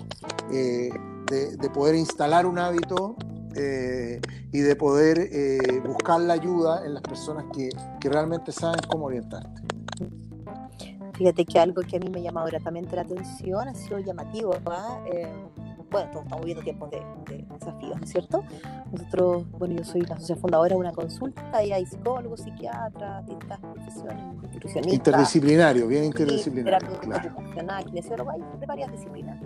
eh, 0.52 0.90
de, 1.30 1.56
de 1.56 1.70
poder 1.70 1.94
instalar 1.94 2.46
un 2.46 2.58
hábito 2.58 3.16
eh, 3.56 4.20
y 4.52 4.60
de 4.60 4.76
poder 4.76 5.18
eh, 5.32 5.80
buscar 5.84 6.20
la 6.20 6.34
ayuda 6.34 6.84
en 6.84 6.94
las 6.94 7.02
personas 7.02 7.46
que, 7.52 7.70
que, 8.00 8.08
realmente 8.08 8.52
saben 8.52 8.80
cómo 8.88 9.06
orientarte. 9.06 9.62
Fíjate 11.14 11.44
que 11.44 11.58
algo 11.58 11.82
que 11.82 11.96
a 11.96 11.98
mí 12.00 12.08
me 12.10 12.20
ha 12.20 12.22
llamado 12.22 12.46
gratamente 12.46 12.94
la 12.94 13.02
atención 13.02 13.68
ha 13.68 13.74
sido 13.74 13.98
llamativo. 13.98 14.54
Eh, 15.12 15.28
bueno, 15.90 16.11
todos 16.11 16.24
estamos 16.24 16.44
viviendo 16.44 16.62
tiempos 16.62 16.90
de, 16.90 17.03
de, 17.29 17.44
desafíos, 17.53 17.98
¿no 17.98 18.05
es 18.05 18.11
cierto? 18.11 18.44
Nosotros, 18.92 19.50
bueno, 19.53 19.76
yo 19.76 19.85
soy 19.85 20.03
la 20.03 20.18
sociedad 20.18 20.40
fundadora 20.40 20.74
de 20.74 20.81
una 20.81 20.92
consulta 20.92 21.64
y 21.64 21.72
hay 21.72 21.87
psicólogos, 21.87 22.40
psiquiatras, 22.40 23.26
distintas 23.26 23.59
profesiones. 23.61 24.92
Interdisciplinario, 24.92 25.87
bien 25.87 26.05
interdisciplinario. 26.05 26.98
Claro. 27.00 27.35
kinesiólogo, 27.85 28.31
hay 28.31 28.40
de 28.59 28.66
varias 28.66 28.90
disciplinas 28.92 29.38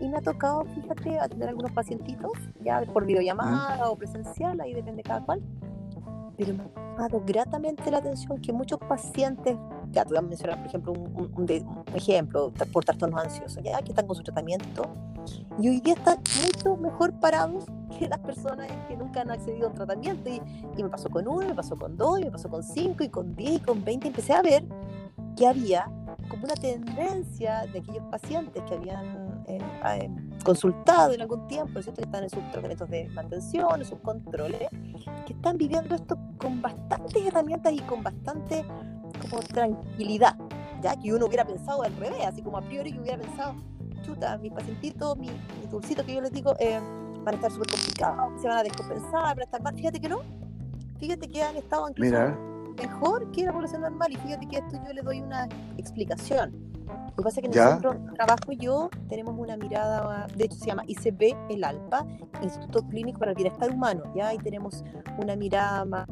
y 0.00 0.08
me 0.08 0.18
ha 0.18 0.20
tocado, 0.20 0.64
fíjate, 0.74 1.18
atender 1.18 1.48
a 1.48 1.50
algunos 1.50 1.72
pacientitos, 1.72 2.32
ya 2.62 2.82
por 2.92 3.06
videollamada 3.06 3.90
o 3.90 3.96
presencial, 3.96 4.60
ahí 4.60 4.74
depende 4.74 4.98
de 4.98 5.02
cada 5.02 5.24
cual. 5.24 5.42
Pero 6.36 6.54
me 6.54 6.64
ha 6.64 6.66
llamado 6.66 7.22
gratamente 7.26 7.90
la 7.90 7.98
atención 7.98 8.40
que 8.40 8.52
muchos 8.52 8.78
pacientes, 8.80 9.56
ya 9.90 10.04
te 10.04 10.10
voy 10.10 10.18
a 10.18 10.22
mencionar, 10.22 10.58
por 10.58 10.66
ejemplo, 10.66 10.92
un, 10.92 11.32
un, 11.34 11.34
un, 11.36 11.84
ejemplo, 11.94 12.52
por 12.72 12.84
trastornos 12.84 13.22
ansiosos, 13.22 13.62
ya 13.62 13.80
que 13.80 13.90
están 13.90 14.06
con 14.06 14.16
su 14.16 14.22
tratamiento, 14.22 14.84
y 15.58 15.68
hoy 15.68 15.80
día 15.80 15.94
están 15.94 16.18
mucho 16.44 16.76
mejor 16.76 17.12
parados 17.18 17.64
que 17.98 18.08
las 18.08 18.18
personas 18.20 18.68
que 18.86 18.96
nunca 18.96 19.22
han 19.22 19.30
accedido 19.30 19.66
a 19.66 19.70
un 19.70 19.76
tratamiento. 19.76 20.28
Y, 20.28 20.40
y 20.76 20.82
me 20.82 20.88
pasó 20.88 21.08
con 21.08 21.26
uno, 21.26 21.46
me 21.46 21.54
pasó 21.54 21.76
con 21.76 21.96
dos, 21.96 22.20
me 22.20 22.30
pasó 22.30 22.48
con 22.48 22.62
cinco, 22.62 23.02
y 23.02 23.08
con 23.08 23.34
diez, 23.34 23.56
y 23.56 23.60
con 23.60 23.84
veinte, 23.84 24.08
empecé 24.08 24.34
a 24.34 24.42
ver 24.42 24.64
que 25.36 25.46
había 25.46 25.90
como 26.28 26.44
una 26.44 26.54
tendencia 26.54 27.66
de 27.72 27.78
aquellos 27.78 28.04
pacientes 28.10 28.62
que 28.64 28.74
habían 28.74 29.44
eh, 29.46 29.58
consultado 30.44 31.12
en 31.12 31.20
algún 31.20 31.46
tiempo, 31.48 31.80
¿cierto? 31.82 32.00
que 32.00 32.06
están 32.06 32.22
en 32.24 32.30
sus 32.30 32.40
tratamientos 32.50 32.88
de 32.88 33.08
mantención, 33.10 33.80
en 33.80 33.86
sus 33.86 33.98
controles, 34.00 34.68
que 35.26 35.32
están 35.32 35.56
viviendo 35.56 35.94
esto 35.94 36.18
con 36.38 36.62
bastantes 36.62 37.26
herramientas 37.26 37.72
y 37.72 37.80
con 37.80 38.02
bastante 38.02 38.64
como 39.22 39.42
tranquilidad, 39.42 40.36
ya 40.82 40.96
que 40.96 41.12
uno 41.12 41.26
hubiera 41.26 41.44
pensado 41.44 41.82
al 41.82 41.94
revés, 41.96 42.24
así 42.26 42.42
como 42.42 42.58
a 42.58 42.62
priori 42.62 42.92
yo 42.92 43.02
hubiera 43.02 43.18
pensado, 43.18 43.54
chuta, 44.02 44.36
mi 44.38 44.50
pacientito, 44.50 45.16
mi, 45.16 45.28
mi 45.28 45.66
dulcito 45.70 46.04
que 46.04 46.14
yo 46.14 46.20
les 46.20 46.32
digo, 46.32 46.54
eh, 46.58 46.80
van 47.24 47.34
a 47.34 47.36
estar 47.36 47.50
súper 47.50 47.68
complicados, 47.68 48.40
se 48.40 48.48
van 48.48 48.58
a 48.58 48.62
descompensar, 48.62 49.10
van 49.12 49.40
a 49.40 49.44
estar 49.44 49.62
mal, 49.62 49.74
fíjate 49.74 50.00
que 50.00 50.08
no, 50.08 50.20
fíjate 50.98 51.28
que 51.28 51.42
han 51.42 51.56
estado 51.56 51.88
incluso 51.88 52.10
Mira 52.10 52.38
mejor 52.76 53.30
que 53.32 53.44
la 53.44 53.52
población 53.52 53.82
normal. 53.82 54.12
Y 54.12 54.16
fíjate 54.16 54.46
que 54.46 54.58
esto 54.58 54.78
yo 54.86 54.92
le 54.92 55.02
doy 55.02 55.20
una 55.20 55.48
explicación. 55.76 56.54
Lo 56.86 57.16
que 57.16 57.22
pasa 57.22 57.40
es 57.40 57.48
que 57.48 57.58
el 57.58 57.68
centro 57.68 57.96
trabajo 58.14 58.52
yo 58.52 58.90
tenemos 59.08 59.34
una 59.38 59.56
mirada, 59.56 60.26
de 60.36 60.44
hecho 60.44 60.56
se 60.56 60.66
llama 60.66 60.82
ICB 60.86 61.36
El 61.50 61.64
Alpa, 61.64 62.06
Instituto 62.42 62.86
Clínico 62.86 63.18
para 63.18 63.32
el 63.32 63.36
Bienestar 63.36 63.70
Humano, 63.70 64.02
¿ya? 64.14 64.34
Y 64.34 64.38
tenemos 64.38 64.84
una 65.18 65.36
mirada 65.36 65.84
más 65.84 66.08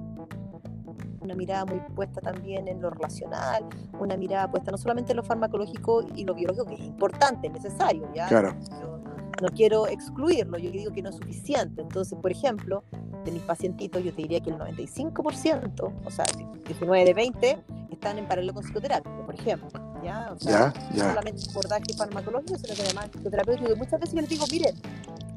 una 1.21 1.35
mirada 1.35 1.65
muy 1.65 1.81
puesta 1.95 2.21
también 2.21 2.69
en 2.69 2.83
lo 2.83 2.91
relacional, 2.91 3.65
una 3.99 4.15
mirada 4.17 4.51
puesta 4.51 4.71
no 4.71 4.77
solamente 4.77 5.13
en 5.13 5.17
lo 5.17 5.23
farmacológico 5.23 6.05
y 6.15 6.25
lo 6.25 6.35
biológico, 6.35 6.67
que 6.67 6.75
es 6.75 6.81
importante, 6.81 7.47
es 7.47 7.53
necesario, 7.55 8.07
¿ya? 8.15 8.29
Claro. 8.29 8.55
Yo 8.81 8.95
no 9.43 9.49
quiero 9.49 9.87
excluirlo, 9.89 10.59
yo 10.59 10.71
digo 10.71 10.93
que 10.93 11.03
no 11.03 11.09
es 11.09 11.17
suficiente. 11.17 11.83
Entonces, 11.83 12.17
por 12.21 12.31
ejemplo, 12.31 12.85
de 13.25 13.33
mis 13.33 13.43
pacientitos, 13.43 14.05
yo 14.05 14.13
te 14.13 14.23
diría 14.23 14.41
que 14.41 14.51
el 14.51 14.59
95%, 14.59 15.93
o 16.05 16.11
sea, 16.11 16.25
19 16.67 17.05
de 17.05 17.15
20, 17.15 17.65
están 17.91 18.19
en 18.19 18.29
paralelo 18.29 18.55
con 18.55 18.63
psicoterapia, 18.63 19.11
por 19.25 19.35
ejemplo. 19.35 19.94
¿Ya? 20.05 20.29
O 20.33 20.39
sea, 20.39 20.73
ya, 20.73 20.81
no 20.91 20.97
ya. 20.97 21.09
solamente 21.09 21.43
abordaje 21.51 21.95
farmacológico, 21.97 22.59
sino 22.59 22.75
que 22.75 22.83
además 22.83 23.09
psicoterapéutico. 23.11 23.73
Y 23.73 23.77
muchas 23.77 24.01
veces 24.01 24.15
yo 24.15 24.21
les 24.21 24.31
digo, 24.31 24.45
miren, 24.51 24.75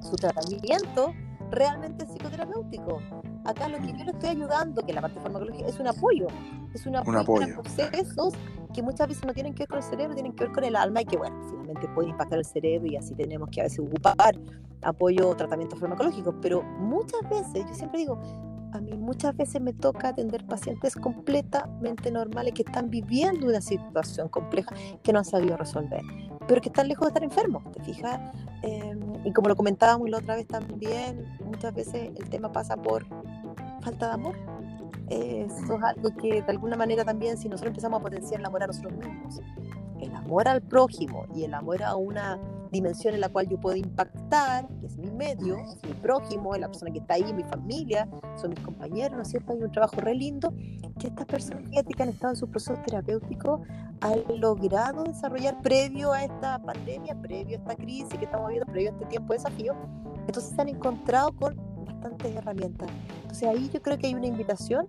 su 0.02 0.16
tratamiento 0.16 1.14
realmente 1.52 2.04
es 2.04 2.12
psicoterapéutico. 2.12 3.02
Acá 3.46 3.70
lo 3.70 3.78
que 3.80 3.94
yo 3.94 4.04
le 4.04 4.12
estoy 4.12 4.30
ayudando, 4.30 4.86
que 4.86 4.94
la 4.94 5.02
parte 5.02 5.20
farmacológica, 5.20 5.68
es 5.68 5.80
un 5.80 5.88
apoyo. 5.88 6.28
Es 6.74 6.86
un 6.86 6.96
apoyo, 6.98 7.18
Un 7.18 7.24
apoyo, 7.24 7.62
procesos 7.62 8.34
que 8.74 8.84
muchas 8.84 9.08
veces 9.08 9.26
no 9.26 9.34
tienen 9.34 9.54
que 9.54 9.60
ver 9.64 9.70
con 9.70 9.78
el 9.78 9.84
cerebro, 9.84 10.14
tienen 10.14 10.34
que 10.34 10.44
ver 10.44 10.54
con 10.54 10.64
el 10.64 10.76
alma 10.76 11.02
y 11.02 11.06
que, 11.06 11.18
bueno, 11.18 11.42
finalmente 11.50 11.88
pueden 11.96 12.12
impactar 12.12 12.40
el 12.40 12.46
cerebro 12.46 12.88
y 12.88 12.98
así 12.98 13.16
tenemos 13.16 13.50
que 13.50 13.62
a 13.62 13.64
veces 13.64 13.80
ocupar 13.80 14.38
apoyo 14.84 15.30
o 15.30 15.36
tratamientos 15.36 15.80
farmacológicos. 15.80 16.36
Pero 16.42 16.62
muchas 16.62 17.22
veces, 17.30 17.66
yo 17.66 17.74
siempre 17.74 18.00
digo, 18.00 18.20
a 18.74 18.82
mí 18.82 18.96
muchas 18.98 19.36
veces 19.36 19.62
me 19.62 19.74
toca 19.74 20.10
atender 20.10 20.46
pacientes 20.46 20.96
completamente 20.96 22.12
normales 22.12 22.54
que 22.54 22.64
están 22.64 22.90
viviendo 22.90 23.48
una 23.48 23.62
situación 23.62 24.30
compleja 24.30 24.76
que 25.04 25.14
no 25.14 25.20
han 25.20 25.26
sabido 25.26 25.58
resolver, 25.58 26.02
pero 26.48 26.62
que 26.62 26.70
están 26.70 26.88
lejos 26.88 27.08
de 27.08 27.10
estar 27.10 27.24
enfermos, 27.24 27.64
¿te 27.72 27.84
fijas? 27.84 28.20
Eh, 28.64 28.98
y 29.24 29.32
como 29.34 29.50
lo 29.50 29.56
comentábamos 29.56 30.10
la 30.10 30.18
otra 30.18 30.36
vez 30.36 30.48
también, 30.48 31.26
muchas 31.46 31.74
veces 31.74 32.12
el 32.16 32.30
tema 32.30 32.52
pasa 32.52 32.76
por 32.76 33.06
falta 33.82 34.08
de 34.08 34.14
amor. 34.14 34.36
Eh, 35.10 35.48
eso 35.48 35.76
es 35.78 35.84
algo 35.84 36.10
que 36.18 36.42
de 36.42 36.52
alguna 36.52 36.76
manera 36.76 37.06
también, 37.06 37.38
si 37.38 37.48
nosotros 37.48 37.70
empezamos 37.70 38.00
a 38.00 38.04
potenciar 38.04 38.40
el 38.42 38.46
amor 38.46 38.64
a 38.64 38.68
nosotros 38.68 38.94
mismos, 38.94 39.40
el 40.02 40.14
amor 40.14 40.48
al 40.48 40.62
prójimo 40.62 41.26
y 41.34 41.44
el 41.44 41.54
amor 41.54 41.84
a 41.84 41.96
una 41.96 42.40
dimensión 42.72 43.14
en 43.14 43.22
la 43.22 43.30
cual 43.30 43.48
yo 43.48 43.60
puedo 43.60 43.76
impactar, 43.76 44.68
que 44.80 44.88
es 44.88 44.98
mi 44.98 45.10
medio, 45.12 45.58
es 45.58 45.84
mi 45.84 45.94
prójimo, 45.94 46.54
es 46.56 46.62
la 46.62 46.68
persona 46.68 46.92
que 46.92 47.00
está 47.00 47.16
ahí, 47.16 47.34
mi 47.34 47.44
familia, 47.44 48.08
son 48.36 48.52
mis 48.52 48.60
compañeros, 48.60 49.16
¿no 49.16 49.22
es 49.22 49.30
cierto? 49.30 49.54
Hay 49.54 49.62
un 49.62 49.72
trabajo 49.72 50.00
re 50.02 50.16
lindo 50.16 50.54
que 51.00 51.08
estas 51.08 51.26
personas 51.26 51.70
que 51.70 52.04
han 52.04 52.10
estado 52.10 52.34
en 52.34 52.38
sus 52.38 52.50
procesos 52.50 52.82
terapéuticos 52.84 53.62
han 54.02 54.24
logrado 54.40 55.04
desarrollar 55.04 55.62
previo 55.62 56.14
a 56.14 56.24
esta 56.24 56.60
pandemia, 56.60 57.16
previo 57.22 57.58
a 57.58 57.60
esta 57.62 57.76
crisis 57.76 58.18
que 58.18 58.26
estamos 58.26 58.48
viviendo, 58.48 58.72
previo 58.72 58.90
a 58.90 58.94
este 58.94 59.06
tiempo 59.06 59.34
de 59.34 59.40
desafío. 59.40 59.76
Entonces 60.28 60.54
se 60.56 60.62
han 60.62 60.70
encontrado 60.70 61.32
con 61.36 61.56
bastantes 61.86 62.36
herramientas. 62.36 62.90
Entonces 63.22 63.50
ahí 63.50 63.70
yo 63.74 63.82
creo 63.82 63.98
que 63.98 64.08
hay 64.08 64.16
una 64.16 64.28
invitación 64.28 64.88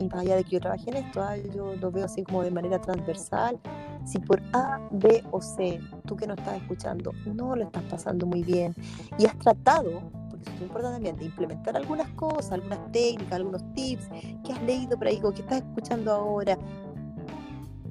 y 0.00 0.08
más 0.08 0.20
allá 0.20 0.36
de 0.36 0.44
que 0.44 0.52
yo 0.52 0.60
trabaje 0.60 0.90
en 0.90 0.96
esto, 0.96 1.22
ah, 1.22 1.36
yo 1.36 1.76
lo 1.76 1.90
veo 1.92 2.06
así 2.06 2.22
como 2.24 2.42
de 2.42 2.50
manera 2.50 2.80
transversal. 2.80 3.60
Si 4.04 4.18
por 4.18 4.42
A, 4.54 4.80
B 4.90 5.22
o 5.30 5.42
C, 5.42 5.78
tú 6.06 6.16
que 6.16 6.26
no 6.26 6.34
estás 6.34 6.56
escuchando, 6.56 7.12
no 7.26 7.54
lo 7.54 7.64
estás 7.64 7.82
pasando 7.84 8.26
muy 8.26 8.42
bien 8.42 8.74
y 9.18 9.26
has 9.26 9.38
tratado, 9.38 10.00
porque 10.30 10.48
eso 10.48 10.56
es 10.56 10.62
importante 10.62 10.96
también, 10.96 11.16
de 11.16 11.26
implementar 11.26 11.76
algunas 11.76 12.08
cosas, 12.12 12.52
algunas 12.52 12.90
técnicas, 12.92 13.34
algunos 13.34 13.62
tips 13.74 14.08
que 14.42 14.52
has 14.52 14.62
leído 14.62 14.96
por 14.96 15.06
ahí, 15.06 15.20
o 15.22 15.32
que 15.32 15.42
estás 15.42 15.58
escuchando 15.58 16.12
ahora, 16.12 16.56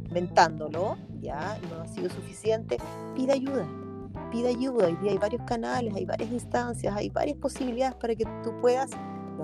inventándolo, 0.08 0.98
ya 1.22 1.60
no 1.70 1.82
ha 1.82 1.88
sido 1.88 2.10
suficiente, 2.10 2.78
pide 3.16 3.34
ayuda. 3.34 3.68
Pide 4.32 4.50
ayuda, 4.50 4.88
hay 4.88 5.18
varios 5.18 5.44
canales, 5.44 5.94
hay 5.96 6.06
varias 6.06 6.32
instancias, 6.32 6.96
hay 6.96 7.10
varias 7.10 7.38
posibilidades 7.38 7.96
para 7.96 8.16
que 8.16 8.26
tú 8.44 8.54
puedas 8.62 8.90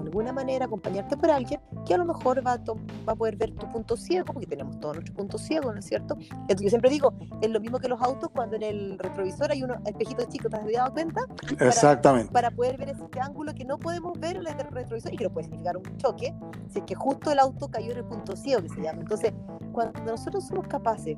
de 0.02 0.08
alguna 0.10 0.34
manera 0.34 0.66
acompañarte 0.66 1.18
por 1.18 1.30
alguien 1.30 1.60
que 1.86 1.94
a 1.94 1.98
lo 1.98 2.06
mejor 2.06 2.46
va 2.46 2.54
a, 2.54 2.58
va 2.58 3.14
a 3.14 3.16
poder 3.16 3.36
ver 3.36 3.52
tu 3.52 3.72
punto 3.72 3.96
ciego, 3.96 4.26
porque 4.26 4.48
tenemos 4.48 4.80
todos 4.80 4.96
nuestros 4.96 5.16
puntos 5.16 5.42
ciegos, 5.42 5.74
¿no 5.74 5.80
es 5.80 5.86
cierto? 5.86 6.18
Entonces, 6.20 6.62
yo 6.62 6.70
siempre 6.70 6.90
digo, 6.90 7.14
es 7.42 7.50
lo 7.50 7.60
mismo 7.60 7.80
que 7.80 7.88
los 7.88 8.02
autos 8.02 8.30
cuando 8.34 8.56
en 8.56 8.64
el 8.64 9.00
retrovisor 9.00 9.52
hay 9.52 9.64
un 9.64 9.72
espejito 9.86 10.26
chico, 10.30 10.50
¿te 10.50 10.58
has 10.58 10.66
dado 10.72 10.94
cuenta? 10.94 11.22
Exactamente. 11.60 12.32
Para, 12.32 12.52
poder 12.52 12.78
ver 12.78 12.90
ese 12.90 13.04
ángulo 13.22 13.54
que 13.54 13.66
no 13.66 13.78
podemos 13.78 14.18
ver 14.20 14.38
en 14.38 14.48
el 14.48 14.72
retrovisor 14.72 15.14
y 15.14 15.18
que 15.18 15.26
no 15.26 15.30
puede 15.32 15.46
significar 15.46 15.78
un 15.78 15.98
choque, 15.98 16.34
si 16.70 16.80
es 16.80 16.86
que 16.86 16.96
justo 16.96 17.32
el 17.32 17.40
auto 17.40 17.70
cayó 17.70 17.92
en 17.92 17.98
el 17.98 18.06
punto 18.06 18.36
ciego 18.36 18.62
que 18.62 18.70
se 18.70 18.82
llama. 18.82 19.02
Entonces, 19.02 19.34
cuando 19.72 20.00
nosotros 20.04 20.48
somos 20.48 20.68
capaces 20.68 21.18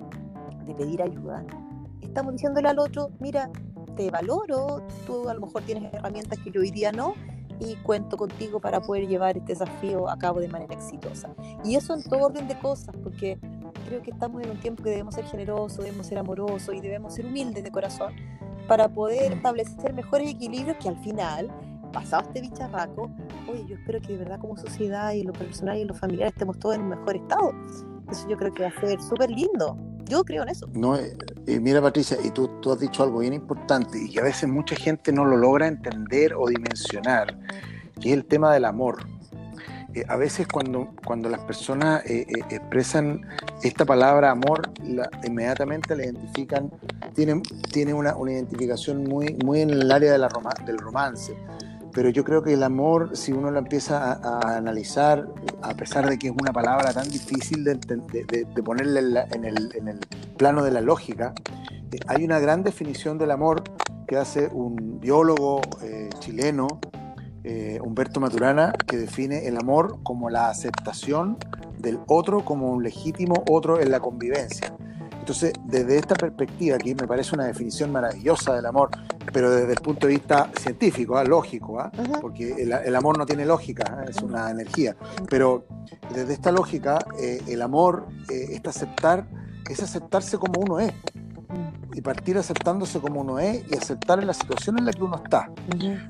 de 0.66 0.74
pedir 0.74 1.02
ayuda, 1.02 1.46
estamos 2.02 2.34
diciéndole 2.34 2.70
al 2.70 2.80
otro, 2.80 3.12
mira, 3.20 3.50
te 3.96 4.10
valoro, 4.12 4.86
tú 5.06 5.28
a 5.28 5.34
lo 5.34 5.42
mejor 5.42 5.64
tienes 5.64 5.94
herramientas 5.94 6.40
que 6.40 6.52
yo 6.52 6.62
hoy 6.62 6.72
día 6.72 6.92
no, 6.92 7.16
y 7.60 7.76
cuento 7.78 8.18
contigo 8.18 8.60
para 8.60 8.82
poder 8.82 9.08
llevar 9.08 9.38
este 9.38 9.54
desafío 9.54 10.10
a 10.10 10.18
cabo 10.18 10.40
de 10.40 10.48
manera 10.48 10.74
exitosa. 10.74 11.30
Y 11.64 11.76
eso 11.76 11.94
en 11.94 12.04
todo 12.04 12.26
orden 12.26 12.48
de 12.48 12.58
cosas, 12.60 12.96
porque 13.04 13.40
creo 13.88 14.02
que 14.02 14.12
estamos 14.12 14.42
en 14.44 14.52
un 14.52 14.60
tiempo 14.60 14.84
que 14.84 14.90
debemos 14.90 15.16
ser 15.16 15.26
generosos, 15.26 15.84
debemos 15.84 16.08
ser 16.08 16.18
amorosos 16.18 16.74
y 16.76 16.82
debemos 16.82 17.16
ser 17.16 17.26
humildes 17.26 17.64
de 17.64 17.72
corazón 17.72 18.14
para 18.68 18.90
poder 18.90 19.34
establecer 19.34 19.94
mejores 19.94 20.30
equilibrios 20.30 20.78
que 20.78 20.90
al 20.90 20.98
final, 20.98 21.50
pasado 21.94 22.24
este 22.24 22.42
bicharraco, 22.42 23.10
oye, 23.50 23.66
yo 23.66 23.76
espero 23.76 24.02
que 24.02 24.14
de 24.14 24.18
verdad 24.20 24.40
como 24.40 24.58
sociedad 24.58 25.14
y 25.14 25.22
en 25.22 25.28
lo 25.28 25.34
personal 25.34 25.78
y 25.78 25.82
en 25.82 25.88
lo 25.88 25.96
familiar 25.96 26.28
estemos 26.28 26.60
todos 26.60 26.76
en 26.76 26.82
un 26.82 26.90
mejor 26.90 27.16
estado. 27.16 27.52
Eso 28.12 28.28
yo 28.28 28.38
creo 28.38 28.54
que 28.54 28.64
va 28.64 28.70
a 28.70 28.82
ser 28.82 29.02
súper 29.02 29.30
lindo. 29.30 29.78
Yo 30.08 30.24
creo 30.24 30.44
en 30.44 30.50
eso. 30.50 30.68
No, 30.74 30.96
eh, 30.96 31.16
eh, 31.48 31.60
mira 31.60 31.82
Patricia, 31.82 32.18
y 32.24 32.32
tú, 32.32 32.48
tú 32.62 32.72
has 32.72 32.80
dicho 32.80 33.04
algo 33.04 33.20
bien 33.20 33.34
importante 33.34 34.02
y 34.02 34.12
que 34.12 34.20
a 34.20 34.24
veces 34.24 34.48
mucha 34.50 34.76
gente 34.76 35.12
no 35.12 35.26
lo 35.26 35.38
logra 35.38 35.68
entender 35.68 36.34
o 36.34 36.48
dimensionar, 36.48 37.38
que 38.00 38.10
es 38.10 38.14
el 38.18 38.26
tema 38.26 38.54
del 38.54 38.66
amor. 38.66 39.06
Eh, 39.94 40.06
a 40.08 40.16
veces 40.16 40.48
cuando, 40.48 40.94
cuando 41.06 41.30
las 41.30 41.42
personas 41.42 42.04
expresan 42.06 43.22
esta 43.64 43.86
palabra 43.86 44.32
amor, 44.32 44.70
la, 44.84 45.10
inmediatamente 45.24 45.96
la 45.96 46.06
identifican, 46.06 46.72
tienen, 47.14 47.42
tiene 47.72 47.94
una, 47.94 48.16
una, 48.16 48.32
identificación 48.32 49.04
muy, 49.04 49.38
muy 49.44 49.62
en 49.62 49.72
el 49.72 49.92
área 49.92 50.12
de 50.12 50.18
la 50.18 50.30
del 50.66 50.78
romance 50.78 51.36
pero 51.98 52.12
yo 52.12 52.24
creo 52.24 52.44
que 52.44 52.54
el 52.54 52.62
amor, 52.62 53.18
si 53.18 53.32
uno 53.32 53.50
lo 53.50 53.58
empieza 53.58 54.14
a, 54.14 54.56
analizar, 54.56 55.28
a 55.64 55.74
pesar 55.74 56.08
de 56.08 56.20
que 56.20 56.28
es 56.28 56.34
una 56.40 56.54
palabra 56.54 56.94
tan 56.94 57.10
difícil 57.10 57.64
de, 57.64 57.74
de, 57.74 58.64
ponerle 58.64 59.00
en, 59.32 59.44
el, 59.44 60.00
plano 60.38 60.64
de 60.64 60.70
la 60.70 60.82
lógica, 60.82 61.34
eh, 61.92 61.98
hay 62.06 62.24
una 62.24 62.38
gran 62.38 62.62
definición 62.62 63.18
del 63.18 63.32
amor 63.32 63.64
que 64.08 64.16
hace 64.16 64.48
un 64.48 65.00
biólogo 65.00 65.60
eh, 65.82 66.10
chileno, 66.20 66.68
eh, 67.44 67.80
Humberto 67.84 68.20
Maturana, 68.20 68.74
que 68.74 68.98
define 68.98 69.48
el 69.48 69.58
amor 69.58 69.98
como 70.04 70.30
la 70.30 70.50
aceptación 70.50 71.40
del 71.80 71.98
otro 72.06 72.46
como 72.46 72.74
un 72.74 72.84
legítimo 72.84 73.44
otro 73.50 73.82
en 73.82 73.90
la 73.90 74.00
convivencia. 74.00 74.72
Entonces, 75.28 75.52
desde 75.66 75.98
esta 75.98 76.16
perspectiva, 76.16 76.78
aquí 76.78 76.96
me 76.96 77.06
parece 77.06 77.36
una 77.36 77.44
definición 77.44 77.92
maravillosa 77.92 78.56
del 78.56 78.66
amor, 78.66 78.92
pero 79.34 79.52
desde 79.52 79.74
el 79.74 79.82
punto 79.82 80.08
de 80.08 80.14
vista 80.14 80.50
científico, 80.58 81.18
¿ah? 81.18 81.26
lógico, 81.26 81.82
¿ah? 81.82 81.92
porque 82.22 82.54
el, 82.54 82.96
amor 82.96 83.18
no 83.18 83.26
tiene 83.26 83.46
lógica, 83.46 83.84
¿ah? 83.90 84.06
es 84.08 84.22
una 84.22 84.50
energía. 84.50 84.96
Pero 85.30 85.68
desde 86.14 86.32
esta 86.32 86.54
lógica, 86.54 87.00
eh, 87.20 87.42
el 87.46 87.62
amor 87.62 88.08
eh, 88.30 88.52
es 88.52 88.66
aceptar, 88.66 89.28
es 89.70 89.84
aceptarse 89.84 90.38
como 90.38 90.62
uno 90.62 90.80
es. 90.80 90.94
Y 91.94 92.00
partir 92.00 92.38
aceptándose 92.38 93.02
como 93.02 93.20
uno 93.20 93.38
es 93.38 93.70
y 93.70 93.76
aceptar 93.76 94.20
en 94.20 94.28
la 94.28 94.34
situación 94.34 94.80
en 94.80 94.86
la 94.86 94.94
que 94.94 95.04
uno 95.04 95.22
está. 95.22 95.52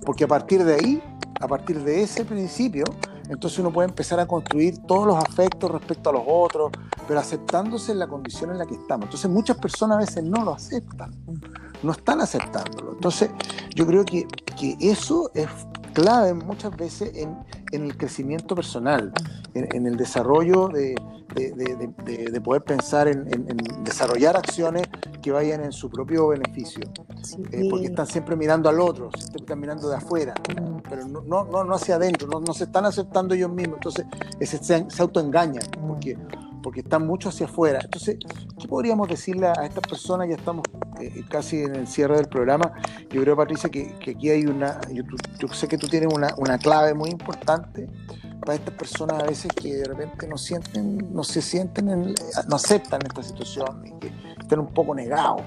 Porque 0.05 0.25
a 0.25 0.27
partir 0.27 0.63
de 0.63 0.75
ahí, 0.75 1.01
a 1.41 1.47
partir 1.47 1.83
de 1.83 2.03
ese 2.03 2.23
principio, 2.23 2.85
entonces 3.29 3.59
uno 3.59 3.71
puede 3.71 3.89
empezar 3.89 4.19
a 4.19 4.25
construir 4.25 4.77
todos 4.79 5.07
los 5.07 5.17
afectos 5.17 5.71
respecto 5.71 6.09
a 6.09 6.13
los 6.13 6.23
otros, 6.25 6.71
pero 7.07 7.19
aceptándose 7.19 7.91
en 7.91 7.99
la 7.99 8.07
condición 8.07 8.51
en 8.51 8.57
la 8.57 8.65
que 8.65 8.75
estamos. 8.75 9.05
Entonces 9.05 9.29
muchas 9.29 9.57
personas 9.57 9.97
a 9.97 9.99
veces 9.99 10.23
no 10.23 10.43
lo 10.43 10.53
aceptan, 10.53 11.11
no 11.83 11.91
están 11.91 12.21
aceptándolo. 12.21 12.93
Entonces 12.93 13.29
yo 13.75 13.85
creo 13.85 14.05
que, 14.05 14.27
que 14.59 14.77
eso 14.79 15.31
es 15.33 15.47
clave 15.97 16.35
muchas 16.35 16.77
veces 16.77 17.11
en, 17.15 17.35
en 17.71 17.85
el 17.85 17.97
crecimiento 17.97 18.53
personal, 18.53 19.11
en, 19.55 19.87
el 19.87 19.97
desarrollo 19.97 20.67
de, 20.67 20.93
de, 21.33 22.31
de, 22.31 22.41
poder 22.41 22.63
pensar 22.63 23.07
en, 23.07 23.25
desarrollar 23.83 24.37
acciones 24.37 24.83
que 25.23 25.31
vayan 25.31 25.63
en 25.63 25.71
su 25.71 25.89
propio 25.89 26.27
beneficio. 26.27 26.81
Eh, 27.51 27.67
porque 27.67 27.87
están 27.87 28.05
siempre 28.05 28.35
mirando 28.35 28.69
al 28.69 28.79
otro, 28.79 29.09
siempre 29.17 29.41
están 29.41 29.59
mirando 29.59 29.89
de 29.89 29.95
afuera, 29.95 30.35
pero 30.87 31.07
no, 31.07 31.21
no, 31.45 31.63
no 31.63 31.73
hacia 31.73 31.95
adentro, 31.95 32.27
no, 32.27 32.41
no, 32.41 32.53
se 32.53 32.65
están 32.65 32.85
aceptando 32.85 33.33
ellos 33.33 33.49
mismos, 33.49 33.77
entonces 33.77 34.05
se, 34.39 34.85
se 34.87 35.01
autoengañan, 35.01 35.63
porque 35.87 36.15
porque 36.61 36.81
están 36.81 37.05
mucho 37.05 37.29
hacia 37.29 37.45
afuera. 37.45 37.79
Entonces, 37.83 38.17
¿qué 38.59 38.67
podríamos 38.67 39.07
decirle 39.07 39.47
a 39.47 39.65
estas 39.65 39.83
personas? 39.87 40.27
Ya 40.27 40.35
estamos 40.35 40.63
eh, 40.99 41.23
casi 41.29 41.61
en 41.61 41.75
el 41.75 41.87
cierre 41.87 42.17
del 42.17 42.27
programa. 42.27 42.71
Yo 43.09 43.21
creo, 43.21 43.35
Patricia, 43.35 43.69
que, 43.69 43.95
aquí 44.09 44.29
hay 44.29 44.45
una, 44.45 44.79
yo, 44.91 45.03
sé 45.53 45.67
que 45.67 45.77
tú 45.77 45.87
tienes 45.87 46.13
una, 46.13 46.33
una, 46.37 46.57
clave 46.57 46.93
muy 46.93 47.09
importante 47.09 47.87
para 48.41 48.55
estas 48.55 48.73
personas 48.73 49.23
a 49.23 49.25
veces 49.25 49.51
que 49.53 49.75
de 49.75 49.85
repente 49.85 50.27
no 50.27 50.37
sienten, 50.37 51.13
no 51.13 51.23
se 51.23 51.41
sienten, 51.41 52.15
no 52.47 52.55
aceptan 52.55 53.01
esta 53.05 53.23
situación 53.23 53.83
y 53.85 53.91
que 53.99 54.11
están 54.39 54.59
un 54.59 54.73
poco 54.73 54.95
negados 54.95 55.41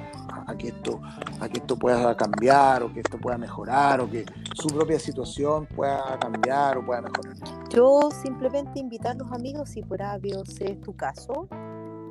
a 0.46 0.54
que 0.56 0.68
esto, 0.68 1.00
a 1.40 1.48
que 1.48 1.58
esto 1.58 1.76
pueda 1.76 2.16
cambiar 2.16 2.82
o 2.82 2.92
que 2.92 3.00
esto 3.00 3.18
pueda 3.18 3.38
mejorar 3.38 4.00
o 4.00 4.10
que 4.10 4.24
su 4.54 4.68
propia 4.68 4.98
situación 4.98 5.66
pueda 5.66 6.18
cambiar 6.18 6.78
o 6.78 6.84
pueda 6.84 7.00
mejorar. 7.02 7.34
Yo 7.70 8.10
simplemente 8.22 8.80
invitar 8.80 9.12
a 9.12 9.14
los 9.14 9.30
amigos, 9.30 9.70
si 9.70 9.82
por 9.82 10.02
obvio 10.02 10.42
es 10.42 10.80
tu 10.80 10.96
caso, 10.96 11.48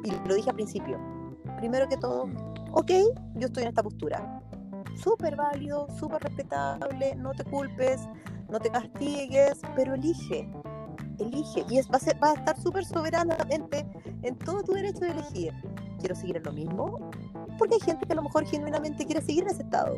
y 0.05 0.11
lo 0.27 0.35
dije 0.35 0.49
al 0.49 0.55
principio, 0.55 0.97
primero 1.57 1.87
que 1.89 1.97
todo, 1.97 2.27
mm. 2.27 2.37
ok, 2.71 2.91
yo 3.35 3.47
estoy 3.47 3.63
en 3.63 3.69
esta 3.69 3.83
postura, 3.83 4.41
súper 4.95 5.35
válido, 5.35 5.87
súper 5.99 6.23
respetable, 6.23 7.13
no 7.15 7.33
te 7.33 7.43
culpes, 7.43 8.07
no 8.49 8.57
te 8.59 8.69
castigues, 8.69 9.59
pero 9.75 9.95
elige, 9.95 10.49
elige 11.19 11.65
y 11.69 11.77
es, 11.77 11.89
va, 11.89 11.97
a 11.97 11.99
ser, 11.99 12.17
va 12.23 12.31
a 12.31 12.33
estar 12.35 12.57
súper 12.57 12.85
soberanamente 12.85 13.85
en 14.23 14.37
todo 14.37 14.63
tu 14.63 14.73
derecho 14.73 15.01
de 15.01 15.11
elegir. 15.11 15.53
¿Quiero 15.99 16.15
seguir 16.15 16.37
en 16.37 16.43
lo 16.43 16.53
mismo? 16.53 17.11
Porque 17.57 17.75
hay 17.75 17.81
gente 17.81 18.05
que 18.05 18.13
a 18.13 18.15
lo 18.15 18.23
mejor 18.23 18.45
genuinamente 18.45 19.05
quiere 19.05 19.21
seguir 19.21 19.43
en 19.43 19.49
ese 19.49 19.63
estado. 19.63 19.95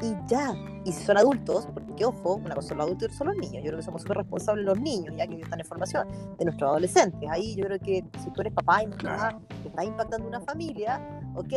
Y 0.00 0.14
ya, 0.26 0.54
y 0.84 0.92
si 0.92 1.04
son 1.04 1.16
adultos, 1.16 1.68
porque 1.72 2.04
ojo, 2.04 2.36
una 2.36 2.54
cosa 2.54 2.68
son 2.68 2.78
los 2.78 2.86
adultos 2.86 3.02
y 3.02 3.06
otra 3.06 3.18
son 3.18 3.26
los 3.28 3.36
niños. 3.36 3.62
Yo 3.62 3.70
creo 3.70 3.76
que 3.76 3.82
somos 3.82 4.02
súper 4.02 4.18
responsables 4.18 4.64
los 4.64 4.80
niños, 4.80 5.14
ya 5.16 5.26
que 5.26 5.40
están 5.40 5.60
en 5.60 5.66
formación, 5.66 6.08
de 6.38 6.44
nuestros 6.44 6.70
adolescentes. 6.70 7.28
Ahí 7.30 7.54
yo 7.54 7.64
creo 7.64 7.78
que 7.78 8.04
si 8.22 8.30
tú 8.30 8.40
eres 8.40 8.52
papá 8.52 8.82
y 8.82 8.86
mamá, 8.86 9.40
que 9.62 9.68
estás 9.68 9.84
impactando 9.84 10.26
una 10.26 10.40
familia, 10.40 11.00
ok, 11.34 11.52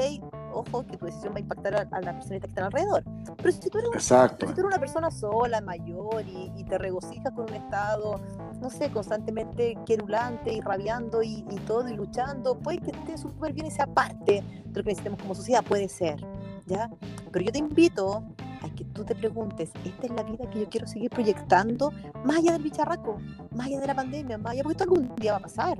ojo, 0.53 0.85
que 0.85 0.97
tu 0.97 1.05
decisión 1.05 1.33
va 1.33 1.37
a 1.37 1.39
impactar 1.41 1.75
a, 1.75 2.01
la 2.01 2.13
persona 2.13 2.39
que 2.39 2.47
está 2.47 2.65
alrededor. 2.65 3.03
Pero 3.37 3.51
si 3.51 3.69
tú 3.69 3.77
eres, 3.77 3.89
Exacto. 3.93 4.47
Si 4.47 4.53
tú 4.53 4.61
eres 4.61 4.67
una 4.67 4.79
persona 4.79 5.11
sola, 5.11 5.61
mayor, 5.61 6.23
y, 6.27 6.51
y, 6.55 6.63
te 6.63 6.77
regocijas 6.77 7.33
con 7.33 7.49
un 7.49 7.55
estado, 7.55 8.19
no 8.61 8.69
sé, 8.69 8.89
constantemente 8.91 9.77
querulante 9.85 10.53
y 10.53 10.61
rabiando 10.61 11.23
y, 11.23 11.45
y 11.49 11.55
todo 11.67 11.87
y 11.89 11.93
luchando, 11.93 12.57
puede 12.59 12.79
que 12.79 12.91
esté 12.91 13.17
súper 13.17 13.53
bien 13.53 13.67
esa 13.67 13.87
parte 13.87 14.43
de 14.65 14.79
lo 14.79 14.83
que 14.83 14.89
necesitamos 14.89 15.21
como 15.21 15.35
sociedad, 15.35 15.63
puede 15.63 15.89
ser, 15.89 16.25
¿ya? 16.65 16.89
Pero 17.31 17.45
yo 17.45 17.51
te 17.51 17.59
invito 17.59 18.23
a 18.61 18.69
que 18.69 18.85
tú 18.85 19.03
te 19.03 19.15
preguntes, 19.15 19.71
¿esta 19.83 20.05
es 20.05 20.11
la 20.11 20.23
vida 20.23 20.49
que 20.49 20.61
yo 20.61 20.69
quiero 20.69 20.87
seguir 20.87 21.09
proyectando 21.09 21.91
más 22.23 22.37
allá 22.37 22.53
del 22.53 22.63
bicharraco, 22.63 23.17
más 23.55 23.67
allá 23.67 23.79
de 23.79 23.87
la 23.87 23.95
pandemia, 23.95 24.37
más 24.37 24.53
allá, 24.53 24.63
porque 24.63 24.73
esto 24.73 24.83
algún 24.83 25.15
día 25.15 25.33
va 25.33 25.37
a 25.37 25.41
pasar? 25.41 25.77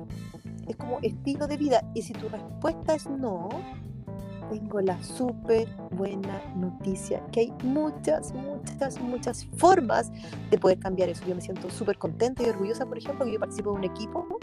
Es 0.68 0.76
como 0.76 0.98
estilo 1.00 1.46
de 1.46 1.56
vida. 1.56 1.82
Y 1.94 2.02
si 2.02 2.12
tu 2.12 2.28
respuesta 2.28 2.94
es 2.94 3.08
no, 3.08 3.48
tengo 4.50 4.80
la 4.80 5.02
súper 5.02 5.68
buena 5.90 6.40
noticia, 6.56 7.24
que 7.32 7.40
hay 7.40 7.52
muchas, 7.64 8.32
muchas, 8.32 9.00
muchas 9.00 9.46
formas 9.56 10.12
de 10.50 10.58
poder 10.58 10.78
cambiar 10.78 11.08
eso. 11.08 11.24
Yo 11.26 11.34
me 11.34 11.40
siento 11.40 11.70
súper 11.70 11.98
contenta 11.98 12.42
y 12.42 12.46
orgullosa, 12.46 12.86
por 12.86 12.98
ejemplo, 12.98 13.24
que 13.24 13.32
yo 13.32 13.40
participo 13.40 13.72
de 13.72 13.76
un 13.78 13.84
equipo 13.84 14.38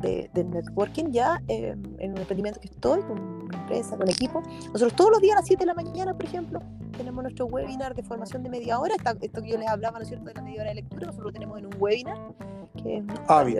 de, 0.00 0.30
networking 0.44 1.10
ya 1.10 1.42
eh, 1.48 1.74
en 1.98 2.12
un 2.12 2.18
emprendimiento 2.18 2.60
que 2.60 2.68
estoy, 2.68 3.00
con 3.02 3.18
una 3.18 3.58
empresa, 3.58 3.96
con 3.96 4.08
equipo. 4.08 4.42
Nosotros 4.72 4.94
todos 4.94 5.10
los 5.10 5.20
días 5.20 5.36
a 5.36 5.40
las 5.40 5.46
7 5.46 5.60
de 5.60 5.66
la 5.66 5.74
mañana, 5.74 6.14
por 6.14 6.24
ejemplo, 6.24 6.60
tenemos 6.96 7.22
nuestro 7.22 7.46
webinar 7.46 7.94
de 7.94 8.02
formación 8.02 8.42
de 8.42 8.50
media 8.50 8.78
hora. 8.78 8.94
esto 9.20 9.42
que 9.42 9.48
yo 9.50 9.58
les 9.58 9.68
hablaba, 9.68 9.98
¿no 9.98 10.02
es 10.02 10.08
cierto?, 10.08 10.26
de 10.26 10.34
la 10.34 10.42
media 10.42 10.60
hora 10.62 10.70
de 10.70 10.76
lectura, 10.76 11.06
nosotros 11.06 11.26
lo 11.26 11.32
tenemos 11.32 11.58
en 11.58 11.66
un 11.66 11.74
webinar 11.78 12.16
que 12.76 12.98
es 12.98 13.04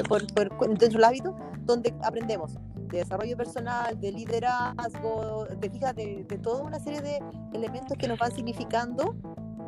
por, 0.08 0.24
por- 0.32 0.68
dentro 0.78 0.88
del 0.98 1.04
hábito, 1.04 1.36
donde 1.64 1.92
aprendemos 2.02 2.54
de 2.74 2.98
desarrollo 2.98 3.36
personal, 3.36 3.98
de 4.00 4.12
liderazgo, 4.12 5.46
de, 5.46 5.68
de, 5.68 6.24
de 6.28 6.38
toda 6.38 6.62
una 6.62 6.78
serie 6.78 7.00
de 7.02 7.18
elementos 7.52 7.96
que 7.98 8.06
nos 8.08 8.18
van 8.18 8.32
significando 8.32 9.16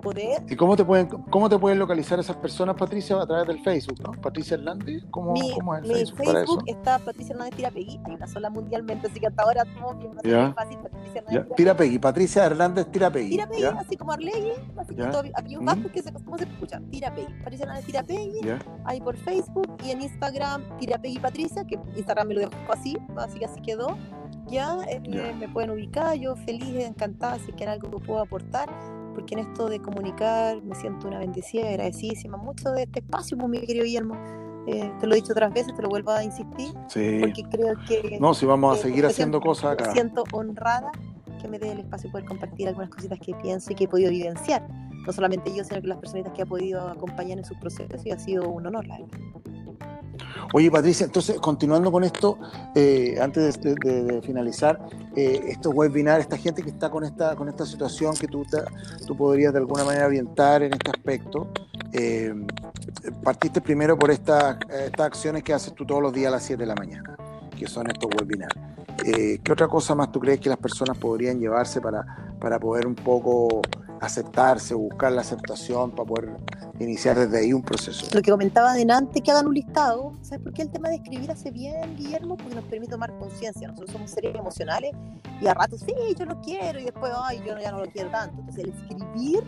poder. 0.00 0.42
¿Y 0.48 0.56
cómo 0.56 0.76
te 0.76 0.84
pueden 0.84 1.06
cómo 1.06 1.48
te 1.48 1.58
pueden 1.58 1.78
localizar 1.78 2.18
esas 2.18 2.36
personas, 2.36 2.76
Patricia, 2.76 3.20
a 3.20 3.26
través 3.26 3.46
del 3.48 3.60
Facebook, 3.62 4.00
¿no? 4.02 4.12
Patricia 4.20 4.54
Hernández, 4.56 5.04
¿cómo, 5.10 5.32
Mi, 5.32 5.52
cómo 5.52 5.74
es 5.76 5.82
el 5.82 5.88
mi 5.88 5.94
Facebook, 5.94 6.18
para 6.24 6.30
eso? 6.42 6.46
Facebook 6.52 6.64
está 6.66 6.98
Patricia 6.98 7.32
Hernández 7.32 7.56
Tirapegui, 7.56 8.00
hay 8.04 8.14
una 8.14 8.26
sola 8.26 8.50
mundialmente, 8.50 9.06
así 9.08 9.20
que 9.20 9.26
hasta 9.26 9.42
ahora 9.42 9.64
todo 9.64 9.94
bien, 9.94 10.54
fácil, 10.54 10.78
Patricia 10.78 11.20
Hernández 11.20 11.24
Ya, 11.24 11.30
Tirapegui. 11.30 11.54
Tirapegui, 11.56 11.98
Patricia 11.98 12.46
Hernández 12.46 12.86
Tirapegui. 12.90 13.30
Tirapegui, 13.30 13.62
¿ya? 13.62 13.70
así 13.78 13.96
como 13.96 14.12
Arlegui, 14.12 14.52
así 14.76 14.94
que 14.94 15.04
todo 15.04 15.22
Mm. 15.22 15.84
que 15.92 16.02
se, 16.02 16.12
¿cómo 16.12 16.38
se 16.38 16.44
escucha? 16.44 16.80
Tirapegui, 16.90 17.32
Patricia 17.42 17.64
Hernández 17.64 17.86
Tirapegui, 17.86 18.40
ahí 18.84 19.00
por 19.00 19.16
Facebook 19.16 19.76
y 19.84 19.90
en 19.90 20.02
Instagram 20.02 20.62
Tirapegui 20.78 21.18
Patricia, 21.18 21.64
que 21.64 21.78
Instagram 21.96 22.28
me 22.28 22.34
lo 22.34 22.40
dejo 22.40 22.52
así, 22.72 22.96
así 23.16 23.38
que 23.38 23.44
así 23.44 23.60
quedó. 23.60 23.96
Ya, 24.46 24.78
eh, 24.88 25.00
me 25.38 25.48
pueden 25.48 25.70
ubicar, 25.70 26.14
yo 26.16 26.34
feliz, 26.36 26.84
encantada, 26.84 27.38
si 27.38 27.52
quieren 27.52 27.74
algo 27.74 27.90
que 27.90 28.04
puedo 28.04 28.20
aportar, 28.20 28.68
porque 29.14 29.34
en 29.34 29.40
esto 29.40 29.68
de 29.68 29.80
comunicar 29.80 30.62
me 30.62 30.74
siento 30.74 31.08
una 31.08 31.18
bendecida, 31.18 31.68
agradecidísima 31.68 32.36
mucho 32.36 32.70
de 32.72 32.82
este 32.84 33.00
espacio, 33.00 33.36
pues, 33.36 33.48
mi 33.50 33.60
querido 33.60 33.84
Guillermo. 33.84 34.14
Eh, 34.66 34.92
te 35.00 35.06
lo 35.06 35.14
he 35.14 35.16
dicho 35.16 35.32
otras 35.32 35.52
veces, 35.52 35.74
te 35.74 35.82
lo 35.82 35.88
vuelvo 35.88 36.10
a 36.12 36.22
insistir, 36.22 36.72
Sí. 36.88 37.18
porque 37.20 37.42
creo 37.50 37.74
que 37.88 38.18
No, 38.20 38.34
si 38.34 38.44
vamos 38.46 38.78
a 38.78 38.82
seguir 38.82 39.02
me 39.04 39.08
haciendo 39.10 39.38
siento- 39.38 39.48
cosas 39.48 39.64
Me 39.64 39.72
acá. 39.84 39.92
siento 39.92 40.24
honrada 40.32 40.92
que 41.40 41.48
me 41.48 41.58
dé 41.58 41.72
el 41.72 41.80
espacio 41.80 42.08
de 42.08 42.12
poder 42.12 42.26
compartir 42.26 42.68
algunas 42.68 42.90
cositas 42.90 43.18
que 43.18 43.34
pienso 43.34 43.72
y 43.72 43.74
que 43.74 43.84
he 43.84 43.88
podido 43.88 44.10
vivenciar. 44.10 44.66
No 45.06 45.12
solamente 45.12 45.50
yo, 45.56 45.64
sino 45.64 45.80
que 45.80 45.86
las 45.86 45.96
personitas 45.98 46.32
que 46.34 46.42
ha 46.42 46.46
podido 46.46 46.86
acompañar 46.88 47.38
en 47.38 47.44
sus 47.44 47.56
procesos 47.56 48.04
y 48.04 48.10
ha 48.10 48.18
sido 48.18 48.48
un 48.50 48.66
honor, 48.66 48.86
la 48.86 48.98
verdad. 49.00 49.18
Oye, 50.52 50.70
Patricia, 50.70 51.04
entonces, 51.04 51.38
continuando 51.38 51.92
con 51.92 52.04
esto, 52.04 52.38
eh, 52.74 53.18
antes 53.20 53.60
de, 53.60 54.20
finalizar, 54.22 54.80
eh, 55.14 55.40
estos 55.48 55.72
webinars, 55.74 56.22
esta 56.22 56.36
gente 56.36 56.62
que 56.62 56.70
está 56.70 56.90
con 56.90 57.04
esta, 57.04 57.36
con 57.36 57.48
esta 57.48 57.64
situación 57.64 58.14
que 58.16 58.26
tú, 58.26 58.44
tú 59.06 59.16
podrías 59.16 59.52
de 59.52 59.60
alguna 59.60 59.84
manera 59.84 60.06
orientar 60.06 60.62
en 60.62 60.72
este 60.72 60.90
aspecto, 60.90 61.48
eh, 61.92 62.34
partiste 63.22 63.60
primero 63.60 63.98
por 63.98 64.10
estas 64.10 64.56
estas 64.70 65.06
acciones 65.06 65.42
que 65.42 65.52
haces 65.52 65.74
tú 65.74 65.84
todos 65.84 66.02
los 66.02 66.12
días 66.12 66.28
a 66.28 66.36
las 66.36 66.44
7 66.44 66.62
de 66.62 66.66
la 66.66 66.74
mañana, 66.74 67.16
que 67.56 67.66
son 67.66 67.88
estos 67.88 68.10
webinars. 68.20 68.54
¿Qué 69.02 69.52
otra 69.52 69.66
cosa 69.66 69.94
más 69.94 70.12
tú 70.12 70.20
crees 70.20 70.40
que 70.40 70.50
las 70.50 70.58
personas 70.58 70.98
podrían 70.98 71.40
llevarse 71.40 71.80
para, 71.80 72.34
para 72.38 72.58
poder 72.58 72.86
un 72.86 72.94
poco 72.94 73.62
aceptarse, 74.00 74.74
buscar 74.74 75.12
la 75.12 75.20
aceptación, 75.20 75.90
para 75.90 76.06
poder 76.06 76.36
iniciar 76.78 77.18
desde 77.18 77.38
ahí 77.38 77.52
un 77.52 77.62
proceso? 77.62 78.06
Lo 78.12 78.22
que 78.22 78.30
comentaba 78.30 78.72
adelante, 78.72 79.20
que 79.20 79.30
hagan 79.30 79.46
un 79.46 79.54
listado. 79.54 80.12
¿Sabes 80.22 80.42
por 80.42 80.52
qué 80.52 80.62
el 80.62 80.70
tema 80.70 80.88
de 80.88 80.96
escribir 80.96 81.30
hace 81.30 81.50
bien, 81.50 81.96
Guillermo? 81.96 82.36
Porque 82.36 82.54
nos 82.54 82.64
permite 82.64 82.92
tomar 82.92 83.16
conciencia. 83.18 83.68
Nosotros 83.68 83.92
somos 83.92 84.10
seres 84.10 84.34
emocionales 84.34 84.92
y 85.40 85.46
a 85.46 85.54
ratos, 85.54 85.80
sí, 85.80 85.94
yo 86.18 86.24
lo 86.24 86.40
quiero 86.40 86.80
y 86.80 86.84
después, 86.84 87.12
ay, 87.16 87.42
yo 87.46 87.58
ya 87.58 87.70
no 87.70 87.84
lo 87.84 87.90
quiero 87.90 88.10
tanto. 88.10 88.40
Entonces, 88.40 88.64
el 88.64 88.70
escribir 88.70 89.44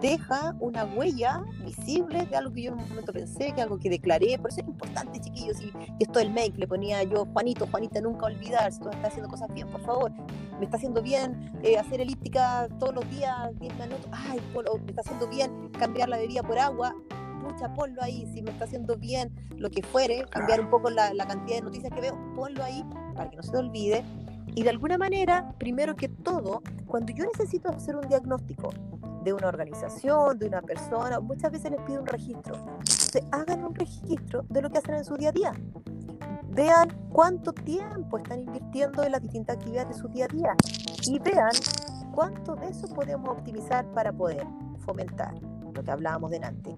deja 0.00 0.54
una 0.60 0.84
huella 0.84 1.44
visible 1.64 2.26
de 2.26 2.36
algo 2.36 2.52
que 2.52 2.62
yo 2.62 2.72
en 2.72 2.78
un 2.78 2.88
momento 2.88 3.12
pensé, 3.12 3.52
que 3.52 3.62
algo 3.62 3.78
que 3.78 3.90
declaré. 3.90 4.38
Por 4.38 4.50
eso 4.50 4.60
es 4.60 4.66
importante, 4.66 5.20
chiquillos. 5.20 5.60
Y, 5.60 5.66
y 5.98 6.02
esto 6.02 6.18
del 6.18 6.30
make, 6.30 6.54
le 6.56 6.66
ponía 6.66 7.02
yo, 7.02 7.26
Juanito, 7.32 7.66
Juanita, 7.70 8.00
nunca 8.00 8.26
olvidar, 8.26 8.72
si 8.72 8.80
tú 8.80 8.90
estás 8.90 9.08
haciendo 9.08 9.28
cosas 9.28 9.52
bien, 9.52 9.68
por 9.68 9.80
favor. 9.82 10.12
Me 10.58 10.64
está 10.64 10.76
haciendo 10.76 11.02
bien 11.02 11.52
eh, 11.62 11.78
hacer 11.78 12.00
elíptica 12.00 12.68
todos 12.78 12.94
los 12.94 13.10
días, 13.10 13.36
10 13.58 13.74
minutos. 13.74 14.06
Ay, 14.12 14.40
me 14.54 14.90
está 14.90 15.00
haciendo 15.00 15.28
bien 15.28 15.70
cambiar 15.70 16.08
la 16.08 16.16
bebida 16.16 16.42
por 16.42 16.58
agua. 16.58 16.94
Pucha, 17.42 17.72
ponlo 17.74 18.02
ahí. 18.02 18.26
Si 18.32 18.42
me 18.42 18.50
está 18.50 18.64
haciendo 18.64 18.96
bien 18.96 19.34
lo 19.56 19.70
que 19.70 19.82
fuere, 19.82 20.24
cambiar 20.30 20.60
un 20.60 20.70
poco 20.70 20.90
la, 20.90 21.12
la 21.12 21.26
cantidad 21.26 21.58
de 21.58 21.62
noticias 21.62 21.92
que 21.92 22.00
veo, 22.00 22.18
ponlo 22.34 22.62
ahí 22.62 22.84
para 23.14 23.30
que 23.30 23.36
no 23.36 23.42
se 23.42 23.52
te 23.52 23.58
olvide. 23.58 24.04
Y 24.54 24.62
de 24.62 24.70
alguna 24.70 24.96
manera, 24.96 25.52
primero 25.58 25.96
que 25.96 26.08
todo, 26.08 26.62
cuando 26.86 27.12
yo 27.12 27.24
necesito 27.24 27.70
hacer 27.70 27.96
un 27.96 28.08
diagnóstico 28.08 28.72
de 29.24 29.32
una 29.32 29.48
organización, 29.48 30.38
de 30.38 30.46
una 30.46 30.60
persona, 30.60 31.18
muchas 31.18 31.50
veces 31.50 31.70
les 31.70 31.80
pido 31.80 32.02
un 32.02 32.06
registro. 32.06 32.54
Se 32.84 33.24
hagan 33.32 33.64
un 33.64 33.74
registro 33.74 34.44
de 34.48 34.62
lo 34.62 34.70
que 34.70 34.78
hacen 34.78 34.94
en 34.94 35.04
su 35.04 35.16
día 35.16 35.30
a 35.30 35.32
día. 35.32 35.52
Vean 36.50 36.88
cuánto 37.10 37.52
tiempo 37.52 38.18
están 38.18 38.42
invirtiendo 38.42 39.02
en 39.02 39.12
las 39.12 39.22
distintas 39.22 39.56
actividades 39.56 39.88
de 39.88 39.94
su 39.94 40.08
día 40.08 40.26
a 40.26 40.28
día 40.28 40.54
y 41.06 41.18
vean 41.18 41.50
cuánto 42.14 42.54
de 42.54 42.68
eso 42.68 42.86
podemos 42.94 43.28
optimizar 43.30 43.84
para 43.92 44.12
poder 44.12 44.46
fomentar 44.80 45.34
lo 45.74 45.82
que 45.82 45.90
hablábamos 45.90 46.30
delante. 46.30 46.76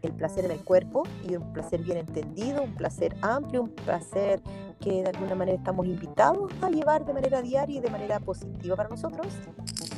El 0.00 0.12
placer 0.14 0.44
en 0.44 0.52
el 0.52 0.64
cuerpo 0.64 1.02
y 1.28 1.36
un 1.36 1.52
placer 1.52 1.82
bien 1.82 1.98
entendido, 1.98 2.62
un 2.62 2.74
placer 2.74 3.14
amplio, 3.20 3.62
un 3.62 3.74
placer 3.74 4.40
que 4.80 5.02
de 5.02 5.08
alguna 5.10 5.34
manera 5.34 5.58
estamos 5.58 5.86
invitados 5.86 6.50
a 6.60 6.70
llevar 6.70 7.04
de 7.04 7.12
manera 7.12 7.42
diaria 7.42 7.78
y 7.78 7.80
de 7.80 7.90
manera 7.90 8.18
positiva 8.18 8.74
para 8.74 8.88
nosotros, 8.88 9.28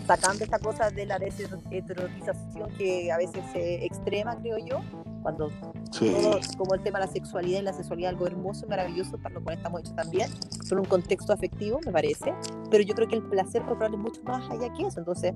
sacando 0.07 0.45
esta 0.45 0.59
cosa 0.59 0.91
de 0.91 1.07
la 1.07 1.19
desheterotización 1.19 2.71
que 2.77 3.11
a 3.11 3.17
veces 3.17 3.43
se 3.53 3.85
extrema, 3.85 4.37
creo 4.37 4.59
yo, 4.59 4.81
cuando 5.23 5.51
Sí. 5.91 6.11
todo 6.11 6.39
como 6.59 6.75
el 6.75 6.83
tema 6.83 6.99
de 6.99 7.07
la 7.07 7.13
sexualidad 7.13 7.61
y 7.61 7.63
la 7.63 7.73
sexualidad 7.73 8.11
algo 8.11 8.27
hermoso, 8.27 8.67
maravilloso, 8.67 9.17
para 9.19 9.35
lo 9.37 9.43
cual 9.43 9.57
estamos 9.57 9.81
hechos 9.81 9.95
también, 9.95 10.29
son 10.65 10.81
un 10.81 10.85
contexto 10.85 11.33
afectivo, 11.33 11.81
me 11.87 11.93
parece, 11.93 12.35
pero 12.71 12.83
yo 12.83 12.95
creo 12.95 13.09
que 13.09 13.17
el 13.17 13.23
placer 13.23 13.63
corporal 13.63 13.95
es 13.95 14.01
mucho 14.01 14.23
más 14.25 14.51
allá 14.51 14.73
que 14.73 14.87
eso, 14.87 14.99
entonces 14.99 15.33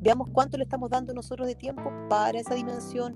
veamos 0.00 0.28
cuánto 0.32 0.56
le 0.58 0.64
estamos 0.64 0.90
dando 0.90 1.14
nosotros 1.14 1.48
de 1.48 1.54
tiempo 1.54 1.90
para 2.08 2.38
esa 2.38 2.54
dimensión, 2.54 3.14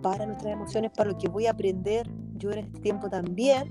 para 0.00 0.24
nuestras 0.26 0.52
emociones, 0.52 0.92
para 0.96 1.10
lo 1.10 1.18
que 1.18 1.28
voy 1.28 1.46
a 1.46 1.50
aprender 1.50 2.08
yo 2.36 2.52
en 2.52 2.60
este 2.60 2.78
tiempo 2.78 3.10
también, 3.10 3.68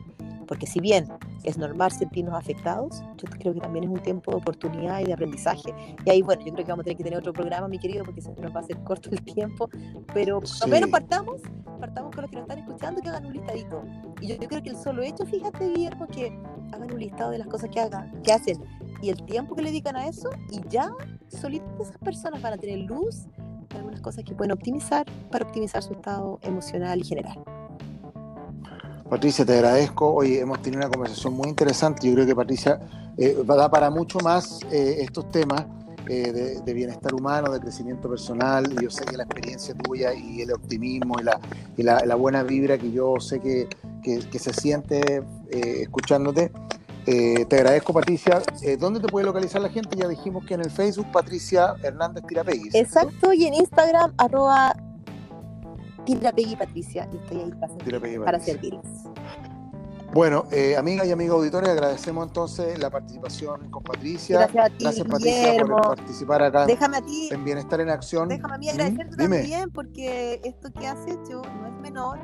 porque 0.47 0.65
si 0.65 0.79
bien 0.79 1.07
es 1.43 1.57
normal 1.57 1.91
sentirnos 1.91 2.33
afectados, 2.35 3.01
yo 3.17 3.29
creo 3.29 3.53
que 3.53 3.59
también 3.59 3.85
es 3.85 3.89
un 3.89 3.99
tiempo 3.99 4.31
de 4.31 4.37
oportunidad 4.37 4.99
y 5.01 5.05
de 5.05 5.13
aprendizaje. 5.13 5.73
Y 6.05 6.09
ahí, 6.09 6.21
bueno, 6.21 6.41
yo 6.45 6.53
creo 6.53 6.65
que 6.65 6.71
vamos 6.71 6.83
a 6.83 6.85
tener 6.85 6.97
que 6.97 7.03
tener 7.03 7.19
otro 7.19 7.33
programa, 7.33 7.67
mi 7.67 7.77
querido, 7.79 8.03
porque 8.05 8.21
se 8.21 8.31
nos 8.35 8.53
va 8.53 8.59
a 8.61 8.63
hacer 8.63 8.77
corto 8.83 9.09
el 9.11 9.21
tiempo, 9.23 9.69
pero 10.13 10.39
por 10.39 10.47
Sí. 10.47 10.59
lo 10.61 10.67
menos 10.67 10.89
partamos, 10.89 11.41
partamos 11.79 12.13
con 12.15 12.21
los 12.23 12.31
que 12.31 12.37
nos 12.37 12.43
están 12.43 12.59
escuchando, 12.59 13.01
que 13.01 13.09
hagan 13.09 13.25
un 13.25 13.33
listadito. 13.33 13.83
Y 14.21 14.27
yo, 14.27 14.35
yo 14.35 14.47
creo 14.47 14.63
que 14.63 14.69
el 14.69 14.77
solo 14.77 15.03
hecho, 15.03 15.25
fíjate, 15.25 15.69
Guillermo, 15.69 16.07
que 16.07 16.27
hagan 16.73 16.91
un 16.91 16.99
listado 16.99 17.31
de 17.31 17.37
las 17.39 17.47
cosas 17.47 17.69
que 17.69 17.79
hagan, 17.79 18.21
que 18.23 18.31
hacen 18.31 18.57
y 19.01 19.09
el 19.09 19.23
tiempo 19.25 19.55
que 19.55 19.61
le 19.61 19.69
dedican 19.69 19.95
a 19.95 20.07
eso, 20.07 20.29
y 20.51 20.61
ya 20.69 20.89
solitas 21.27 21.67
esas 21.79 21.97
personas 21.99 22.41
van 22.41 22.53
a 22.53 22.57
tener 22.57 22.79
luz 22.79 23.25
de 23.69 23.77
algunas 23.77 24.01
cosas 24.01 24.23
que 24.23 24.33
pueden 24.33 24.53
optimizar 24.53 25.05
para 25.29 25.45
optimizar 25.45 25.83
su 25.83 25.93
estado 25.93 26.39
emocional 26.41 26.99
y 26.99 27.03
general. 27.03 27.43
Patricia, 29.09 29.45
te 29.45 29.53
agradezco. 29.53 30.13
Oye, 30.13 30.41
hemos 30.41 30.61
tenido 30.61 30.81
una 30.81 30.89
conversación 30.89 31.33
muy 31.33 31.47
interesante. 31.47 32.07
Yo 32.07 32.13
creo 32.13 32.25
que 32.25 32.35
Patricia 32.35 32.79
eh, 33.17 33.37
va 33.49 33.53
a 33.53 33.57
dar 33.57 33.71
para 33.71 33.89
mucho 33.89 34.19
más 34.19 34.59
eh, 34.69 34.97
estos 34.99 35.29
temas 35.31 35.65
eh, 36.09 36.61
de, 36.63 36.73
bienestar 36.73 37.13
humano, 37.13 37.51
de 37.51 37.59
crecimiento 37.59 38.09
personal. 38.09 38.65
Yo 38.81 38.89
sé 38.89 39.05
que 39.05 39.15
la 39.15 39.23
experiencia 39.23 39.73
tuya 39.75 40.13
y 40.13 40.41
el 40.41 40.51
optimismo 40.51 41.15
y 41.77 41.83
la, 41.83 42.15
buena 42.15 42.43
vibra 42.43 42.77
que 42.77 42.91
yo 42.91 43.15
sé 43.19 43.39
que, 43.39 43.69
se 44.39 44.53
siente 44.53 45.23
eh, 45.51 45.81
escuchándote. 45.81 46.51
Te 47.05 47.55
agradezco, 47.55 47.93
Patricia. 47.93 48.41
¿Dónde 48.77 48.99
te 48.99 49.07
puede 49.07 49.25
localizar 49.25 49.61
la 49.61 49.69
gente? 49.69 49.95
Ya 49.95 50.09
dijimos 50.09 50.45
que 50.45 50.55
en 50.55 50.59
el 50.59 50.69
Facebook, 50.69 51.09
Patricia 51.13 51.75
Hernández 51.81 52.25
Tirapegui. 52.27 52.71
Exacto, 52.73 53.31
y 53.31 53.45
en 53.45 53.53
Instagram, 53.53 54.13
arroba 54.17 54.75
Tirapegui 56.15 56.55
Patricia, 56.55 57.07
y 57.11 57.17
estoy 57.17 57.39
ahí 57.41 57.51
para, 57.51 57.67
ser- 57.73 57.83
Tirapegui, 57.83 58.17
para 58.19 58.37
Patricia. 58.37 58.53
servirles. 58.53 59.03
Bueno, 60.13 60.45
eh, 60.51 60.75
amigas 60.77 61.05
y 61.05 61.11
amigos 61.11 61.35
auditores, 61.37 61.69
agradecemos 61.69 62.25
entonces 62.27 62.79
la 62.79 62.89
participación 62.89 63.69
con 63.69 63.83
Patricia. 63.83 64.37
Gracias 64.39 64.65
a 64.65 64.69
ti, 64.69 64.83
Gracias, 64.85 65.07
Patricia, 65.07 65.65
por 65.65 65.81
participar 65.95 66.43
acá 66.43 66.65
Déjame 66.65 66.97
a 66.97 67.01
ti, 67.01 67.29
en 67.31 67.43
Bienestar 67.43 67.81
en 67.81 67.89
Acción. 67.89 68.29
déjame 68.29 68.55
a 68.55 68.57
mí 68.57 68.67
¿Mm? 68.67 68.69
agradecerte 68.69 69.15
también, 69.17 69.69
porque 69.71 70.39
esto 70.45 70.71
que 70.71 70.87
has 70.87 71.05
hecho 71.07 71.41
no 71.41 71.67
es 71.67 71.73
menor. 71.81 72.19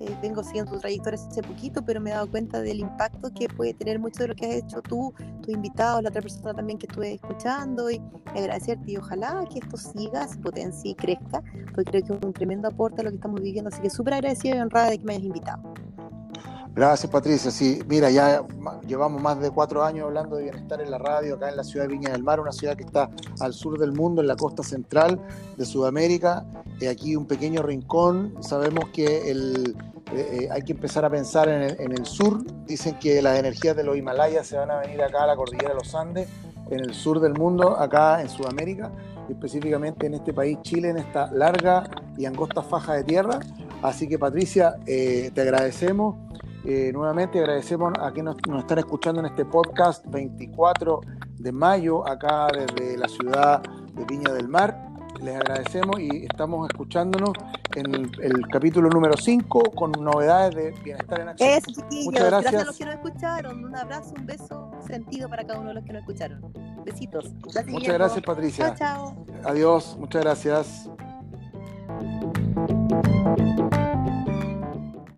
Eh, 0.00 0.16
vengo 0.20 0.42
siguiendo 0.42 0.72
tu 0.72 0.78
trayectoria 0.78 1.18
hace 1.18 1.42
poquito, 1.42 1.84
pero 1.84 2.00
me 2.00 2.10
he 2.10 2.12
dado 2.14 2.30
cuenta 2.30 2.60
del 2.60 2.80
impacto 2.80 3.32
que 3.32 3.48
puede 3.48 3.74
tener 3.74 3.98
mucho 3.98 4.22
de 4.22 4.28
lo 4.28 4.34
que 4.34 4.46
has 4.46 4.54
hecho 4.54 4.82
tú, 4.82 5.14
tus 5.42 5.54
invitados, 5.54 6.02
la 6.02 6.08
otra 6.08 6.22
persona 6.22 6.54
también 6.54 6.78
que 6.78 6.86
estuve 6.86 7.14
escuchando, 7.14 7.90
y 7.90 8.00
agradecerte. 8.26 8.92
Y 8.92 8.96
ojalá 8.96 9.44
que 9.50 9.60
esto 9.60 9.76
siga, 9.76 10.26
se 10.26 10.38
potencie 10.38 10.90
y 10.92 10.94
crezca, 10.94 11.42
porque 11.74 11.90
creo 11.90 12.04
que 12.04 12.12
es 12.14 12.24
un 12.24 12.32
tremendo 12.32 12.68
aporte 12.68 13.00
a 13.00 13.04
lo 13.04 13.10
que 13.10 13.16
estamos 13.16 13.40
viviendo. 13.40 13.68
Así 13.68 13.80
que 13.80 13.90
súper 13.90 14.14
agradecida 14.14 14.56
y 14.56 14.60
honrada 14.60 14.90
de 14.90 14.98
que 14.98 15.04
me 15.04 15.14
hayas 15.14 15.24
invitado. 15.24 15.74
Gracias, 16.74 17.10
Patricia. 17.10 17.50
Sí, 17.50 17.80
mira, 17.88 18.10
ya 18.10 18.42
llevamos 18.86 19.22
más 19.22 19.40
de 19.40 19.50
cuatro 19.50 19.84
años 19.84 20.06
hablando 20.06 20.36
de 20.36 20.44
bienestar 20.44 20.80
en 20.80 20.90
la 20.90 20.98
radio, 20.98 21.36
acá 21.36 21.48
en 21.48 21.56
la 21.56 21.64
ciudad 21.64 21.86
de 21.86 21.92
Viña 21.92 22.10
del 22.10 22.24
Mar, 22.24 22.40
una 22.40 22.50
ciudad 22.50 22.76
que 22.76 22.82
está 22.82 23.10
al 23.40 23.52
sur 23.52 23.78
del 23.78 23.92
mundo, 23.92 24.20
en 24.20 24.26
la 24.26 24.36
costa 24.36 24.62
central 24.62 25.20
de 25.56 25.64
Sudamérica. 25.64 26.44
Eh, 26.80 26.88
aquí 26.88 27.14
un 27.14 27.26
pequeño 27.26 27.62
rincón. 27.62 28.34
Sabemos 28.40 28.88
que 28.92 29.30
el, 29.30 29.76
eh, 30.12 30.40
eh, 30.42 30.48
hay 30.50 30.62
que 30.62 30.72
empezar 30.72 31.04
a 31.04 31.10
pensar 31.10 31.48
en 31.48 31.92
el, 31.92 32.06
sur. 32.06 32.44
Dicen 32.66 32.98
que 32.98 33.22
las 33.22 33.38
energías 33.38 33.76
de 33.76 33.84
los 33.84 33.96
Himalayas 33.96 34.46
se 34.46 34.56
van 34.56 34.70
a 34.70 34.78
venir 34.78 35.02
acá 35.02 35.24
a 35.24 35.26
la 35.26 35.36
cordillera 35.36 35.70
de 35.70 35.74
los 35.76 35.94
Andes, 35.94 36.28
en 36.70 36.80
el 36.80 36.94
sur 36.94 37.20
del 37.20 37.34
mundo, 37.34 37.78
acá 37.78 38.20
en 38.20 38.28
Sudamérica, 38.28 38.90
específicamente 39.28 40.06
en 40.06 40.14
este 40.14 40.32
país, 40.32 40.58
Chile, 40.62 40.90
en 40.90 40.98
esta 40.98 41.30
larga 41.32 41.84
y 42.16 42.26
angosta 42.26 42.62
faja 42.62 42.94
de 42.94 43.04
tierra. 43.04 43.40
Así 43.82 44.08
que 44.08 44.18
Patricia, 44.18 44.76
eh, 44.86 45.30
te 45.34 45.40
agradecemos. 45.40 46.16
Eh, 46.64 46.92
nuevamente 46.94 47.40
agradecemos 47.40 47.92
a 48.00 48.10
quienes 48.10 48.36
nos, 48.48 48.60
están 48.60 48.78
escuchando 48.78 49.20
en 49.20 49.26
este 49.26 49.44
podcast 49.44 50.04
24 50.08 51.02
de 51.38 51.52
mayo, 51.52 52.08
acá 52.08 52.48
desde 52.52 52.96
la 52.96 53.06
ciudad 53.06 53.62
de 53.62 54.04
Viña 54.06 54.32
del 54.32 54.48
Mar. 54.48 54.88
Les 55.22 55.36
agradecemos 55.36 56.00
y 56.00 56.24
estamos 56.24 56.66
escuchándonos 56.70 57.32
en 57.76 57.94
el, 57.94 58.48
capítulo 58.50 58.88
número 58.88 59.16
5 59.16 59.72
con 59.72 59.92
novedades 59.92 60.54
de 60.54 60.70
Bienestar 60.82 61.20
en 61.20 61.28
Acción. 61.28 61.50
Eso, 61.50 61.66
chiquillos. 61.66 62.04
Muchas 62.06 62.26
gracias. 62.26 62.54
a 62.54 62.64
los 62.64 62.78
que 62.78 62.84
nos 62.86 62.94
escucharon. 62.94 63.64
Un 63.64 63.76
abrazo, 63.76 64.14
un 64.18 64.26
beso 64.26 64.70
sentido 64.86 65.28
para 65.28 65.46
cada 65.46 65.60
uno 65.60 65.68
de 65.68 65.74
los 65.74 65.84
que 65.84 65.92
nos 65.92 66.00
escucharon. 66.00 66.52
Besitos. 66.84 67.32
Gracias, 67.42 67.66
muchas 67.66 67.94
gracias, 67.94 68.24
Patricia. 68.24 68.74
Chao, 68.74 69.14
chao. 69.14 69.26
Adiós, 69.44 69.96
muchas 69.98 70.22
gracias. 70.22 70.88